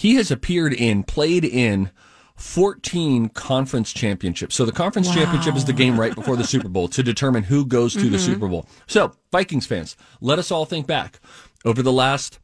He 0.00 0.14
has 0.14 0.30
appeared 0.30 0.72
in, 0.72 1.02
played 1.02 1.44
in 1.44 1.90
14 2.36 3.28
conference 3.28 3.92
championships. 3.92 4.54
So 4.54 4.64
the 4.64 4.72
conference 4.72 5.12
championship 5.12 5.56
is 5.56 5.66
the 5.66 5.74
game 5.74 6.00
right 6.00 6.14
before 6.14 6.36
the 6.36 6.44
Super 6.44 6.70
Bowl 6.70 6.88
to 6.88 7.02
determine 7.02 7.42
who 7.42 7.66
goes 7.66 7.92
to 7.92 8.08
the 8.08 8.16
mm-hmm. 8.16 8.32
Super 8.32 8.48
Bowl. 8.48 8.66
So, 8.86 9.12
Vikings 9.30 9.66
fans, 9.66 9.98
let 10.22 10.38
us 10.38 10.50
all 10.50 10.64
think 10.64 10.86
back 10.86 11.20
over 11.66 11.82
the 11.82 11.92
last 11.92 12.38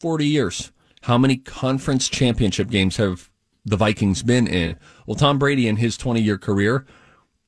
40 0.00 0.26
years. 0.26 0.72
How 1.04 1.16
many 1.16 1.38
conference 1.38 2.10
championship 2.10 2.68
games 2.68 2.98
have 2.98 3.30
the 3.64 3.78
Vikings 3.78 4.22
been 4.22 4.46
in? 4.46 4.76
Well, 5.06 5.14
Tom 5.14 5.38
Brady 5.38 5.66
in 5.66 5.76
his 5.76 5.96
20 5.96 6.20
year 6.20 6.36
career 6.36 6.84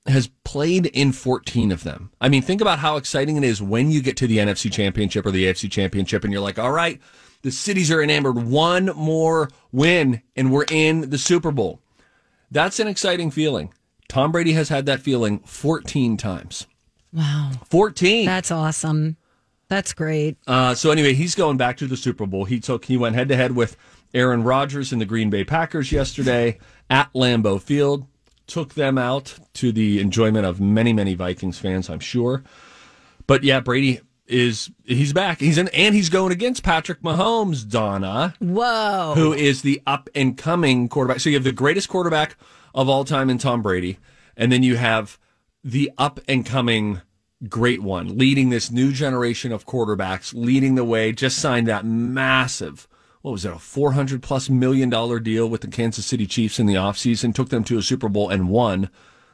has 0.07 0.31
played 0.44 0.87
in 0.87 1.12
14 1.12 1.72
of 1.72 1.85
them. 1.85 2.11
I 2.22 2.31
mean, 2.31 2.40
think 2.40 2.62
about 2.62 2.79
how 2.79 2.96
exciting 2.96 3.37
it 3.37 3.44
is 3.44 3.61
when 3.61 3.90
you 3.90 4.01
get 4.01 4.16
to 4.16 4.27
the 4.27 4.38
NFC 4.38 4.72
Championship 4.72 5.27
or 5.27 5.31
the 5.31 5.44
AFC 5.44 5.70
Championship 5.70 6.25
and 6.25 6.33
you're 6.33 6.40
like, 6.40 6.59
all 6.59 6.72
right, 6.72 7.03
the 7.42 7.51
cities 7.51 7.90
are 7.90 8.03
enamored. 8.03 8.38
One 8.38 8.87
more 8.96 9.51
win 9.72 10.22
and 10.35 10.53
we're 10.53 10.66
in 10.70 11.11
the 11.11 11.18
Super 11.18 11.51
Bowl. 11.51 11.81
That's 12.51 12.81
an 12.81 12.88
exciting 12.88 13.31
feeling. 13.31 13.72
Tom 14.09 14.33
Brady 14.33 14.53
has 14.53 14.68
had 14.68 14.87
that 14.87 15.01
feeling 15.01 15.40
14 15.40 16.16
times. 16.16 16.66
Wow. 17.12 17.53
14. 17.70 18.27
That's 18.27 18.51
awesome. 18.51 19.16
That's 19.68 19.92
great. 19.92 20.37
Uh, 20.46 20.75
so 20.75 20.90
anyway, 20.90 21.14
he's 21.14 21.35
going 21.35 21.57
back 21.57 21.77
to 21.79 21.87
the 21.87 21.96
Super 21.96 22.27
Bowl. 22.27 22.44
He 22.44 22.61
took 22.61 22.85
he 22.85 22.96
went 22.96 23.16
head 23.16 23.29
to 23.29 23.37
head 23.37 23.53
with 23.53 23.77
Aaron 24.14 24.44
Rodgers 24.44 24.92
and 24.92 25.01
the 25.01 25.07
Green 25.07 25.29
Bay 25.29 25.44
Packers 25.44 25.90
yesterday 25.90 26.59
at 26.88 27.12
Lambeau 27.12 27.61
Field. 27.61 28.07
Took 28.46 28.75
them 28.75 28.96
out 28.96 29.35
to 29.55 29.72
the 29.72 29.99
enjoyment 30.01 30.46
of 30.46 30.61
many 30.61 30.92
many 30.92 31.14
Vikings 31.14 31.59
fans, 31.59 31.90
I'm 31.90 31.99
sure. 31.99 32.44
But 33.27 33.42
yeah, 33.42 33.59
Brady 33.59 34.01
is 34.28 34.70
he's 34.84 35.12
back. 35.12 35.40
He's 35.40 35.58
in 35.58 35.68
and 35.68 35.94
he's 35.94 36.08
going 36.08 36.32
against 36.32 36.62
Patrick 36.62 37.02
Mahomes, 37.02 37.68
Donna, 37.68 38.34
Whoa. 38.38 39.12
who 39.14 39.32
is 39.32 39.62
the 39.62 39.82
up 39.86 40.08
and 40.14 40.36
coming 40.36 40.88
quarterback. 40.88 41.20
So 41.20 41.30
you 41.30 41.36
have 41.36 41.44
the 41.44 41.52
greatest 41.52 41.88
quarterback 41.88 42.36
of 42.74 42.88
all 42.88 43.04
time 43.04 43.30
in 43.30 43.38
Tom 43.38 43.62
Brady, 43.62 43.98
and 44.36 44.50
then 44.52 44.62
you 44.62 44.76
have 44.76 45.18
the 45.64 45.90
up 45.98 46.20
and 46.28 46.44
coming 46.46 47.00
great 47.48 47.82
one 47.82 48.16
leading 48.16 48.48
this 48.50 48.70
new 48.70 48.92
generation 48.92 49.52
of 49.52 49.66
quarterbacks, 49.66 50.32
leading 50.34 50.74
the 50.74 50.84
way. 50.84 51.12
Just 51.12 51.38
signed 51.38 51.66
that 51.68 51.84
massive, 51.84 52.88
what 53.22 53.32
was 53.32 53.44
it, 53.44 53.52
a 53.52 53.58
400 53.58 54.22
plus 54.22 54.48
million 54.48 54.88
dollar 54.90 55.20
deal 55.20 55.48
with 55.48 55.60
the 55.60 55.68
Kansas 55.68 56.06
City 56.06 56.26
Chiefs 56.26 56.58
in 56.58 56.66
the 56.66 56.74
offseason, 56.74 57.34
took 57.34 57.50
them 57.50 57.64
to 57.64 57.78
a 57.78 57.82
Super 57.82 58.08
Bowl 58.08 58.28
and 58.30 58.48
won 58.48 58.88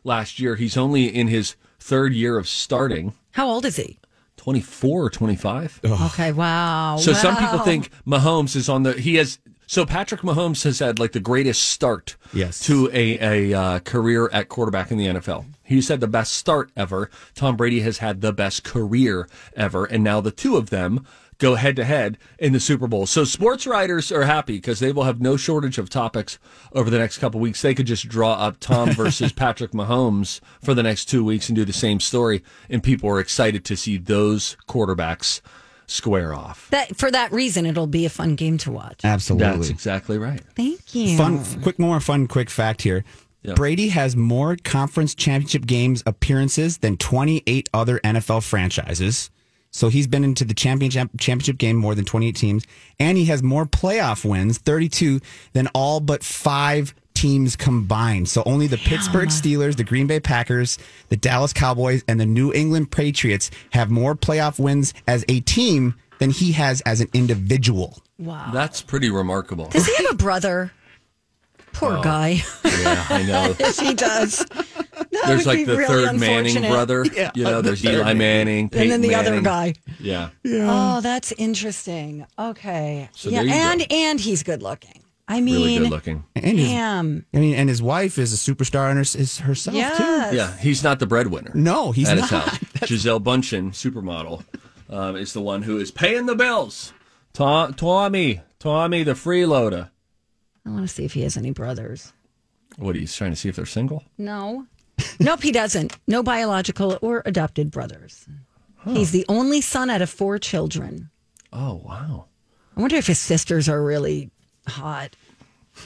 last 0.05 0.41
year. 0.41 0.57
He's 0.57 0.77
only 0.77 1.07
in 1.07 1.29
his 1.29 1.55
third 1.79 2.13
year 2.13 2.39
of 2.39 2.49
starting, 2.49 3.15
How 3.33 3.49
old 3.49 3.65
is 3.65 3.77
he? 3.77 3.99
24 4.37 5.05
or 5.05 5.11
25. 5.11 5.81
Okay. 5.85 6.33
Wow. 6.33 6.97
So 6.99 7.13
some 7.13 7.37
people 7.37 7.59
think 7.61 7.91
Mahomes 8.07 8.57
is 8.57 8.69
on 8.69 8.83
the 8.83 8.93
he 8.95 9.17
has 9.17 9.39
so 9.67 9.87
Patrick 9.87 10.21
Mahomes 10.23 10.65
has 10.65 10.81
had 10.81 10.99
like 10.99 11.13
the 11.13 11.21
greatest 11.21 11.63
start 11.69 12.17
Yes. 12.35 12.61
to 12.67 12.91
a 12.93 13.51
a 13.53 13.59
uh, 13.59 13.79
career 13.81 14.29
at 14.33 14.49
quarterback 14.49 14.91
in 14.91 14.99
the 14.99 15.07
NFL. 15.07 15.47
He's 15.63 15.89
had 15.89 16.01
the 16.01 16.09
best 16.09 16.33
start 16.35 16.71
ever. 16.77 17.09
Tom 17.35 17.57
Brady 17.57 17.81
has 17.81 17.99
had 17.99 18.21
the 18.21 18.33
best 18.33 18.65
career 18.65 19.29
ever, 19.57 19.85
and 19.87 20.03
now 20.05 20.21
the 20.21 20.31
two 20.33 20.57
of 20.57 20.71
them 20.71 21.07
go 21.43 21.57
head 21.57 21.77
to 21.77 21.85
head 21.85 22.17
in 22.39 22.53
the 22.53 22.61
Super 22.61 22.87
Bowl. 22.87 23.05
So 23.05 23.25
sports 23.25 23.67
writers 23.67 24.13
are 24.13 24.23
happy 24.23 24.55
because 24.55 24.79
they 24.79 24.93
will 24.93 25.03
have 25.03 25.21
no 25.21 25.37
shortage 25.37 25.77
of 25.77 25.91
topics 25.91 26.39
over 26.73 26.89
the 26.89 26.99
next 26.99 27.19
couple 27.19 27.41
weeks. 27.41 27.61
They 27.61 27.75
could 27.75 27.87
just 27.87 28.09
draw 28.09 28.35
up 28.35 28.61
Tom 28.61 28.91
versus 28.93 29.33
Patrick 29.33 29.73
Mahomes 29.73 30.41
for 30.63 30.73
the 30.73 30.85
next 30.85 31.07
two 31.07 31.25
weeks 31.25 31.49
and 31.49 31.57
do 31.57 31.65
the 31.65 31.73
same 31.73 31.99
story, 31.99 32.43
and 32.71 32.83
people 32.83 33.11
are 33.11 33.19
excited 33.19 33.65
to 33.65 33.77
see 33.77 33.99
those 33.99 34.57
quarterbacks 34.69 35.41
square 35.89 36.33
off. 36.33 36.71
That 36.71 36.97
for 36.97 37.11
that 37.11 37.33
reason, 37.33 37.67
it'll 37.67 37.89
be 37.89 38.07
a 38.07 38.11
fun 38.11 38.37
game 38.37 38.57
to 38.59 38.71
watch. 38.71 39.01
Absolutely. 39.03 39.57
That's 39.57 39.69
exactly 39.69 40.19
right. 40.19 40.41
Thank 40.55 40.95
you. 40.95 41.17
Fun, 41.17 41.45
quick, 41.61 41.79
more 41.79 42.01
fun, 42.01 42.29
quick 42.29 42.51
fact 42.51 42.83
here. 42.83 43.05
Yeah. 43.43 43.55
Brady 43.55 43.89
has 43.89 44.15
more 44.15 44.57
conference 44.63 45.17
championship 45.17 45.67
games 45.67 46.05
appearances 46.07 46.79
than 46.79 46.97
28 46.97 47.69
other 47.75 47.99
NFL 48.05 48.45
franchises. 48.45 49.31
So 49.73 49.89
he's 49.89 50.07
been 50.07 50.23
into 50.23 50.45
the 50.45 50.55
championship 50.55 51.09
championship 51.19 51.59
game 51.59 51.77
more 51.77 51.95
than 51.95 52.05
28 52.05 52.37
teams, 52.37 52.65
and 53.01 53.17
he 53.19 53.25
has 53.27 53.43
more 53.43 53.65
playoff 53.67 54.25
wins, 54.25 54.59
32, 54.59 55.19
than 55.55 55.67
all 55.69 55.99
but 56.01 56.23
five 56.23 56.95
teams 57.15 57.57
combined. 57.57 58.29
So 58.29 58.43
only 58.45 58.67
the 58.67 58.77
Pittsburgh 58.79 59.29
Steelers, 59.31 59.77
the 59.77 59.85
Green 59.85 60.07
Bay 60.07 60.21
Packers, 60.21 60.79
the 61.09 61.17
Dallas 61.17 61.53
Cowboys, 61.53 62.05
and 62.07 62.21
the 62.21 62.27
New 62.27 62.53
England 62.53 62.91
Patriots 62.91 63.51
have 63.73 63.91
more 63.91 64.15
playoff 64.15 64.59
wins 64.59 64.93
as 65.09 65.25
a 65.29 65.41
team 65.41 65.95
than 66.19 66.31
he 66.31 66.53
has 66.53 66.81
as 66.83 67.01
an 67.01 67.09
individual. 67.15 67.99
Wow. 68.19 68.51
That's 68.53 68.83
pretty 68.83 69.11
remarkable. 69.11 69.69
Does 69.69 69.87
he 69.87 69.95
have 69.97 70.13
a 70.13 70.17
brother? 70.17 70.71
Poor 71.73 71.95
Oh. 71.99 72.03
guy. 72.03 72.43
yeah, 72.65 73.07
I 73.09 73.23
know. 73.23 73.55
yes, 73.61 73.81
he 73.81 73.95
does. 73.95 74.45
That 75.23 75.27
There's 75.27 75.47
like 75.47 75.67
the 75.67 75.77
really 75.77 75.87
third 76.07 76.17
Manning 76.19 76.57
unfortunate. 76.57 76.71
brother. 76.71 77.05
You 77.35 77.45
know, 77.45 77.61
there's 77.61 77.85
Eli 77.85 78.15
Manning, 78.15 78.71
Peyton 78.71 78.93
and 78.93 79.05
then 79.05 79.09
the 79.11 79.15
other 79.15 79.41
guy. 79.43 79.75
Yeah. 80.01 80.31
Yeah. 80.43 80.97
Oh, 80.97 81.01
that's 81.03 81.33
interesting. 81.33 82.25
Okay. 82.39 83.09
So 83.13 83.29
yeah, 83.29 83.43
there 83.43 83.47
you 83.47 83.53
and 83.53 83.81
go. 83.81 83.87
and 83.91 84.21
he's 84.21 84.43
good 84.43 84.63
looking. 84.63 85.03
I 85.29 85.35
Really 85.41 85.65
mean, 85.65 85.83
good 85.83 85.91
looking. 85.91 86.25
And 86.35 86.59
his, 86.59 86.69
damn. 86.69 87.27
I 87.33 87.39
mean, 87.39 87.55
and 87.55 87.69
his 87.69 87.81
wife 87.83 88.19
is 88.19 88.33
a 88.33 88.37
superstar 88.55 88.89
and 88.89 88.97
her, 88.97 89.03
is 89.03 89.39
herself 89.39 89.77
Yes. 89.77 89.97
too. 90.31 90.37
Yeah, 90.37 90.57
he's 90.59 90.83
not 90.83 90.99
the 90.99 91.07
breadwinner. 91.07 91.53
No, 91.55 91.93
he's 91.93 92.09
at 92.09 92.17
not. 92.19 92.29
his 92.31 92.31
house. 92.81 92.89
Gisele 92.89 93.21
Bündchen, 93.21 93.71
supermodel, 93.73 94.45
um, 94.91 95.17
is 95.17 95.33
the 95.35 95.41
one 95.43 95.63
who 95.63 95.79
is 95.79 95.91
paying 95.91 96.27
the 96.27 96.35
bills. 96.35 96.93
Tom, 97.35 97.73
Tommy, 97.75 98.41
Tommy, 98.59 99.03
the 99.05 99.13
freeloader. 99.13 99.91
I 100.67 100.71
want 100.71 100.83
to 100.89 100.89
see 100.89 101.05
if 101.05 101.13
he 101.15 101.23
has 101.23 101.37
any 101.37 101.51
brothers. 101.51 102.13
What, 102.77 102.97
he's 102.97 103.15
trying 103.15 103.31
to 103.33 103.37
see 103.37 103.49
if 103.49 103.57
they're 103.57 103.67
single? 103.67 104.03
No. 104.19 104.67
nope, 105.21 105.43
he 105.43 105.53
doesn't. 105.53 105.97
No 106.07 106.23
biological 106.23 106.99
or 107.03 107.23
adopted 107.25 107.71
brothers. 107.71 108.27
He's 108.85 109.13
the 109.13 109.25
only 109.29 109.61
son 109.61 109.91
out 109.91 110.03
of 110.03 110.11
four 110.11 110.39
children. 110.39 111.11
Oh, 111.53 111.81
wow. 111.85 112.27
I 112.77 112.81
wonder 112.81 112.97
if 112.97 113.07
his 113.07 113.21
sisters 113.21 113.69
are 113.69 113.83
really 113.83 114.31
hot. 114.67 115.15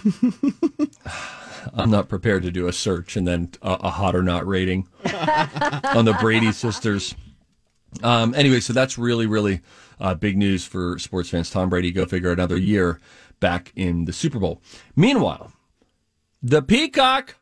I'm 1.75 1.91
not 1.91 2.09
prepared 2.09 2.43
to 2.45 2.51
do 2.51 2.69
a 2.69 2.73
search 2.73 3.17
and 3.17 3.27
then 3.27 3.51
a, 3.61 3.73
a 3.73 3.91
hot 3.91 4.15
or 4.15 4.23
not 4.23 4.47
rating 4.47 4.89
on 5.05 6.05
the 6.05 6.17
Brady 6.21 6.53
sisters. 6.53 7.15
Um, 8.03 8.35
anyway, 8.35 8.61
so 8.61 8.73
that's 8.73 8.99
really, 8.99 9.27
really 9.27 9.61
uh, 10.01 10.15
big 10.15 10.37
news 10.37 10.65
for 10.65 10.99
sports 10.99 11.29
fans. 11.29 11.51
Tom 11.51 11.69
Brady, 11.69 11.93
go 11.93 12.07
figure, 12.07 12.31
another 12.33 12.57
year 12.57 13.01
back 13.41 13.73
in 13.75 14.05
the 14.05 14.13
Super 14.13 14.39
Bowl. 14.39 14.63
Meanwhile, 14.95 15.53
the 16.43 16.63
Peacock, 16.63 17.37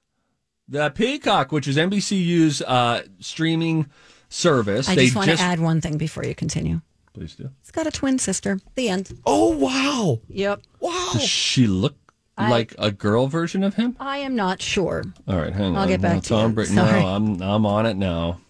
the 0.68 0.90
Peacock, 0.90 1.52
which 1.52 1.68
is 1.68 1.76
NBCU's 1.76 2.62
uh, 2.62 3.02
streaming 3.20 3.86
service, 4.28 4.88
I 4.88 4.94
they 4.94 5.04
just 5.04 5.16
want 5.16 5.30
to 5.30 5.38
add 5.40 5.60
one 5.60 5.80
thing 5.80 5.98
before 5.98 6.24
you 6.24 6.34
continue. 6.34 6.80
Please 7.12 7.34
do. 7.36 7.50
It's 7.60 7.70
got 7.70 7.86
a 7.86 7.90
twin 7.92 8.18
sister. 8.18 8.58
The 8.74 8.88
end. 8.88 9.20
Oh 9.24 9.50
wow! 9.56 10.20
Yep. 10.28 10.62
Wow. 10.80 11.10
Does 11.12 11.22
she 11.22 11.66
look 11.68 11.94
I- 12.36 12.50
like 12.50 12.74
a 12.78 12.90
girl 12.90 13.28
version 13.28 13.62
of 13.62 13.74
him? 13.74 13.96
I 14.00 14.18
am 14.18 14.34
not 14.34 14.60
sure. 14.60 15.04
All 15.28 15.36
right, 15.36 15.52
hang 15.52 15.76
on. 15.76 15.76
I'll 15.76 15.86
get 15.88 16.00
back 16.00 16.14
No, 16.16 16.20
to 16.20 16.28
Tom 16.28 16.50
you. 16.50 16.54
Brady. 16.56 16.70
Sorry. 16.74 17.00
No, 17.00 17.06
I'm 17.06 17.40
I'm 17.42 17.66
on 17.66 17.86
it 17.86 17.96
now. 17.96 18.40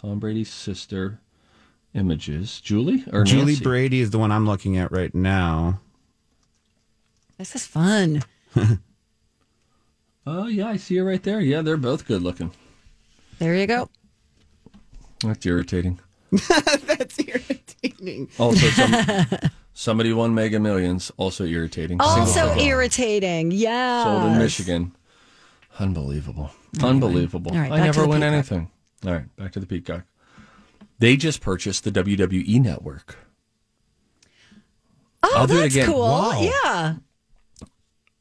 Tom 0.00 0.18
Brady's 0.18 0.50
sister 0.50 1.20
images. 1.94 2.60
Julie 2.62 3.04
or 3.12 3.24
Julie 3.24 3.46
Nancy? 3.52 3.64
Brady 3.64 4.00
is 4.00 4.10
the 4.10 4.18
one 4.18 4.32
I'm 4.32 4.46
looking 4.46 4.78
at 4.78 4.90
right 4.92 5.14
now. 5.14 5.80
This 7.36 7.54
is 7.54 7.66
fun. 7.66 8.22
Oh 10.26 10.48
yeah, 10.48 10.68
I 10.68 10.76
see 10.76 10.96
her 10.96 11.04
right 11.04 11.22
there. 11.22 11.40
Yeah, 11.40 11.62
they're 11.62 11.76
both 11.76 12.06
good 12.06 12.22
looking. 12.22 12.50
There 13.38 13.54
you 13.54 13.66
go. 13.66 13.88
That's 15.22 15.44
irritating. 15.46 16.00
That's 16.30 17.18
irritating. 17.20 18.28
Also, 18.38 18.66
some, 18.68 19.26
somebody 19.74 20.12
won 20.12 20.34
Mega 20.34 20.58
Millions. 20.58 21.12
Also 21.16 21.44
irritating. 21.44 22.00
Also 22.00 22.54
irritating. 22.56 23.52
Yeah. 23.52 24.04
Sold 24.04 24.32
in 24.32 24.38
Michigan. 24.38 24.96
Unbelievable. 25.78 26.50
Unbelievable. 26.82 27.52
All 27.52 27.58
right, 27.58 27.72
I 27.72 27.84
never 27.84 28.06
win 28.06 28.20
Peacock. 28.20 28.32
anything. 28.32 28.70
All 29.06 29.12
right, 29.12 29.36
back 29.36 29.52
to 29.52 29.60
the 29.60 29.66
Peacock. 29.66 30.04
They 30.98 31.16
just 31.16 31.40
purchased 31.40 31.84
the 31.84 31.92
WWE 31.92 32.60
network. 32.60 33.16
Oh, 35.22 35.34
I'll 35.36 35.46
that's 35.46 35.76
cool. 35.84 36.00
Wow. 36.00 36.40
Yeah. 36.40 36.94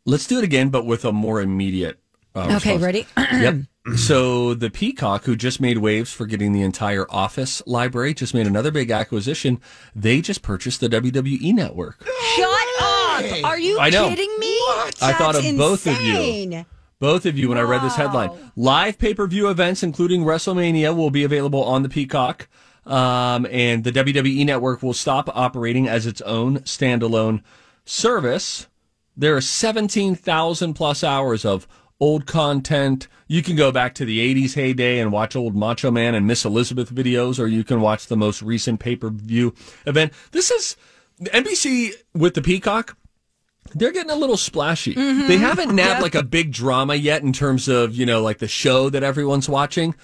Let's 0.06 0.28
do 0.28 0.38
it 0.38 0.43
again, 0.43 0.70
but 0.70 0.86
with 0.86 1.03
a 1.06 1.12
more 1.12 1.41
immediate. 1.41 1.99
Uh, 2.36 2.56
Okay, 2.58 2.78
response. 2.78 2.82
ready? 2.84 3.08
yep. 3.18 3.56
So 3.97 4.53
the 4.53 4.70
Peacock, 4.70 5.26
who 5.26 5.36
just 5.36 5.62
made 5.62 5.78
waves 5.78 6.12
for 6.12 6.26
getting 6.26 6.51
the 6.53 6.62
entire 6.64 7.06
Office 7.10 7.62
library, 7.68 8.14
just 8.14 8.34
made 8.34 8.47
another 8.47 8.72
big 8.72 8.91
acquisition. 8.91 9.62
They 9.95 10.22
just 10.22 10.41
purchased 10.41 10.80
the 10.82 10.89
WWE 10.89 11.53
network. 11.53 12.03
Shut 12.36 12.68
up. 12.82 13.43
Are 13.45 13.60
you 13.60 13.80
I 13.80 13.89
know. 13.91 14.10
kidding 14.10 14.36
me? 14.39 14.47
I 15.01 15.14
thought 15.18 15.34
That's 15.36 15.49
of 15.49 15.58
both 15.58 15.88
of 15.88 16.01
you. 16.01 16.66
Both 16.99 17.26
of 17.26 17.38
you, 17.38 17.49
when 17.49 17.58
I 17.58 17.62
read 17.62 17.82
this 17.84 17.95
headline, 17.95 18.32
live 18.56 18.97
pay 18.97 19.14
per 19.14 19.28
view 19.28 19.49
events, 19.49 19.84
including 19.84 20.24
WrestleMania, 20.24 20.95
will 20.95 21.12
be 21.12 21.24
available 21.24 21.64
on 21.64 21.84
the 21.84 21.89
Peacock. 21.89 22.47
Um, 22.86 23.45
and 23.51 23.84
the 23.84 23.91
WWE 23.91 24.45
network 24.45 24.82
will 24.84 24.93
stop 24.93 25.30
operating 25.36 25.88
as 25.88 26.06
its 26.06 26.22
own 26.22 26.60
standalone 26.60 27.41
service. 27.86 28.68
There 29.18 29.36
are 29.36 29.41
17,000 29.41 30.74
plus 30.74 31.03
hours 31.03 31.45
of 31.45 31.68
old 31.99 32.26
content. 32.26 33.07
You 33.28 33.41
can 33.41 33.55
go 33.55 33.72
back 33.72 33.95
to 33.95 34.05
the 34.05 34.20
80s 34.20 34.55
heyday 34.55 34.99
and 34.99 35.11
watch 35.11 35.36
old 35.36 35.55
Macho 35.55 35.91
Man 35.91 36.16
and 36.16 36.28
Miss 36.28 36.45
Elizabeth 36.45 36.93
videos, 36.93 37.39
or 37.39 37.47
you 37.47 37.63
can 37.63 37.82
watch 37.82 38.07
the 38.07 38.18
most 38.18 38.41
recent 38.41 38.80
pay 38.80 38.95
per 38.95 39.09
view 39.09 39.53
event. 39.86 40.13
This 40.32 40.51
is 40.51 40.76
NBC 41.24 41.93
with 42.13 42.34
the 42.34 42.41
Peacock 42.41 42.97
they're 43.74 43.91
getting 43.91 44.11
a 44.11 44.16
little 44.16 44.38
splashy. 44.38 44.93
Mm-hmm. 44.93 45.28
They 45.28 45.38
haven't 45.38 45.76
nabbed 45.76 46.01
like 46.01 46.16
a 46.16 46.24
big 46.24 46.51
drama 46.51 46.95
yet 46.95 47.24
in 47.24 47.34
terms 47.34 47.68
of, 47.68 47.95
you 47.95 48.05
know, 48.05 48.22
like 48.22 48.38
the 48.38 48.47
show 48.47 48.89
that 48.89 49.03
everyone's 49.03 49.49
watching, 49.49 49.95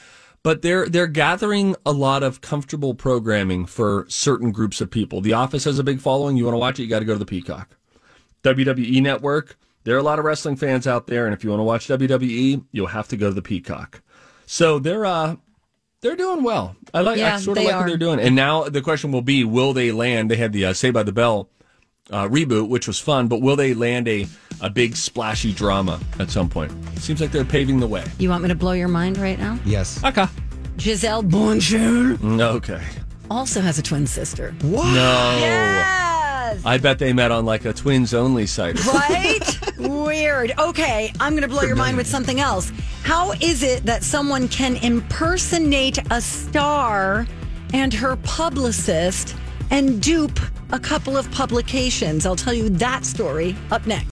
but 0.44 0.62
they're 0.62 0.90
they're 0.90 1.08
gathering 1.08 1.76
a 1.86 1.92
lot 1.92 2.24
of 2.24 2.42
comfortable 2.42 2.96
programming 2.96 3.66
for 3.66 4.06
certain 4.10 4.52
groups 4.52 4.82
of 4.82 4.90
people. 4.90 5.22
The 5.22 5.34
Office 5.34 5.66
has 5.66 5.78
a 5.80 5.84
big 5.84 6.00
following. 6.00 6.38
You 6.38 6.46
want 6.46 6.56
to 6.56 6.60
watch 6.60 6.80
it, 6.80 6.84
you 6.84 6.90
got 6.90 7.00
to 7.00 7.06
go 7.06 7.14
to 7.14 7.20
the 7.20 7.26
Peacock. 7.26 7.78
WWE 8.44 9.02
Network, 9.02 9.58
there 9.84 9.96
are 9.96 10.00
a 10.00 10.04
lot 10.04 10.20
of 10.20 10.26
wrestling 10.26 10.56
fans 10.56 10.88
out 10.88 11.08
there 11.08 11.26
and 11.26 11.34
if 11.34 11.44
you 11.44 11.50
want 11.50 11.60
to 11.60 11.64
watch 11.64 11.88
WWE, 11.88 12.66
you'll 12.72 12.88
have 12.88 13.08
to 13.10 13.18
go 13.18 13.30
to 13.30 13.34
the 13.34 13.42
Peacock. 13.42 14.02
So 14.46 14.80
they're 14.80 15.06
uh 15.06 15.36
they're 16.02 16.16
doing 16.16 16.44
well. 16.44 16.76
I 16.94 17.02
like 17.02 17.20
I 17.20 17.38
sort 17.40 17.58
of 17.58 17.64
they 17.64 17.68
like 17.72 17.80
what 17.80 17.88
they're 17.88 17.98
doing. 17.98 18.20
And 18.20 18.36
now 18.36 18.64
the 18.64 18.82
question 18.82 19.12
will 19.12 19.22
be 19.22 19.44
will 19.44 19.74
they 19.74 19.92
land? 19.92 20.32
They 20.32 20.36
had 20.36 20.52
the 20.54 20.66
uh, 20.66 20.74
Saved 20.74 20.94
by 20.96 21.04
the 21.04 21.12
Bell 21.12 21.50
uh, 22.10 22.28
reboot, 22.28 22.68
which 22.68 22.88
was 22.88 23.00
fun, 23.00 23.28
but 23.28 23.42
will 23.42 23.56
they 23.56 23.74
land 23.76 24.08
a, 24.08 24.28
a 24.60 24.70
big 24.70 24.96
splashy 24.96 25.54
drama 25.54 26.00
at 26.20 26.30
some 26.32 26.50
point? 26.50 26.72
Seems 27.00 27.22
like 27.22 27.32
they're 27.32 27.46
paving 27.46 27.80
the 27.80 27.88
way. 27.88 28.04
You 28.18 28.30
want 28.30 28.42
me 28.44 28.50
to 28.50 28.56
blow 28.56 28.72
your 28.74 28.88
mind 28.88 29.18
right 29.20 29.38
now? 29.40 29.60
Yes. 29.66 30.04
Okay. 30.04 30.26
Gisele 30.78 31.22
Bündchen 31.24 32.42
Okay. 32.42 32.82
also 33.30 33.62
has 33.62 33.78
a 33.78 33.84
twin 33.84 34.08
sister. 34.08 34.54
What? 34.62 34.86
No. 34.94 36.21
I 36.66 36.78
bet 36.78 37.00
they 37.00 37.14
met 37.14 37.32
on 37.32 37.46
like 37.46 37.66
a 37.66 37.74
twins 37.74 38.14
only 38.14 38.46
site. 38.46 38.84
Right? 38.86 39.60
Weird. 39.78 40.54
Okay, 40.58 41.12
I'm 41.20 41.34
going 41.34 41.44
to 41.44 41.48
blow 41.48 41.64
your 41.64 41.76
mind 41.76 41.98
with 41.98 42.08
something 42.08 42.40
else. 42.40 42.72
How 43.04 43.32
is 43.34 43.64
it 43.64 43.84
that 43.86 44.04
someone 44.04 44.48
can 44.48 44.76
impersonate 44.78 45.98
a 46.12 46.22
star 46.22 47.28
and 47.74 47.94
her 47.94 48.16
publicist 48.18 49.36
and 49.70 50.02
dupe 50.02 50.40
a 50.72 50.80
couple 50.80 51.18
of 51.18 51.30
publications? 51.32 52.26
I'll 52.26 52.36
tell 52.36 52.54
you 52.54 52.70
that 52.70 53.06
story 53.06 53.56
up 53.72 53.86
next. 53.88 54.00